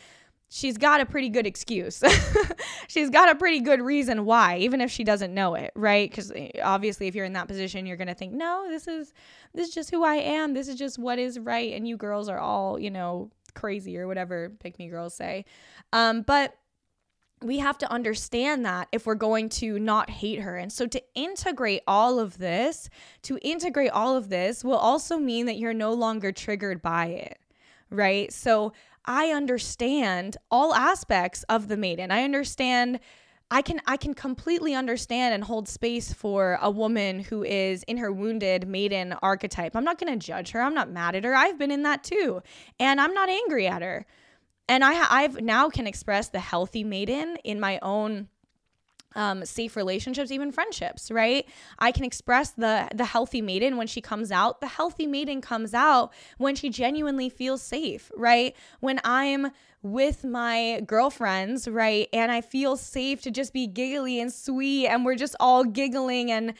she's 0.48 0.78
got 0.78 1.00
a 1.00 1.06
pretty 1.06 1.28
good 1.28 1.46
excuse. 1.46 2.02
she's 2.88 3.10
got 3.10 3.30
a 3.30 3.34
pretty 3.34 3.60
good 3.60 3.80
reason 3.80 4.24
why, 4.24 4.58
even 4.58 4.80
if 4.80 4.90
she 4.90 5.04
doesn't 5.04 5.34
know 5.34 5.54
it, 5.54 5.72
right? 5.74 6.08
Because 6.08 6.32
eh, 6.34 6.50
obviously, 6.62 7.06
if 7.06 7.14
you're 7.14 7.24
in 7.24 7.34
that 7.34 7.48
position, 7.48 7.86
you're 7.86 7.96
gonna 7.96 8.14
think, 8.14 8.32
no, 8.32 8.66
this 8.68 8.88
is 8.88 9.12
this 9.54 9.68
is 9.68 9.74
just 9.74 9.90
who 9.90 10.04
I 10.04 10.16
am. 10.16 10.54
This 10.54 10.68
is 10.68 10.76
just 10.76 10.98
what 10.98 11.18
is 11.18 11.38
right, 11.38 11.72
and 11.72 11.86
you 11.86 11.96
girls 11.96 12.28
are 12.28 12.38
all, 12.38 12.78
you 12.78 12.90
know, 12.90 13.30
crazy 13.54 13.98
or 13.98 14.06
whatever 14.06 14.50
pick 14.60 14.78
me 14.78 14.88
girls 14.88 15.14
say. 15.14 15.44
Um, 15.92 16.22
but 16.22 16.56
we 17.42 17.58
have 17.58 17.76
to 17.78 17.90
understand 17.92 18.64
that 18.64 18.88
if 18.92 19.06
we're 19.06 19.14
going 19.14 19.48
to 19.48 19.78
not 19.78 20.08
hate 20.08 20.40
her. 20.40 20.56
And 20.56 20.72
so 20.72 20.86
to 20.86 21.02
integrate 21.14 21.82
all 21.86 22.18
of 22.18 22.38
this, 22.38 22.88
to 23.22 23.38
integrate 23.42 23.90
all 23.90 24.16
of 24.16 24.30
this 24.30 24.64
will 24.64 24.76
also 24.76 25.18
mean 25.18 25.46
that 25.46 25.58
you're 25.58 25.74
no 25.74 25.92
longer 25.92 26.32
triggered 26.32 26.80
by 26.80 27.06
it, 27.06 27.38
right? 27.90 28.32
So 28.32 28.72
I 29.06 29.30
understand 29.30 30.36
all 30.50 30.74
aspects 30.74 31.44
of 31.44 31.68
the 31.68 31.76
maiden. 31.76 32.10
I 32.10 32.24
understand 32.24 33.00
I 33.50 33.62
can 33.62 33.80
I 33.86 33.96
can 33.96 34.12
completely 34.12 34.74
understand 34.74 35.32
and 35.34 35.44
hold 35.44 35.68
space 35.68 36.12
for 36.12 36.58
a 36.60 36.70
woman 36.70 37.20
who 37.20 37.44
is 37.44 37.84
in 37.84 37.98
her 37.98 38.10
wounded 38.10 38.66
maiden 38.66 39.12
archetype. 39.22 39.76
I'm 39.76 39.84
not 39.84 39.98
going 39.98 40.18
to 40.18 40.26
judge 40.26 40.50
her. 40.50 40.60
I'm 40.60 40.74
not 40.74 40.90
mad 40.90 41.14
at 41.14 41.24
her. 41.24 41.34
I've 41.34 41.58
been 41.58 41.70
in 41.70 41.82
that 41.84 42.02
too. 42.02 42.42
And 42.80 43.00
I'm 43.00 43.14
not 43.14 43.28
angry 43.28 43.68
at 43.68 43.82
her. 43.82 44.04
And 44.68 44.84
I 44.84 45.06
I've 45.08 45.40
now 45.40 45.70
can 45.70 45.86
express 45.86 46.28
the 46.28 46.40
healthy 46.40 46.82
maiden 46.82 47.36
in 47.44 47.60
my 47.60 47.78
own 47.82 48.28
um, 49.16 49.44
safe 49.44 49.74
relationships, 49.74 50.30
even 50.30 50.52
friendships, 50.52 51.10
right? 51.10 51.46
I 51.78 51.90
can 51.90 52.04
express 52.04 52.50
the 52.50 52.88
the 52.94 53.04
healthy 53.04 53.42
maiden 53.42 53.76
when 53.76 53.86
she 53.86 54.00
comes 54.00 54.30
out. 54.30 54.60
The 54.60 54.68
healthy 54.68 55.06
maiden 55.06 55.40
comes 55.40 55.74
out 55.74 56.12
when 56.38 56.54
she 56.54 56.68
genuinely 56.68 57.28
feels 57.28 57.62
safe, 57.62 58.12
right? 58.16 58.54
When 58.80 59.00
I'm 59.02 59.50
with 59.82 60.24
my 60.24 60.82
girlfriends, 60.86 61.66
right, 61.66 62.08
and 62.12 62.30
I 62.30 62.40
feel 62.40 62.76
safe 62.76 63.22
to 63.22 63.30
just 63.30 63.52
be 63.52 63.66
giggly 63.66 64.20
and 64.20 64.32
sweet, 64.32 64.86
and 64.86 65.04
we're 65.04 65.16
just 65.16 65.34
all 65.40 65.64
giggling 65.64 66.30
and 66.30 66.54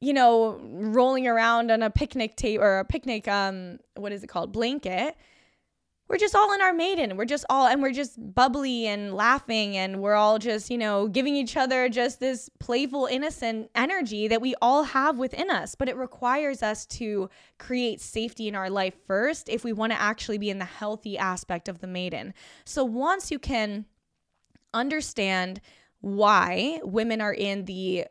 you 0.00 0.12
know 0.12 0.60
rolling 0.62 1.26
around 1.26 1.70
on 1.70 1.82
a 1.82 1.88
picnic 1.90 2.36
table 2.36 2.62
or 2.64 2.80
a 2.80 2.84
picnic 2.84 3.28
um 3.28 3.78
what 3.94 4.10
is 4.10 4.24
it 4.24 4.26
called 4.26 4.52
blanket 4.52 5.16
we're 6.12 6.18
just 6.18 6.36
all 6.36 6.52
in 6.52 6.60
our 6.60 6.74
maiden. 6.74 7.16
We're 7.16 7.24
just 7.24 7.46
all, 7.48 7.66
and 7.66 7.80
we're 7.80 7.94
just 7.94 8.18
bubbly 8.34 8.86
and 8.86 9.14
laughing, 9.14 9.78
and 9.78 10.02
we're 10.02 10.14
all 10.14 10.38
just, 10.38 10.70
you 10.70 10.76
know, 10.76 11.08
giving 11.08 11.34
each 11.34 11.56
other 11.56 11.88
just 11.88 12.20
this 12.20 12.50
playful, 12.60 13.06
innocent 13.06 13.70
energy 13.74 14.28
that 14.28 14.42
we 14.42 14.54
all 14.60 14.82
have 14.82 15.16
within 15.16 15.50
us. 15.50 15.74
But 15.74 15.88
it 15.88 15.96
requires 15.96 16.62
us 16.62 16.84
to 16.86 17.30
create 17.58 18.02
safety 18.02 18.46
in 18.46 18.54
our 18.54 18.68
life 18.68 18.92
first 19.06 19.48
if 19.48 19.64
we 19.64 19.72
want 19.72 19.92
to 19.92 20.00
actually 20.00 20.36
be 20.36 20.50
in 20.50 20.58
the 20.58 20.66
healthy 20.66 21.16
aspect 21.16 21.66
of 21.66 21.80
the 21.80 21.86
maiden. 21.86 22.34
So 22.66 22.84
once 22.84 23.30
you 23.30 23.38
can 23.38 23.86
understand 24.74 25.62
why 26.02 26.80
women 26.82 27.22
are 27.22 27.32
in 27.32 27.64
the 27.64 28.04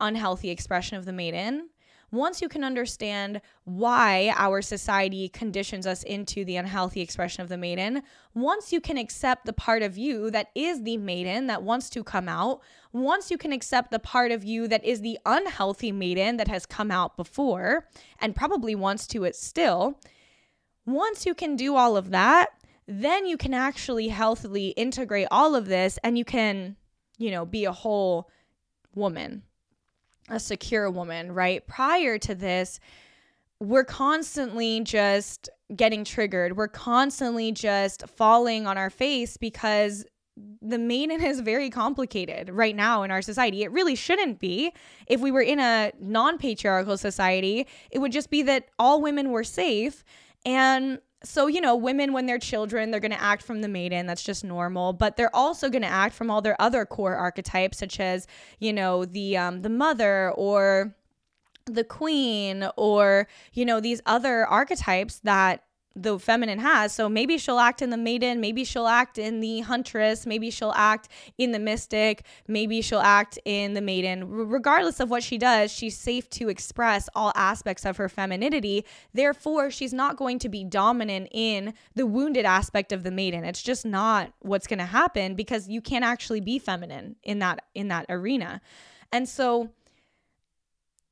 unhealthy 0.00 0.50
expression 0.50 0.98
of 0.98 1.04
the 1.04 1.12
maiden, 1.12 1.68
once 2.14 2.40
you 2.40 2.48
can 2.48 2.64
understand 2.64 3.40
why 3.64 4.32
our 4.36 4.62
society 4.62 5.28
conditions 5.28 5.86
us 5.86 6.02
into 6.04 6.44
the 6.44 6.56
unhealthy 6.56 7.00
expression 7.00 7.42
of 7.42 7.48
the 7.48 7.56
maiden, 7.56 8.02
once 8.34 8.72
you 8.72 8.80
can 8.80 8.96
accept 8.96 9.44
the 9.44 9.52
part 9.52 9.82
of 9.82 9.98
you 9.98 10.30
that 10.30 10.48
is 10.54 10.82
the 10.82 10.96
maiden 10.96 11.46
that 11.46 11.62
wants 11.62 11.90
to 11.90 12.04
come 12.04 12.28
out, 12.28 12.60
once 12.92 13.30
you 13.30 13.36
can 13.36 13.52
accept 13.52 13.90
the 13.90 13.98
part 13.98 14.30
of 14.30 14.44
you 14.44 14.68
that 14.68 14.84
is 14.84 15.00
the 15.00 15.18
unhealthy 15.26 15.92
maiden 15.92 16.36
that 16.36 16.48
has 16.48 16.64
come 16.64 16.90
out 16.90 17.16
before 17.16 17.88
and 18.20 18.36
probably 18.36 18.74
wants 18.74 19.06
to 19.06 19.24
it 19.24 19.34
still, 19.34 19.98
once 20.86 21.26
you 21.26 21.34
can 21.34 21.56
do 21.56 21.76
all 21.76 21.96
of 21.96 22.10
that, 22.10 22.48
then 22.86 23.26
you 23.26 23.36
can 23.36 23.54
actually 23.54 24.08
healthily 24.08 24.68
integrate 24.68 25.28
all 25.30 25.54
of 25.54 25.66
this 25.66 25.98
and 26.04 26.18
you 26.18 26.24
can, 26.24 26.76
you 27.18 27.30
know, 27.30 27.46
be 27.46 27.64
a 27.64 27.72
whole 27.72 28.30
woman 28.94 29.42
a 30.28 30.40
secure 30.40 30.90
woman, 30.90 31.32
right? 31.32 31.66
Prior 31.66 32.18
to 32.18 32.34
this, 32.34 32.80
we're 33.60 33.84
constantly 33.84 34.80
just 34.80 35.48
getting 35.74 36.04
triggered. 36.04 36.56
We're 36.56 36.68
constantly 36.68 37.52
just 37.52 38.08
falling 38.08 38.66
on 38.66 38.76
our 38.78 38.90
face 38.90 39.36
because 39.36 40.04
the 40.60 40.78
maiden 40.78 41.22
is 41.22 41.40
very 41.40 41.70
complicated 41.70 42.50
right 42.50 42.74
now 42.74 43.04
in 43.04 43.10
our 43.10 43.22
society. 43.22 43.62
It 43.62 43.70
really 43.70 43.94
shouldn't 43.94 44.40
be. 44.40 44.72
If 45.06 45.20
we 45.20 45.30
were 45.30 45.42
in 45.42 45.60
a 45.60 45.92
non 46.00 46.38
patriarchal 46.38 46.98
society, 46.98 47.66
it 47.90 48.00
would 48.00 48.12
just 48.12 48.30
be 48.30 48.42
that 48.42 48.68
all 48.78 49.00
women 49.00 49.30
were 49.30 49.44
safe 49.44 50.04
and 50.44 50.98
so 51.24 51.46
you 51.46 51.60
know 51.60 51.74
women 51.74 52.12
when 52.12 52.26
they're 52.26 52.38
children 52.38 52.90
they're 52.90 53.00
going 53.00 53.10
to 53.10 53.22
act 53.22 53.42
from 53.42 53.60
the 53.60 53.68
maiden 53.68 54.06
that's 54.06 54.22
just 54.22 54.44
normal 54.44 54.92
but 54.92 55.16
they're 55.16 55.34
also 55.34 55.68
going 55.68 55.82
to 55.82 55.88
act 55.88 56.14
from 56.14 56.30
all 56.30 56.40
their 56.40 56.60
other 56.60 56.84
core 56.84 57.16
archetypes 57.16 57.78
such 57.78 57.98
as 57.98 58.26
you 58.58 58.72
know 58.72 59.04
the 59.04 59.36
um 59.36 59.62
the 59.62 59.68
mother 59.68 60.30
or 60.32 60.94
the 61.66 61.84
queen 61.84 62.68
or 62.76 63.26
you 63.52 63.64
know 63.64 63.80
these 63.80 64.00
other 64.06 64.46
archetypes 64.46 65.20
that 65.20 65.64
the 65.96 66.18
feminine 66.18 66.58
has. 66.58 66.92
So 66.92 67.08
maybe 67.08 67.38
she'll 67.38 67.58
act 67.58 67.80
in 67.80 67.90
the 67.90 67.96
maiden, 67.96 68.40
maybe 68.40 68.64
she'll 68.64 68.88
act 68.88 69.16
in 69.16 69.40
the 69.40 69.60
huntress, 69.60 70.26
maybe 70.26 70.50
she'll 70.50 70.72
act 70.72 71.08
in 71.38 71.52
the 71.52 71.58
mystic, 71.58 72.24
maybe 72.48 72.82
she'll 72.82 72.98
act 72.98 73.38
in 73.44 73.74
the 73.74 73.80
maiden. 73.80 74.28
Regardless 74.28 74.98
of 74.98 75.08
what 75.10 75.22
she 75.22 75.38
does, 75.38 75.70
she's 75.70 75.96
safe 75.96 76.28
to 76.30 76.48
express 76.48 77.08
all 77.14 77.32
aspects 77.36 77.84
of 77.84 77.96
her 77.96 78.08
femininity. 78.08 78.84
Therefore, 79.12 79.70
she's 79.70 79.92
not 79.92 80.16
going 80.16 80.38
to 80.40 80.48
be 80.48 80.64
dominant 80.64 81.28
in 81.30 81.74
the 81.94 82.06
wounded 82.06 82.44
aspect 82.44 82.92
of 82.92 83.04
the 83.04 83.12
maiden. 83.12 83.44
It's 83.44 83.62
just 83.62 83.86
not 83.86 84.32
what's 84.40 84.66
going 84.66 84.80
to 84.80 84.84
happen 84.84 85.34
because 85.36 85.68
you 85.68 85.80
can't 85.80 86.04
actually 86.04 86.40
be 86.40 86.58
feminine 86.58 87.16
in 87.22 87.38
that 87.38 87.64
in 87.74 87.88
that 87.88 88.06
arena. 88.08 88.60
And 89.12 89.28
so 89.28 89.70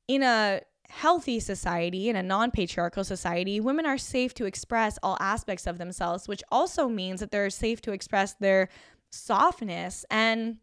in 0.08 0.24
a 0.24 0.60
healthy 0.92 1.40
society, 1.40 2.10
in 2.10 2.16
a 2.16 2.22
non 2.22 2.50
patriarchal 2.50 3.02
society, 3.02 3.60
women 3.60 3.86
are 3.86 3.96
safe 3.96 4.34
to 4.34 4.44
express 4.44 4.98
all 5.02 5.16
aspects 5.20 5.66
of 5.66 5.78
themselves, 5.78 6.28
which 6.28 6.42
also 6.50 6.86
means 6.88 7.20
that 7.20 7.30
they're 7.30 7.48
safe 7.48 7.80
to 7.80 7.92
express 7.92 8.34
their 8.34 8.68
softness 9.10 10.04
and 10.10 10.58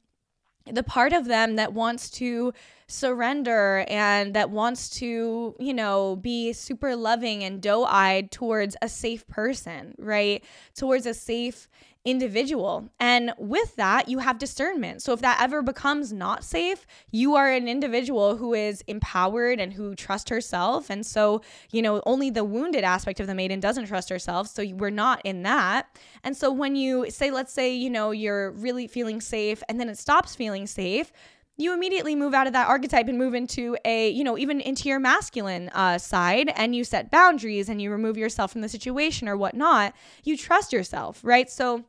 the 0.71 0.83
part 0.83 1.13
of 1.13 1.25
them 1.25 1.55
that 1.55 1.73
wants 1.73 2.11
to 2.11 2.53
surrender 2.87 3.85
and 3.87 4.35
that 4.35 4.51
wants 4.51 4.89
to, 4.89 5.55
you 5.59 5.73
know, 5.73 6.15
be 6.15 6.53
super 6.53 6.95
loving 6.95 7.43
and 7.43 7.59
doe 7.59 7.85
eyed 7.85 8.29
towards 8.29 8.77
a 8.83 8.87
safe 8.87 9.27
person, 9.27 9.95
right? 9.97 10.43
Towards 10.75 11.07
a 11.07 11.15
safe 11.15 11.67
individual. 12.09 12.89
And 12.99 13.33
with 13.37 13.75
that, 13.75 14.09
you 14.09 14.19
have 14.19 14.37
discernment. 14.37 15.01
So 15.01 15.13
if 15.13 15.21
that 15.21 15.41
ever 15.41 15.61
becomes 15.61 16.11
not 16.11 16.43
safe, 16.43 16.85
you 17.11 17.35
are 17.35 17.49
an 17.49 17.67
individual 17.67 18.37
who 18.37 18.53
is 18.53 18.81
empowered 18.87 19.59
and 19.59 19.73
who 19.73 19.95
trusts 19.95 20.29
herself. 20.29 20.89
And 20.89 21.05
so, 21.05 21.41
you 21.71 21.81
know, 21.81 22.01
only 22.05 22.29
the 22.29 22.43
wounded 22.43 22.83
aspect 22.83 23.19
of 23.19 23.27
the 23.27 23.35
maiden 23.35 23.59
doesn't 23.59 23.85
trust 23.85 24.09
herself. 24.09 24.47
So 24.47 24.65
we're 24.75 24.89
not 24.89 25.21
in 25.23 25.43
that. 25.43 25.87
And 26.23 26.35
so 26.35 26.51
when 26.51 26.75
you 26.75 27.09
say, 27.09 27.31
let's 27.31 27.53
say, 27.53 27.73
you 27.73 27.89
know, 27.89 28.11
you're 28.11 28.51
really 28.51 28.87
feeling 28.87 29.21
safe 29.21 29.61
and 29.69 29.79
then 29.79 29.89
it 29.89 29.97
stops 29.97 30.35
feeling 30.35 30.67
safe, 30.67 31.11
you 31.59 31.73
immediately 31.73 32.15
move 32.15 32.33
out 32.33 32.47
of 32.47 32.53
that 32.53 32.69
archetype 32.69 33.09
and 33.09 33.17
move 33.17 33.35
into 33.35 33.75
a, 33.83 34.09
you 34.11 34.23
know, 34.23 34.37
even 34.37 34.61
into 34.61 34.87
your 34.87 34.99
masculine 34.99 35.69
uh, 35.73 35.97
side 35.97 36.53
and 36.55 36.73
you 36.73 36.85
set 36.85 37.11
boundaries 37.11 37.67
and 37.67 37.81
you 37.81 37.91
remove 37.91 38.17
yourself 38.17 38.53
from 38.53 38.61
the 38.61 38.69
situation 38.69 39.27
or 39.27 39.35
whatnot. 39.35 39.93
You 40.23 40.37
trust 40.37 40.71
yourself, 40.71 41.19
right? 41.21 41.49
So, 41.49 41.83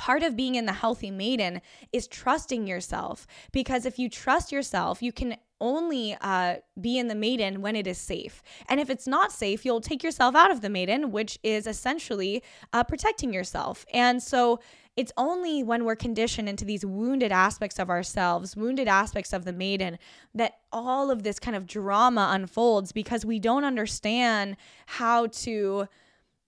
part 0.00 0.22
of 0.22 0.34
being 0.34 0.54
in 0.54 0.64
the 0.64 0.72
healthy 0.72 1.10
maiden 1.10 1.60
is 1.92 2.08
trusting 2.08 2.66
yourself 2.66 3.26
because 3.52 3.84
if 3.84 3.98
you 3.98 4.08
trust 4.08 4.50
yourself, 4.50 5.02
you 5.02 5.12
can 5.12 5.36
only 5.60 6.16
uh, 6.22 6.54
be 6.80 6.98
in 6.98 7.08
the 7.08 7.14
maiden 7.14 7.60
when 7.60 7.76
it 7.76 7.86
is 7.86 7.98
safe. 7.98 8.42
And 8.70 8.80
if 8.80 8.88
it's 8.88 9.06
not 9.06 9.30
safe, 9.30 9.62
you'll 9.62 9.82
take 9.82 10.02
yourself 10.02 10.34
out 10.34 10.50
of 10.50 10.62
the 10.62 10.70
maiden, 10.70 11.10
which 11.10 11.38
is 11.42 11.66
essentially 11.66 12.42
uh, 12.72 12.82
protecting 12.82 13.30
yourself. 13.30 13.84
And 13.92 14.22
so 14.22 14.60
it's 14.96 15.12
only 15.18 15.62
when 15.62 15.84
we're 15.84 15.96
conditioned 15.96 16.48
into 16.48 16.64
these 16.64 16.86
wounded 16.86 17.30
aspects 17.30 17.78
of 17.78 17.90
ourselves, 17.90 18.56
wounded 18.56 18.88
aspects 18.88 19.34
of 19.34 19.44
the 19.44 19.52
maiden, 19.52 19.98
that 20.34 20.60
all 20.72 21.10
of 21.10 21.24
this 21.24 21.38
kind 21.38 21.58
of 21.58 21.66
drama 21.66 22.30
unfolds 22.32 22.90
because 22.90 23.26
we 23.26 23.38
don't 23.38 23.64
understand 23.64 24.56
how 24.86 25.26
to 25.26 25.88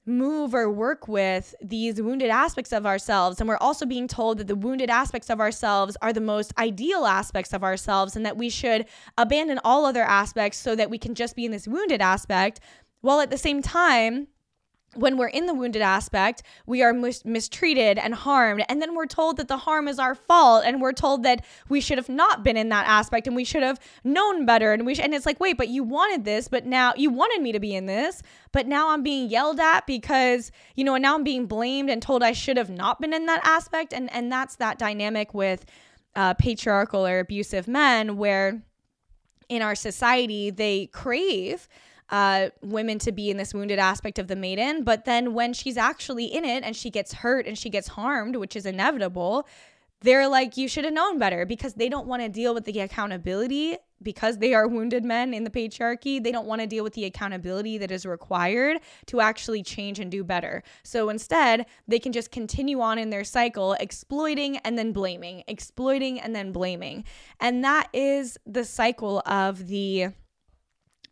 move 0.04 0.54
or 0.54 0.70
work 0.70 1.06
with 1.06 1.54
these 1.62 2.02
wounded 2.02 2.28
aspects 2.28 2.72
of 2.72 2.84
ourselves. 2.84 3.40
And 3.40 3.48
we're 3.48 3.56
also 3.58 3.86
being 3.86 4.08
told 4.08 4.38
that 4.38 4.48
the 4.48 4.56
wounded 4.56 4.90
aspects 4.90 5.30
of 5.30 5.40
ourselves 5.40 5.96
are 6.02 6.12
the 6.12 6.20
most 6.20 6.52
ideal 6.58 7.06
aspects 7.06 7.52
of 7.52 7.62
ourselves 7.62 8.16
and 8.16 8.26
that 8.26 8.36
we 8.36 8.50
should 8.50 8.86
abandon 9.16 9.60
all 9.64 9.86
other 9.86 10.02
aspects 10.02 10.58
so 10.58 10.74
that 10.74 10.90
we 10.90 10.98
can 10.98 11.14
just 11.14 11.36
be 11.36 11.44
in 11.44 11.52
this 11.52 11.68
wounded 11.68 12.00
aspect. 12.00 12.60
While 13.00 13.20
at 13.20 13.30
the 13.30 13.38
same 13.38 13.62
time, 13.62 14.28
when 14.94 15.16
we're 15.16 15.28
in 15.28 15.46
the 15.46 15.54
wounded 15.54 15.80
aspect, 15.80 16.42
we 16.66 16.82
are 16.82 16.92
mis- 16.92 17.24
mistreated 17.24 17.98
and 17.98 18.14
harmed. 18.14 18.64
And 18.68 18.82
then 18.82 18.94
we're 18.94 19.06
told 19.06 19.38
that 19.38 19.48
the 19.48 19.56
harm 19.56 19.88
is 19.88 19.98
our 19.98 20.14
fault. 20.14 20.64
And 20.66 20.80
we're 20.80 20.92
told 20.92 21.22
that 21.22 21.44
we 21.68 21.80
should 21.80 21.98
have 21.98 22.08
not 22.08 22.42
been 22.42 22.56
in 22.56 22.68
that 22.68 22.86
aspect 22.86 23.26
and 23.26 23.34
we 23.34 23.44
should 23.44 23.62
have 23.62 23.80
known 24.04 24.44
better. 24.44 24.72
And 24.72 24.84
we 24.84 24.94
sh- 24.94 25.00
and 25.00 25.14
it's 25.14 25.24
like, 25.24 25.40
wait, 25.40 25.56
but 25.56 25.68
you 25.68 25.82
wanted 25.82 26.24
this, 26.24 26.48
but 26.48 26.66
now 26.66 26.92
you 26.96 27.10
wanted 27.10 27.42
me 27.42 27.52
to 27.52 27.60
be 27.60 27.74
in 27.74 27.86
this, 27.86 28.22
but 28.52 28.66
now 28.66 28.90
I'm 28.90 29.02
being 29.02 29.28
yelled 29.28 29.60
at 29.60 29.86
because, 29.86 30.52
you 30.76 30.84
know, 30.84 30.94
and 30.94 31.02
now 31.02 31.14
I'm 31.14 31.24
being 31.24 31.46
blamed 31.46 31.88
and 31.88 32.02
told 32.02 32.22
I 32.22 32.32
should 32.32 32.56
have 32.58 32.70
not 32.70 33.00
been 33.00 33.14
in 33.14 33.26
that 33.26 33.40
aspect. 33.44 33.92
And 33.94 34.12
and 34.12 34.30
that's 34.30 34.56
that 34.56 34.78
dynamic 34.78 35.32
with 35.32 35.64
uh, 36.14 36.34
patriarchal 36.34 37.06
or 37.06 37.18
abusive 37.20 37.66
men 37.66 38.16
where 38.16 38.62
in 39.48 39.62
our 39.62 39.74
society 39.74 40.50
they 40.50 40.86
crave 40.86 41.68
uh, 42.12 42.50
women 42.60 42.98
to 43.00 43.10
be 43.10 43.30
in 43.30 43.38
this 43.38 43.54
wounded 43.54 43.78
aspect 43.78 44.18
of 44.18 44.28
the 44.28 44.36
maiden. 44.36 44.84
But 44.84 45.06
then 45.06 45.32
when 45.32 45.54
she's 45.54 45.78
actually 45.78 46.26
in 46.26 46.44
it 46.44 46.62
and 46.62 46.76
she 46.76 46.90
gets 46.90 47.14
hurt 47.14 47.46
and 47.46 47.58
she 47.58 47.70
gets 47.70 47.88
harmed, 47.88 48.36
which 48.36 48.54
is 48.54 48.66
inevitable, 48.66 49.48
they're 50.02 50.28
like, 50.28 50.56
you 50.56 50.68
should 50.68 50.84
have 50.84 50.92
known 50.92 51.18
better 51.18 51.46
because 51.46 51.74
they 51.74 51.88
don't 51.88 52.06
want 52.06 52.22
to 52.22 52.28
deal 52.28 52.54
with 52.54 52.64
the 52.64 52.80
accountability 52.80 53.78
because 54.02 54.38
they 54.38 54.52
are 54.52 54.66
wounded 54.66 55.04
men 55.04 55.32
in 55.32 55.44
the 55.44 55.50
patriarchy. 55.50 56.22
They 56.22 56.32
don't 56.32 56.46
want 56.46 56.60
to 56.60 56.66
deal 56.66 56.84
with 56.84 56.94
the 56.94 57.04
accountability 57.04 57.78
that 57.78 57.90
is 57.90 58.04
required 58.04 58.80
to 59.06 59.20
actually 59.20 59.62
change 59.62 60.00
and 60.00 60.10
do 60.10 60.24
better. 60.24 60.64
So 60.82 61.08
instead, 61.08 61.66
they 61.86 62.00
can 62.00 62.12
just 62.12 62.32
continue 62.32 62.80
on 62.80 62.98
in 62.98 63.10
their 63.10 63.24
cycle, 63.24 63.74
exploiting 63.74 64.58
and 64.58 64.76
then 64.76 64.92
blaming, 64.92 65.44
exploiting 65.46 66.20
and 66.20 66.34
then 66.34 66.52
blaming. 66.52 67.04
And 67.40 67.62
that 67.64 67.88
is 67.92 68.36
the 68.44 68.64
cycle 68.64 69.22
of 69.24 69.68
the 69.68 70.08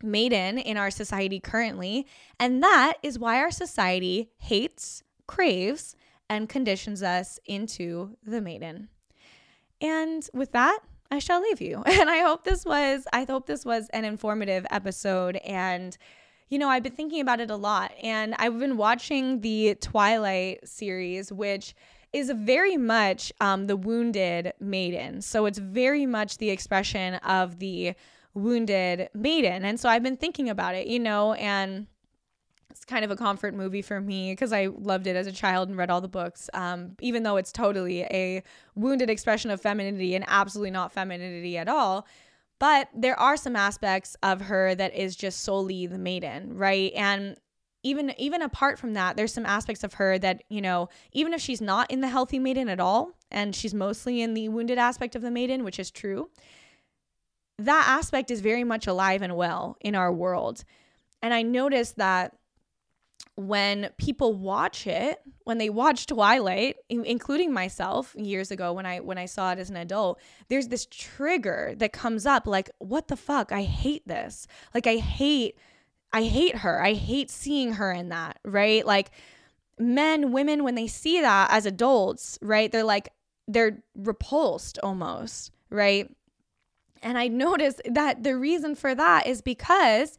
maiden 0.03 0.57
in 0.57 0.77
our 0.77 0.91
society 0.91 1.39
currently. 1.39 2.05
And 2.39 2.61
that 2.63 2.93
is 3.03 3.19
why 3.19 3.37
our 3.37 3.51
society 3.51 4.29
hates, 4.37 5.03
craves, 5.27 5.95
and 6.29 6.47
conditions 6.47 7.03
us 7.03 7.39
into 7.45 8.17
the 8.23 8.41
maiden. 8.41 8.89
And 9.81 10.27
with 10.33 10.51
that, 10.53 10.79
I 11.11 11.19
shall 11.19 11.41
leave 11.41 11.59
you. 11.61 11.83
And 11.85 12.09
I 12.09 12.19
hope 12.19 12.43
this 12.43 12.65
was 12.65 13.05
I 13.11 13.25
hope 13.25 13.45
this 13.45 13.65
was 13.65 13.89
an 13.89 14.05
informative 14.05 14.65
episode 14.71 15.35
and 15.37 15.97
you 16.49 16.59
know, 16.59 16.67
I've 16.67 16.83
been 16.83 16.91
thinking 16.91 17.21
about 17.21 17.39
it 17.39 17.49
a 17.49 17.55
lot 17.55 17.93
and 18.03 18.35
I've 18.37 18.59
been 18.59 18.75
watching 18.75 19.39
the 19.39 19.75
Twilight 19.75 20.67
series 20.67 21.31
which 21.31 21.75
is 22.13 22.29
very 22.35 22.75
much 22.77 23.31
um, 23.39 23.67
the 23.67 23.77
wounded 23.77 24.53
maiden. 24.59 25.21
So 25.21 25.45
it's 25.45 25.59
very 25.59 26.05
much 26.05 26.37
the 26.37 26.49
expression 26.49 27.15
of 27.15 27.59
the 27.59 27.93
wounded 28.33 29.09
maiden. 29.13 29.65
And 29.65 29.79
so 29.79 29.89
I've 29.89 30.03
been 30.03 30.17
thinking 30.17 30.49
about 30.49 30.75
it, 30.75 30.87
you 30.87 30.99
know, 30.99 31.33
and 31.33 31.87
it's 32.69 32.85
kind 32.85 33.03
of 33.03 33.11
a 33.11 33.15
comfort 33.15 33.53
movie 33.53 33.81
for 33.81 33.99
me 33.99 34.31
because 34.31 34.53
I 34.53 34.67
loved 34.67 35.07
it 35.07 35.15
as 35.15 35.27
a 35.27 35.31
child 35.31 35.69
and 35.69 35.77
read 35.77 35.91
all 35.91 36.01
the 36.01 36.07
books. 36.07 36.49
Um, 36.53 36.95
even 37.01 37.23
though 37.23 37.37
it's 37.37 37.51
totally 37.51 38.01
a 38.03 38.43
wounded 38.75 39.09
expression 39.09 39.51
of 39.51 39.61
femininity 39.61 40.15
and 40.15 40.25
absolutely 40.27 40.71
not 40.71 40.93
femininity 40.93 41.57
at 41.57 41.67
all. 41.67 42.07
But 42.59 42.89
there 42.95 43.19
are 43.19 43.37
some 43.37 43.55
aspects 43.55 44.15
of 44.21 44.41
her 44.41 44.75
that 44.75 44.95
is 44.95 45.15
just 45.15 45.41
solely 45.41 45.87
the 45.87 45.97
maiden, 45.97 46.55
right? 46.55 46.91
And 46.95 47.35
even 47.83 48.13
even 48.19 48.41
apart 48.43 48.77
from 48.77 48.93
that, 48.93 49.17
there's 49.17 49.33
some 49.33 49.45
aspects 49.45 49.83
of 49.83 49.95
her 49.95 50.19
that, 50.19 50.43
you 50.49 50.61
know, 50.61 50.89
even 51.11 51.33
if 51.33 51.41
she's 51.41 51.61
not 51.61 51.89
in 51.89 52.01
the 52.01 52.07
healthy 52.07 52.37
maiden 52.37 52.69
at 52.69 52.79
all, 52.79 53.17
and 53.31 53.55
she's 53.55 53.73
mostly 53.73 54.21
in 54.21 54.33
the 54.35 54.49
wounded 54.49 54.77
aspect 54.77 55.15
of 55.15 55.23
the 55.23 55.31
maiden, 55.31 55.63
which 55.63 55.79
is 55.79 55.89
true, 55.89 56.29
that 57.59 57.85
aspect 57.87 58.31
is 58.31 58.41
very 58.41 58.63
much 58.63 58.87
alive 58.87 59.21
and 59.21 59.35
well 59.35 59.77
in 59.81 59.95
our 59.95 60.11
world. 60.11 60.63
And 61.21 61.33
I 61.33 61.43
noticed 61.43 61.97
that 61.97 62.35
when 63.35 63.89
people 63.97 64.33
watch 64.33 64.87
it, 64.87 65.19
when 65.43 65.57
they 65.57 65.69
watch 65.69 66.05
Twilight, 66.05 66.77
including 66.89 67.53
myself 67.53 68.15
years 68.17 68.51
ago 68.51 68.73
when 68.73 68.85
I 68.85 68.99
when 68.99 69.17
I 69.17 69.25
saw 69.25 69.51
it 69.51 69.59
as 69.59 69.69
an 69.69 69.77
adult, 69.77 70.19
there's 70.47 70.67
this 70.67 70.87
trigger 70.89 71.73
that 71.77 71.93
comes 71.93 72.25
up 72.25 72.47
like 72.47 72.69
what 72.79 73.07
the 73.07 73.15
fuck? 73.15 73.51
I 73.51 73.63
hate 73.63 74.07
this. 74.07 74.47
Like 74.73 74.87
I 74.87 74.97
hate 74.97 75.57
I 76.13 76.23
hate 76.23 76.57
her. 76.57 76.83
I 76.83 76.93
hate 76.93 77.29
seeing 77.29 77.73
her 77.73 77.91
in 77.91 78.09
that, 78.09 78.39
right? 78.43 78.85
Like 78.85 79.11
men, 79.79 80.31
women 80.31 80.63
when 80.63 80.75
they 80.75 80.87
see 80.87 81.21
that 81.21 81.51
as 81.51 81.65
adults, 81.65 82.37
right? 82.41 82.71
They're 82.71 82.83
like 82.83 83.09
they're 83.47 83.81
repulsed 83.95 84.77
almost, 84.83 85.51
right? 85.69 86.09
And 87.01 87.17
I 87.17 87.27
noticed 87.27 87.81
that 87.85 88.23
the 88.23 88.35
reason 88.37 88.75
for 88.75 88.93
that 88.95 89.27
is 89.27 89.41
because 89.41 90.17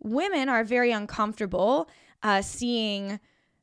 women 0.00 0.48
are 0.48 0.64
very 0.64 0.92
uncomfortable 0.92 1.88
uh, 2.22 2.42
seeing 2.42 3.20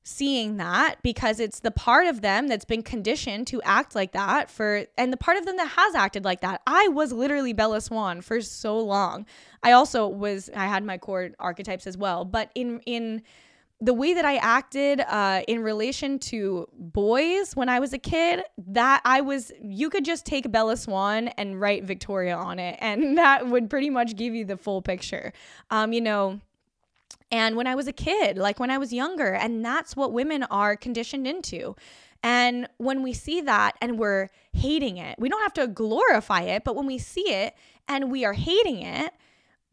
seeing 0.08 0.58
that 0.58 0.98
because 1.02 1.40
it's 1.40 1.62
the 1.62 1.72
part 1.72 2.06
of 2.06 2.22
them 2.22 2.48
that's 2.48 2.64
been 2.64 2.84
conditioned 2.84 3.48
to 3.48 3.60
act 3.64 3.96
like 3.96 4.12
that 4.12 4.52
for 4.52 4.86
and 5.00 5.12
the 5.12 5.18
part 5.18 5.36
of 5.36 5.48
them 5.48 5.58
that 5.58 5.70
has 5.70 5.96
acted 5.96 6.24
like 6.24 6.42
that. 6.42 6.62
I 6.68 6.88
was 6.90 7.12
literally 7.12 7.54
Bella 7.54 7.82
Swan 7.82 8.22
for 8.22 8.40
so 8.40 8.78
long. 8.78 9.26
I 9.64 9.72
also 9.72 10.08
was 10.08 10.50
I 10.56 10.68
had 10.68 10.84
my 10.84 11.00
core 11.00 11.32
archetypes 11.40 11.88
as 11.88 11.98
well, 11.98 12.24
but 12.24 12.52
in 12.54 12.82
in 12.86 13.24
the 13.82 13.94
way 13.94 14.14
that 14.14 14.26
I 14.26 14.38
acted 14.38 15.02
uh, 15.02 15.42
in 15.48 15.62
relation 15.62 16.18
to 16.20 16.68
boys 16.74 17.56
when 17.56 17.68
I 17.68 17.80
was 17.80 17.94
a 17.94 17.98
kid, 17.98 18.42
that 18.68 19.02
I 19.04 19.22
was, 19.22 19.52
you 19.62 19.90
could 19.90 20.06
just 20.06 20.26
take 20.26 20.50
Bella 20.52 20.78
Swan 20.78 21.28
and 21.30 21.60
write 21.60 21.84
Victoria 21.84 22.36
on 22.36 22.58
it, 22.60 22.78
and 22.80 23.18
that 23.18 23.48
would 23.48 23.70
pretty 23.70 23.90
much 23.90 24.16
give 24.16 24.34
you 24.34 24.46
the 24.46 24.58
full 24.58 24.82
picture. 24.82 25.34
Um, 25.70 25.92
you 25.92 26.02
know, 26.02 26.40
and 27.32 27.56
when 27.56 27.68
I 27.68 27.76
was 27.76 27.88
a 27.88 27.94
kid, 27.94 28.38
like 28.38 28.60
when 28.60 28.72
I 28.72 28.78
was 28.78 28.94
younger, 28.94 29.34
and 29.34 29.64
that's 29.64 29.96
what 29.96 30.14
women 30.14 30.44
are 30.44 30.76
conditioned 30.76 31.28
into. 31.28 31.76
And 32.24 32.68
when 32.78 33.04
we 33.04 33.14
see 33.14 33.42
that 33.42 33.76
and 33.82 34.00
we're 34.00 34.30
hating 34.54 34.98
it, 34.98 35.20
we 35.20 35.30
don't 35.30 35.44
have 35.44 35.54
to 35.54 35.68
glorify 35.68 36.42
it, 36.42 36.64
but 36.64 36.76
when 36.76 36.88
we 36.88 36.98
see 36.98 37.30
it 37.30 37.56
and 37.88 38.10
we 38.10 38.26
are 38.26 38.34
hating 38.34 38.82
it, 38.82 39.14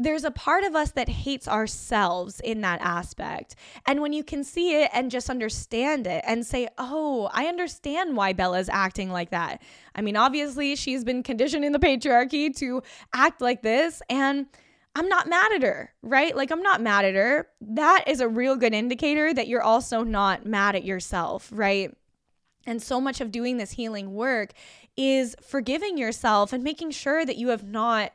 there's 0.04 0.24
a 0.24 0.30
part 0.30 0.64
of 0.64 0.74
us 0.74 0.92
that 0.92 1.08
hates 1.08 1.48
ourselves 1.48 2.40
in 2.40 2.60
that 2.62 2.80
aspect. 2.80 3.56
And 3.86 4.00
when 4.00 4.12
you 4.12 4.24
can 4.24 4.44
see 4.44 4.82
it 4.82 4.90
and 4.92 5.10
just 5.10 5.30
understand 5.30 6.06
it 6.06 6.22
and 6.26 6.46
say, 6.46 6.68
oh, 6.78 7.30
I 7.32 7.46
understand 7.46 8.16
why 8.16 8.32
Bella's 8.32 8.68
acting 8.68 9.10
like 9.10 9.30
that. 9.30 9.62
I 9.94 10.02
mean, 10.02 10.16
obviously, 10.16 10.76
she's 10.76 11.04
been 11.04 11.22
conditioned 11.22 11.64
in 11.64 11.72
the 11.72 11.78
patriarchy 11.78 12.54
to 12.56 12.82
act 13.12 13.40
like 13.40 13.62
this. 13.62 14.02
And 14.08 14.46
I'm 14.94 15.08
not 15.08 15.28
mad 15.28 15.52
at 15.52 15.62
her, 15.62 15.92
right? 16.02 16.36
Like, 16.36 16.50
I'm 16.50 16.62
not 16.62 16.82
mad 16.82 17.04
at 17.04 17.14
her. 17.14 17.48
That 17.60 18.04
is 18.06 18.20
a 18.20 18.28
real 18.28 18.56
good 18.56 18.74
indicator 18.74 19.32
that 19.32 19.48
you're 19.48 19.62
also 19.62 20.02
not 20.02 20.44
mad 20.44 20.76
at 20.76 20.84
yourself, 20.84 21.48
right? 21.52 21.96
And 22.66 22.82
so 22.82 23.00
much 23.00 23.20
of 23.20 23.32
doing 23.32 23.56
this 23.56 23.72
healing 23.72 24.14
work 24.14 24.52
is 24.96 25.34
forgiving 25.42 25.96
yourself 25.96 26.52
and 26.52 26.62
making 26.62 26.90
sure 26.90 27.24
that 27.24 27.36
you 27.36 27.48
have 27.48 27.64
not 27.64 28.12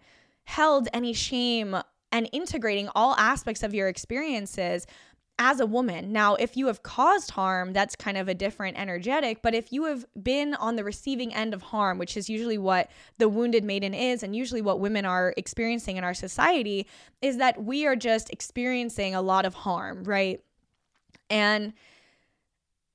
held 0.48 0.88
any 0.94 1.12
shame 1.12 1.76
and 2.12 2.30
integrating 2.32 2.90
all 2.96 3.14
aspects 3.16 3.64
of 3.64 3.74
your 3.74 3.90
experiences 3.90 4.88
as 5.38 5.60
a 5.60 5.66
woman. 5.66 6.14
Now, 6.14 6.36
if 6.36 6.56
you 6.56 6.68
have 6.68 6.82
caused 6.82 7.32
harm, 7.32 7.74
that's 7.74 7.98
kind 7.98 8.18
of 8.18 8.30
a 8.30 8.34
different 8.34 8.78
energetic. 8.80 9.42
But 9.44 9.54
if 9.54 9.74
you 9.74 9.84
have 9.84 10.06
been 10.24 10.56
on 10.56 10.78
the 10.78 10.86
receiving 10.86 11.34
end 11.34 11.54
of 11.54 11.62
harm, 11.62 12.00
which 12.00 12.16
is 12.16 12.30
usually 12.30 12.58
what 12.58 12.90
the 13.18 13.28
wounded 13.28 13.66
maiden 13.66 13.94
is, 13.94 14.24
and 14.24 14.34
usually 14.36 14.62
what 14.62 14.80
women 14.80 15.06
are 15.06 15.34
experiencing 15.36 15.98
in 15.98 16.06
our 16.06 16.14
society, 16.14 16.88
is 17.22 17.38
that 17.38 17.62
we 17.62 17.86
are 17.86 17.98
just 17.98 18.30
experiencing 18.32 19.14
a 19.14 19.22
lot 19.22 19.46
of 19.46 19.54
harm, 19.54 20.06
right? 20.06 20.42
And 21.30 21.74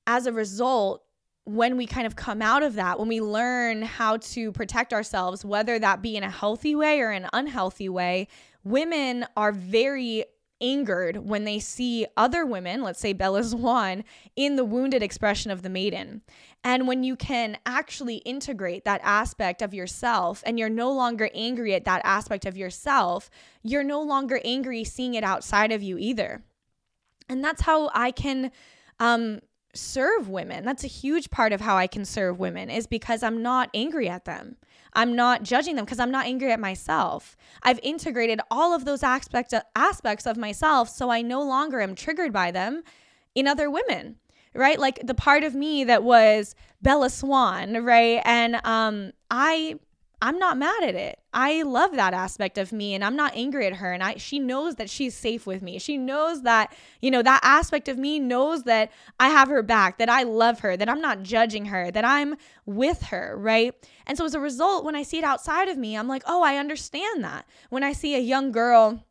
as 0.07 0.26
a 0.26 0.32
result, 0.32 1.05
when 1.45 1.76
we 1.76 1.86
kind 1.86 2.07
of 2.07 2.14
come 2.14 2.40
out 2.40 2.62
of 2.62 2.74
that, 2.74 2.99
when 2.99 3.09
we 3.09 3.20
learn 3.20 3.82
how 3.82 4.16
to 4.18 4.53
protect 4.53 4.93
ourselves, 4.93 5.45
whether 5.45 5.78
that 5.78 6.01
be 6.01 6.16
in 6.16 6.22
a 6.22 6.30
healthy 6.30 6.74
way 6.74 7.01
or 7.01 7.11
an 7.11 7.28
unhealthy 7.32 7.88
way, 7.88 8.28
women 8.64 9.26
are 9.36 9.51
very 9.53 10.24
angered 10.61 11.16
when 11.16 11.43
they 11.43 11.59
see 11.59 12.07
other 12.16 12.47
women, 12.47 12.82
let's 12.82 13.01
say 13.01 13.12
Bella 13.12 13.43
Swan, 13.43 14.05
in 14.36 14.55
the 14.55 14.64
wounded 14.64 15.03
expression 15.03 15.51
of 15.51 15.62
the 15.62 15.68
maiden. 15.68 16.22
And 16.62 16.86
when 16.86 17.03
you 17.03 17.16
can 17.16 17.59
actually 17.66 18.16
integrate 18.18 18.84
that 18.84 19.01
aspect 19.03 19.61
of 19.61 19.74
yourself 19.74 20.45
and 20.47 20.59
you're 20.59 20.68
no 20.68 20.93
longer 20.93 21.28
angry 21.34 21.74
at 21.74 21.84
that 21.84 22.03
aspect 22.05 22.47
of 22.47 22.57
yourself, 22.57 23.28
you're 23.64 23.82
no 23.82 24.01
longer 24.01 24.40
angry 24.45 24.84
seeing 24.84 25.14
it 25.14 25.24
outside 25.24 25.72
of 25.72 25.82
you 25.82 25.99
either. 25.99 26.45
And 27.28 27.43
that's 27.43 27.62
how 27.62 27.90
I 27.93 28.12
can 28.12 28.53
um, 29.01 29.40
serve 29.74 30.28
women. 30.28 30.64
That's 30.64 30.84
a 30.84 30.88
huge 30.88 31.30
part 31.30 31.52
of 31.52 31.60
how 31.60 31.76
I 31.76 31.86
can 31.86 32.04
serve 32.04 32.38
women 32.38 32.70
is 32.70 32.86
because 32.86 33.22
I'm 33.22 33.42
not 33.42 33.70
angry 33.74 34.08
at 34.08 34.24
them. 34.24 34.56
I'm 34.94 35.16
not 35.16 35.42
judging 35.42 35.76
them 35.76 35.84
because 35.86 35.98
I'm 35.98 36.10
not 36.10 36.26
angry 36.26 36.52
at 36.52 36.60
myself. 36.60 37.36
I've 37.62 37.80
integrated 37.82 38.40
all 38.50 38.74
of 38.74 38.84
those 38.84 39.02
aspects 39.02 39.54
of, 39.54 39.62
aspects 39.74 40.26
of 40.26 40.36
myself 40.36 40.88
so 40.88 41.10
I 41.10 41.22
no 41.22 41.42
longer 41.42 41.80
am 41.80 41.94
triggered 41.94 42.32
by 42.32 42.50
them 42.50 42.82
in 43.34 43.46
other 43.46 43.70
women 43.70 44.16
right 44.54 44.78
like 44.78 45.00
the 45.06 45.14
part 45.14 45.44
of 45.44 45.54
me 45.54 45.84
that 45.84 46.02
was 46.02 46.54
bella 46.82 47.08
swan 47.08 47.82
right 47.84 48.20
and 48.24 48.60
um 48.64 49.12
i 49.30 49.78
I'm 50.24 50.38
not 50.38 50.56
mad 50.56 50.84
at 50.84 50.94
it. 50.94 51.18
I 51.34 51.62
love 51.62 51.96
that 51.96 52.14
aspect 52.14 52.56
of 52.56 52.72
me 52.72 52.94
and 52.94 53.04
I'm 53.04 53.16
not 53.16 53.32
angry 53.34 53.66
at 53.66 53.74
her 53.74 53.92
and 53.92 54.04
I 54.04 54.18
she 54.18 54.38
knows 54.38 54.76
that 54.76 54.88
she's 54.88 55.16
safe 55.16 55.48
with 55.48 55.62
me. 55.62 55.80
She 55.80 55.98
knows 55.98 56.42
that, 56.42 56.72
you 57.00 57.10
know, 57.10 57.22
that 57.22 57.40
aspect 57.42 57.88
of 57.88 57.98
me 57.98 58.20
knows 58.20 58.62
that 58.62 58.92
I 59.18 59.30
have 59.30 59.48
her 59.48 59.64
back, 59.64 59.98
that 59.98 60.08
I 60.08 60.22
love 60.22 60.60
her, 60.60 60.76
that 60.76 60.88
I'm 60.88 61.00
not 61.00 61.24
judging 61.24 61.64
her, 61.66 61.90
that 61.90 62.04
I'm 62.04 62.36
with 62.66 63.02
her, 63.06 63.36
right? 63.36 63.74
And 64.06 64.16
so 64.16 64.24
as 64.24 64.34
a 64.34 64.38
result, 64.40 64.84
when 64.84 64.94
I 64.94 65.02
see 65.02 65.18
it 65.18 65.24
outside 65.24 65.68
of 65.68 65.76
me, 65.76 65.96
I'm 65.96 66.06
like, 66.06 66.22
"Oh, 66.24 66.42
I 66.44 66.56
understand 66.56 67.24
that." 67.24 67.44
When 67.70 67.82
I 67.82 67.92
see 67.92 68.14
a 68.14 68.20
young 68.20 68.52
girl 68.52 69.04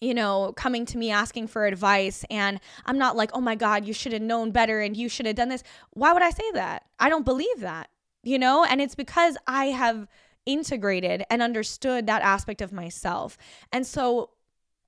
you 0.00 0.14
know, 0.14 0.54
coming 0.56 0.86
to 0.86 0.96
me 0.96 1.10
asking 1.10 1.46
for 1.46 1.66
advice. 1.66 2.24
And 2.30 2.58
I'm 2.86 2.96
not 2.96 3.16
like, 3.16 3.30
oh 3.34 3.40
my 3.42 3.54
God, 3.54 3.84
you 3.84 3.92
should 3.92 4.14
have 4.14 4.22
known 4.22 4.50
better 4.50 4.80
and 4.80 4.96
you 4.96 5.10
should 5.10 5.26
have 5.26 5.36
done 5.36 5.50
this. 5.50 5.62
Why 5.90 6.14
would 6.14 6.22
I 6.22 6.30
say 6.30 6.50
that? 6.54 6.86
I 6.98 7.10
don't 7.10 7.26
believe 7.26 7.60
that, 7.60 7.90
you 8.22 8.38
know? 8.38 8.64
And 8.64 8.80
it's 8.80 8.94
because 8.94 9.36
I 9.46 9.66
have 9.66 10.08
integrated 10.52 11.24
and 11.30 11.42
understood 11.42 12.06
that 12.06 12.22
aspect 12.22 12.60
of 12.60 12.72
myself. 12.72 13.38
And 13.72 13.86
so 13.86 14.30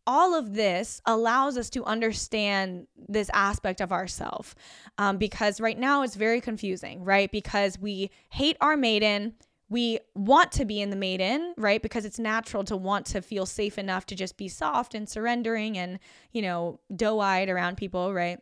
all 0.06 0.34
of 0.34 0.54
this 0.54 1.00
allows 1.06 1.56
us 1.56 1.70
to 1.70 1.84
understand 1.84 2.86
this 3.08 3.30
aspect 3.32 3.80
of 3.80 3.92
ourself 3.92 4.54
um, 4.98 5.16
because 5.16 5.60
right 5.60 5.78
now 5.78 6.02
it's 6.02 6.16
very 6.16 6.40
confusing 6.40 7.04
right? 7.04 7.30
Because 7.30 7.78
we 7.78 8.10
hate 8.30 8.56
our 8.60 8.76
maiden 8.76 9.34
we 9.68 9.98
want 10.14 10.52
to 10.52 10.66
be 10.66 10.82
in 10.82 10.90
the 10.90 10.96
maiden 10.96 11.54
right? 11.56 11.80
Because 11.82 12.04
it's 12.04 12.18
natural 12.18 12.64
to 12.64 12.76
want 12.76 13.06
to 13.06 13.22
feel 13.22 13.46
safe 13.46 13.78
enough 13.78 14.04
to 14.06 14.14
just 14.14 14.36
be 14.36 14.48
soft 14.48 14.94
and 14.94 15.08
surrendering 15.08 15.78
and 15.78 15.98
you 16.32 16.42
know 16.42 16.80
doe-eyed 16.94 17.48
around 17.48 17.76
people 17.76 18.12
right 18.12 18.40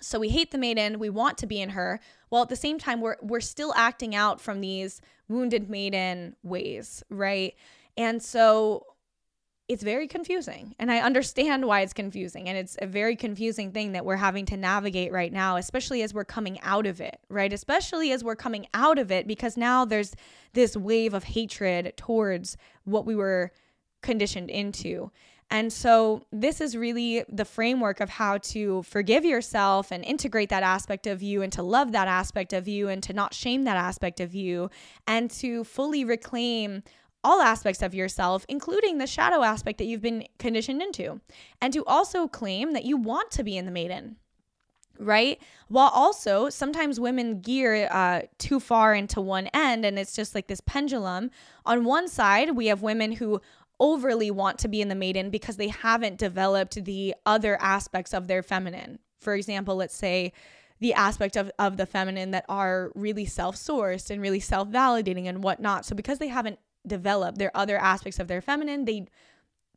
so 0.00 0.18
we 0.18 0.28
hate 0.28 0.50
the 0.50 0.58
maiden, 0.58 0.98
we 0.98 1.10
want 1.10 1.38
to 1.38 1.46
be 1.46 1.60
in 1.60 1.70
her, 1.70 2.00
while 2.28 2.42
at 2.42 2.48
the 2.48 2.56
same 2.56 2.78
time 2.78 3.00
we're 3.00 3.16
we're 3.22 3.40
still 3.40 3.72
acting 3.76 4.14
out 4.14 4.40
from 4.40 4.60
these 4.60 5.00
wounded 5.28 5.70
maiden 5.70 6.36
ways, 6.42 7.02
right? 7.08 7.54
And 7.96 8.22
so 8.22 8.86
it's 9.68 9.82
very 9.82 10.06
confusing. 10.06 10.74
And 10.78 10.92
I 10.92 11.00
understand 11.00 11.66
why 11.66 11.80
it's 11.80 11.92
confusing. 11.92 12.48
And 12.48 12.56
it's 12.56 12.76
a 12.80 12.86
very 12.86 13.16
confusing 13.16 13.72
thing 13.72 13.92
that 13.92 14.04
we're 14.04 14.16
having 14.16 14.46
to 14.46 14.56
navigate 14.56 15.10
right 15.10 15.32
now, 15.32 15.56
especially 15.56 16.02
as 16.02 16.14
we're 16.14 16.24
coming 16.24 16.60
out 16.60 16.86
of 16.86 17.00
it, 17.00 17.18
right? 17.28 17.52
Especially 17.52 18.12
as 18.12 18.22
we're 18.22 18.36
coming 18.36 18.68
out 18.74 18.98
of 18.98 19.10
it, 19.10 19.26
because 19.26 19.56
now 19.56 19.84
there's 19.84 20.14
this 20.52 20.76
wave 20.76 21.14
of 21.14 21.24
hatred 21.24 21.94
towards 21.96 22.56
what 22.84 23.06
we 23.06 23.16
were 23.16 23.50
conditioned 24.02 24.50
into. 24.50 25.10
And 25.50 25.72
so, 25.72 26.22
this 26.32 26.60
is 26.60 26.76
really 26.76 27.24
the 27.28 27.44
framework 27.44 28.00
of 28.00 28.10
how 28.10 28.38
to 28.38 28.82
forgive 28.82 29.24
yourself 29.24 29.92
and 29.92 30.04
integrate 30.04 30.48
that 30.48 30.64
aspect 30.64 31.06
of 31.06 31.22
you 31.22 31.40
and 31.42 31.52
to 31.52 31.62
love 31.62 31.92
that 31.92 32.08
aspect 32.08 32.52
of 32.52 32.66
you 32.66 32.88
and 32.88 33.00
to 33.04 33.12
not 33.12 33.32
shame 33.32 33.62
that 33.64 33.76
aspect 33.76 34.18
of 34.18 34.34
you 34.34 34.70
and 35.06 35.30
to 35.30 35.62
fully 35.62 36.04
reclaim 36.04 36.82
all 37.22 37.40
aspects 37.40 37.82
of 37.82 37.94
yourself, 37.94 38.44
including 38.48 38.98
the 38.98 39.06
shadow 39.06 39.42
aspect 39.42 39.78
that 39.78 39.84
you've 39.84 40.00
been 40.00 40.24
conditioned 40.38 40.80
into, 40.80 41.20
and 41.60 41.72
to 41.72 41.84
also 41.84 42.28
claim 42.28 42.72
that 42.72 42.84
you 42.84 42.96
want 42.96 43.32
to 43.32 43.42
be 43.42 43.56
in 43.56 43.64
the 43.64 43.72
maiden. 43.72 44.16
Right. 44.98 45.42
While 45.68 45.90
also 45.92 46.48
sometimes 46.48 46.98
women 46.98 47.40
gear 47.40 47.88
uh, 47.90 48.22
too 48.38 48.60
far 48.60 48.94
into 48.94 49.20
one 49.20 49.48
end, 49.52 49.84
and 49.84 49.98
it's 49.98 50.14
just 50.14 50.34
like 50.34 50.46
this 50.46 50.62
pendulum. 50.62 51.30
On 51.66 51.84
one 51.84 52.08
side, 52.08 52.56
we 52.56 52.68
have 52.68 52.80
women 52.80 53.12
who 53.12 53.42
overly 53.78 54.30
want 54.30 54.58
to 54.58 54.68
be 54.68 54.80
in 54.80 54.88
the 54.88 54.94
maiden 54.94 55.30
because 55.30 55.56
they 55.56 55.68
haven't 55.68 56.18
developed 56.18 56.84
the 56.84 57.14
other 57.24 57.60
aspects 57.60 58.14
of 58.14 58.26
their 58.26 58.42
feminine. 58.42 58.98
For 59.20 59.34
example, 59.34 59.76
let's 59.76 59.96
say 59.96 60.32
the 60.80 60.94
aspect 60.94 61.36
of, 61.36 61.50
of 61.58 61.76
the 61.76 61.86
feminine 61.86 62.30
that 62.32 62.44
are 62.48 62.92
really 62.94 63.24
self 63.24 63.56
sourced 63.56 64.10
and 64.10 64.20
really 64.20 64.40
self 64.40 64.68
validating 64.68 65.26
and 65.26 65.42
whatnot. 65.42 65.84
So, 65.84 65.94
because 65.94 66.18
they 66.18 66.28
haven't 66.28 66.58
developed 66.86 67.38
their 67.38 67.56
other 67.56 67.78
aspects 67.78 68.18
of 68.18 68.28
their 68.28 68.40
feminine, 68.40 68.84
they 68.84 69.06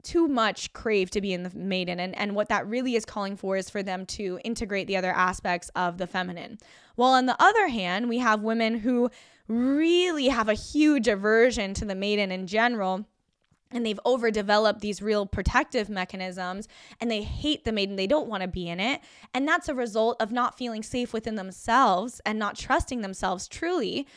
too 0.04 0.28
much 0.28 0.72
crave 0.74 1.10
to 1.12 1.22
be 1.22 1.34
in 1.34 1.44
the 1.44 1.52
maiden 1.54 2.00
and 2.00 2.18
and 2.18 2.34
what 2.34 2.50
that 2.50 2.66
really 2.68 2.96
is 2.96 3.06
calling 3.06 3.36
for 3.36 3.58
is 3.58 3.70
for 3.70 3.84
them 3.84 4.06
to 4.06 4.40
integrate 4.44 4.88
the 4.88 4.96
other 4.96 5.12
aspects 5.12 5.70
of 5.76 5.98
the 5.98 6.08
feminine 6.08 6.58
while 6.96 7.12
on 7.12 7.26
the 7.26 7.36
other 7.38 7.68
hand 7.68 8.08
we 8.08 8.20
have 8.20 8.42
women 8.42 8.80
who 8.80 9.10
really 9.50 10.30
have 10.30 10.48
a 10.48 10.54
huge 10.54 11.08
aversion 11.08 11.74
to 11.74 11.84
the 11.84 11.96
maiden 11.96 12.32
in 12.32 12.48
general 12.48 13.06
and 13.72 13.86
they've 13.86 14.00
overdeveloped 14.06 14.82
these 14.82 15.02
real 15.02 15.26
protective 15.26 15.90
mechanisms 15.90 16.68
and 17.00 17.10
they 17.10 17.22
hate 17.22 17.66
the 17.66 17.72
maiden 17.72 17.96
they 17.96 18.08
don't 18.08 18.28
want 18.28 18.42
to 18.42 18.48
be 18.48 18.68
in 18.68 18.80
it 18.80 19.02
and 19.34 19.48
that's 19.48 19.70
a 19.70 19.76
result 19.76 20.18
of 20.20 20.32
not 20.32 20.58
feeling 20.58 20.84
safe 20.84 21.14
within 21.14 21.36
themselves 21.36 22.22
and 22.26 22.40
not 22.40 22.58
trusting 22.58 23.02
themselves 23.02 23.48
truly. 23.48 24.08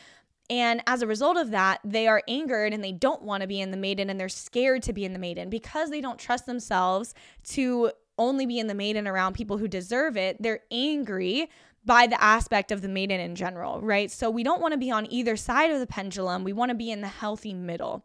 And 0.50 0.82
as 0.86 1.02
a 1.02 1.06
result 1.06 1.36
of 1.36 1.50
that 1.50 1.80
they 1.84 2.06
are 2.08 2.22
angered 2.28 2.72
and 2.72 2.82
they 2.82 2.92
don't 2.92 3.22
want 3.22 3.42
to 3.42 3.46
be 3.46 3.60
in 3.60 3.70
the 3.70 3.76
maiden 3.76 4.10
and 4.10 4.18
they're 4.18 4.28
scared 4.28 4.82
to 4.84 4.92
be 4.92 5.04
in 5.04 5.12
the 5.12 5.18
maiden. 5.18 5.50
Because 5.50 5.90
they 5.90 6.00
don't 6.00 6.18
trust 6.18 6.46
themselves 6.46 7.14
to 7.44 7.92
only 8.18 8.46
be 8.46 8.58
in 8.58 8.66
the 8.66 8.74
maiden 8.74 9.08
around 9.08 9.34
people 9.34 9.56
who 9.56 9.66
deserve 9.66 10.18
it 10.18 10.36
they're 10.40 10.60
angry 10.70 11.48
by 11.84 12.06
the 12.06 12.22
aspect 12.22 12.70
of 12.70 12.82
the 12.82 12.88
maiden 12.88 13.18
in 13.20 13.34
general 13.34 13.80
right? 13.80 14.10
So 14.10 14.30
we 14.30 14.42
don't 14.42 14.60
want 14.60 14.72
to 14.72 14.78
be 14.78 14.90
on 14.90 15.10
either 15.10 15.36
side 15.36 15.70
of 15.70 15.80
the 15.80 15.86
pendulum 15.86 16.44
we 16.44 16.52
want 16.52 16.68
to 16.68 16.74
be 16.74 16.90
in 16.90 17.00
the 17.00 17.08
healthy 17.08 17.54
middle. 17.54 18.04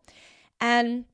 And 0.59 1.05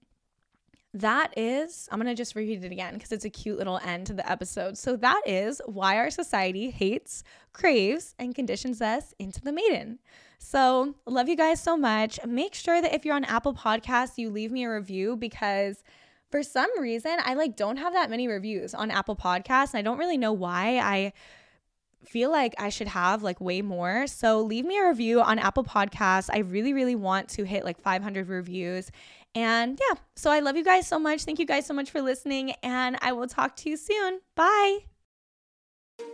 that 0.94 1.34
is, 1.38 1.90
I'm 1.92 2.00
going 2.00 2.08
to 2.08 2.16
just 2.16 2.36
repeat 2.36 2.64
it 2.64 2.72
again 2.72 2.94
because 2.94 3.12
it's 3.12 3.26
a 3.26 3.30
cute 3.30 3.58
little 3.58 3.80
end 3.84 4.08
to 4.08 4.14
the 4.14 4.30
episode. 4.30 4.78
So, 4.78 4.96
that 4.98 5.22
is 5.26 5.62
why 5.66 5.98
our 5.98 6.12
society 6.12 6.70
hates, 6.70 7.24
craves, 7.52 8.14
and 8.20 8.36
conditions 8.36 8.82
us 8.82 9.14
into 9.18 9.42
the 9.42 9.52
maiden. 9.52 10.00
So, 10.38 10.96
love 11.06 11.30
you 11.30 11.36
guys 11.36 11.60
so 11.60 11.76
much. 11.76 12.20
Make 12.26 12.54
sure 12.54 12.82
that 12.82 12.94
if 12.94 13.06
you're 13.06 13.16
on 13.16 13.26
Apple 13.26 13.54
Podcasts, 13.54 14.18
you 14.18 14.30
leave 14.30 14.52
me 14.52 14.66
a 14.66 14.74
review 14.74 15.16
because 15.16 15.84
for 16.34 16.44
some 16.44 16.70
reason, 16.80 17.18
I 17.24 17.36
like 17.36 17.56
don't 17.56 17.78
have 17.78 17.94
that 17.94 18.10
many 18.10 18.28
reviews 18.28 18.74
on 18.74 18.90
Apple 18.90 19.16
Podcasts. 19.16 19.74
And 19.74 19.80
I 19.80 19.82
don't 19.84 20.00
really 20.00 20.18
know 20.18 20.34
why. 20.34 20.80
I 20.80 21.14
feel 22.06 22.32
like 22.32 22.56
I 22.58 22.70
should 22.70 22.88
have 22.88 23.24
like 23.24 23.40
way 23.40 23.62
more. 23.62 24.08
So 24.08 24.42
leave 24.42 24.66
me 24.66 24.78
a 24.78 24.88
review 24.88 25.22
on 25.22 25.40
Apple 25.40 25.64
Podcasts. 25.64 26.30
I 26.34 26.40
really, 26.40 26.74
really 26.74 26.96
want 26.96 27.30
to 27.30 27.44
hit 27.44 27.64
like 27.64 27.80
500 27.80 28.28
reviews. 28.28 28.92
And 29.36 29.80
yeah, 29.80 30.00
so 30.16 30.32
I 30.32 30.40
love 30.40 30.56
you 30.56 30.64
guys 30.64 30.88
so 30.88 31.00
much. 31.00 31.24
Thank 31.24 31.40
you 31.40 31.46
guys 31.46 31.66
so 31.66 31.74
much 31.74 31.90
for 31.90 32.02
listening, 32.02 32.52
and 32.62 32.98
I 33.02 33.14
will 33.14 33.28
talk 33.28 33.56
to 33.58 33.70
you 33.70 33.78
soon. 33.78 34.20
Bye. 34.36 34.80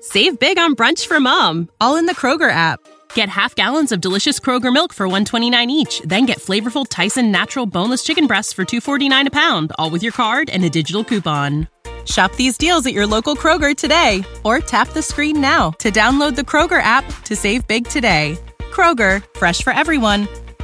Save 0.01 0.39
big 0.39 0.57
on 0.57 0.75
brunch 0.75 1.07
for 1.07 1.19
mom, 1.19 1.69
all 1.81 1.97
in 1.97 2.05
the 2.05 2.15
Kroger 2.15 2.51
app. 2.51 2.79
Get 3.13 3.27
half 3.29 3.55
gallons 3.55 3.91
of 3.91 4.01
delicious 4.01 4.39
Kroger 4.39 4.71
milk 4.71 4.93
for 4.93 5.07
129 5.07 5.69
each, 5.69 6.01
then 6.05 6.25
get 6.25 6.37
flavorful 6.37 6.85
Tyson 6.87 7.31
natural 7.31 7.65
boneless 7.65 8.03
chicken 8.03 8.27
breasts 8.27 8.53
for 8.53 8.65
249 8.65 9.27
a 9.27 9.31
pound, 9.31 9.71
all 9.77 9.89
with 9.89 10.03
your 10.03 10.11
card 10.11 10.49
and 10.49 10.63
a 10.63 10.69
digital 10.69 11.03
coupon. 11.03 11.67
Shop 12.05 12.33
these 12.35 12.57
deals 12.57 12.85
at 12.85 12.93
your 12.93 13.05
local 13.05 13.35
Kroger 13.35 13.75
today 13.75 14.23
or 14.43 14.59
tap 14.59 14.89
the 14.89 15.01
screen 15.01 15.41
now 15.41 15.71
to 15.71 15.91
download 15.91 16.35
the 16.35 16.41
Kroger 16.41 16.81
app 16.81 17.05
to 17.23 17.35
save 17.35 17.67
big 17.67 17.87
today. 17.87 18.37
Kroger, 18.71 19.23
fresh 19.37 19.61
for 19.61 19.73
everyone. 19.73 20.27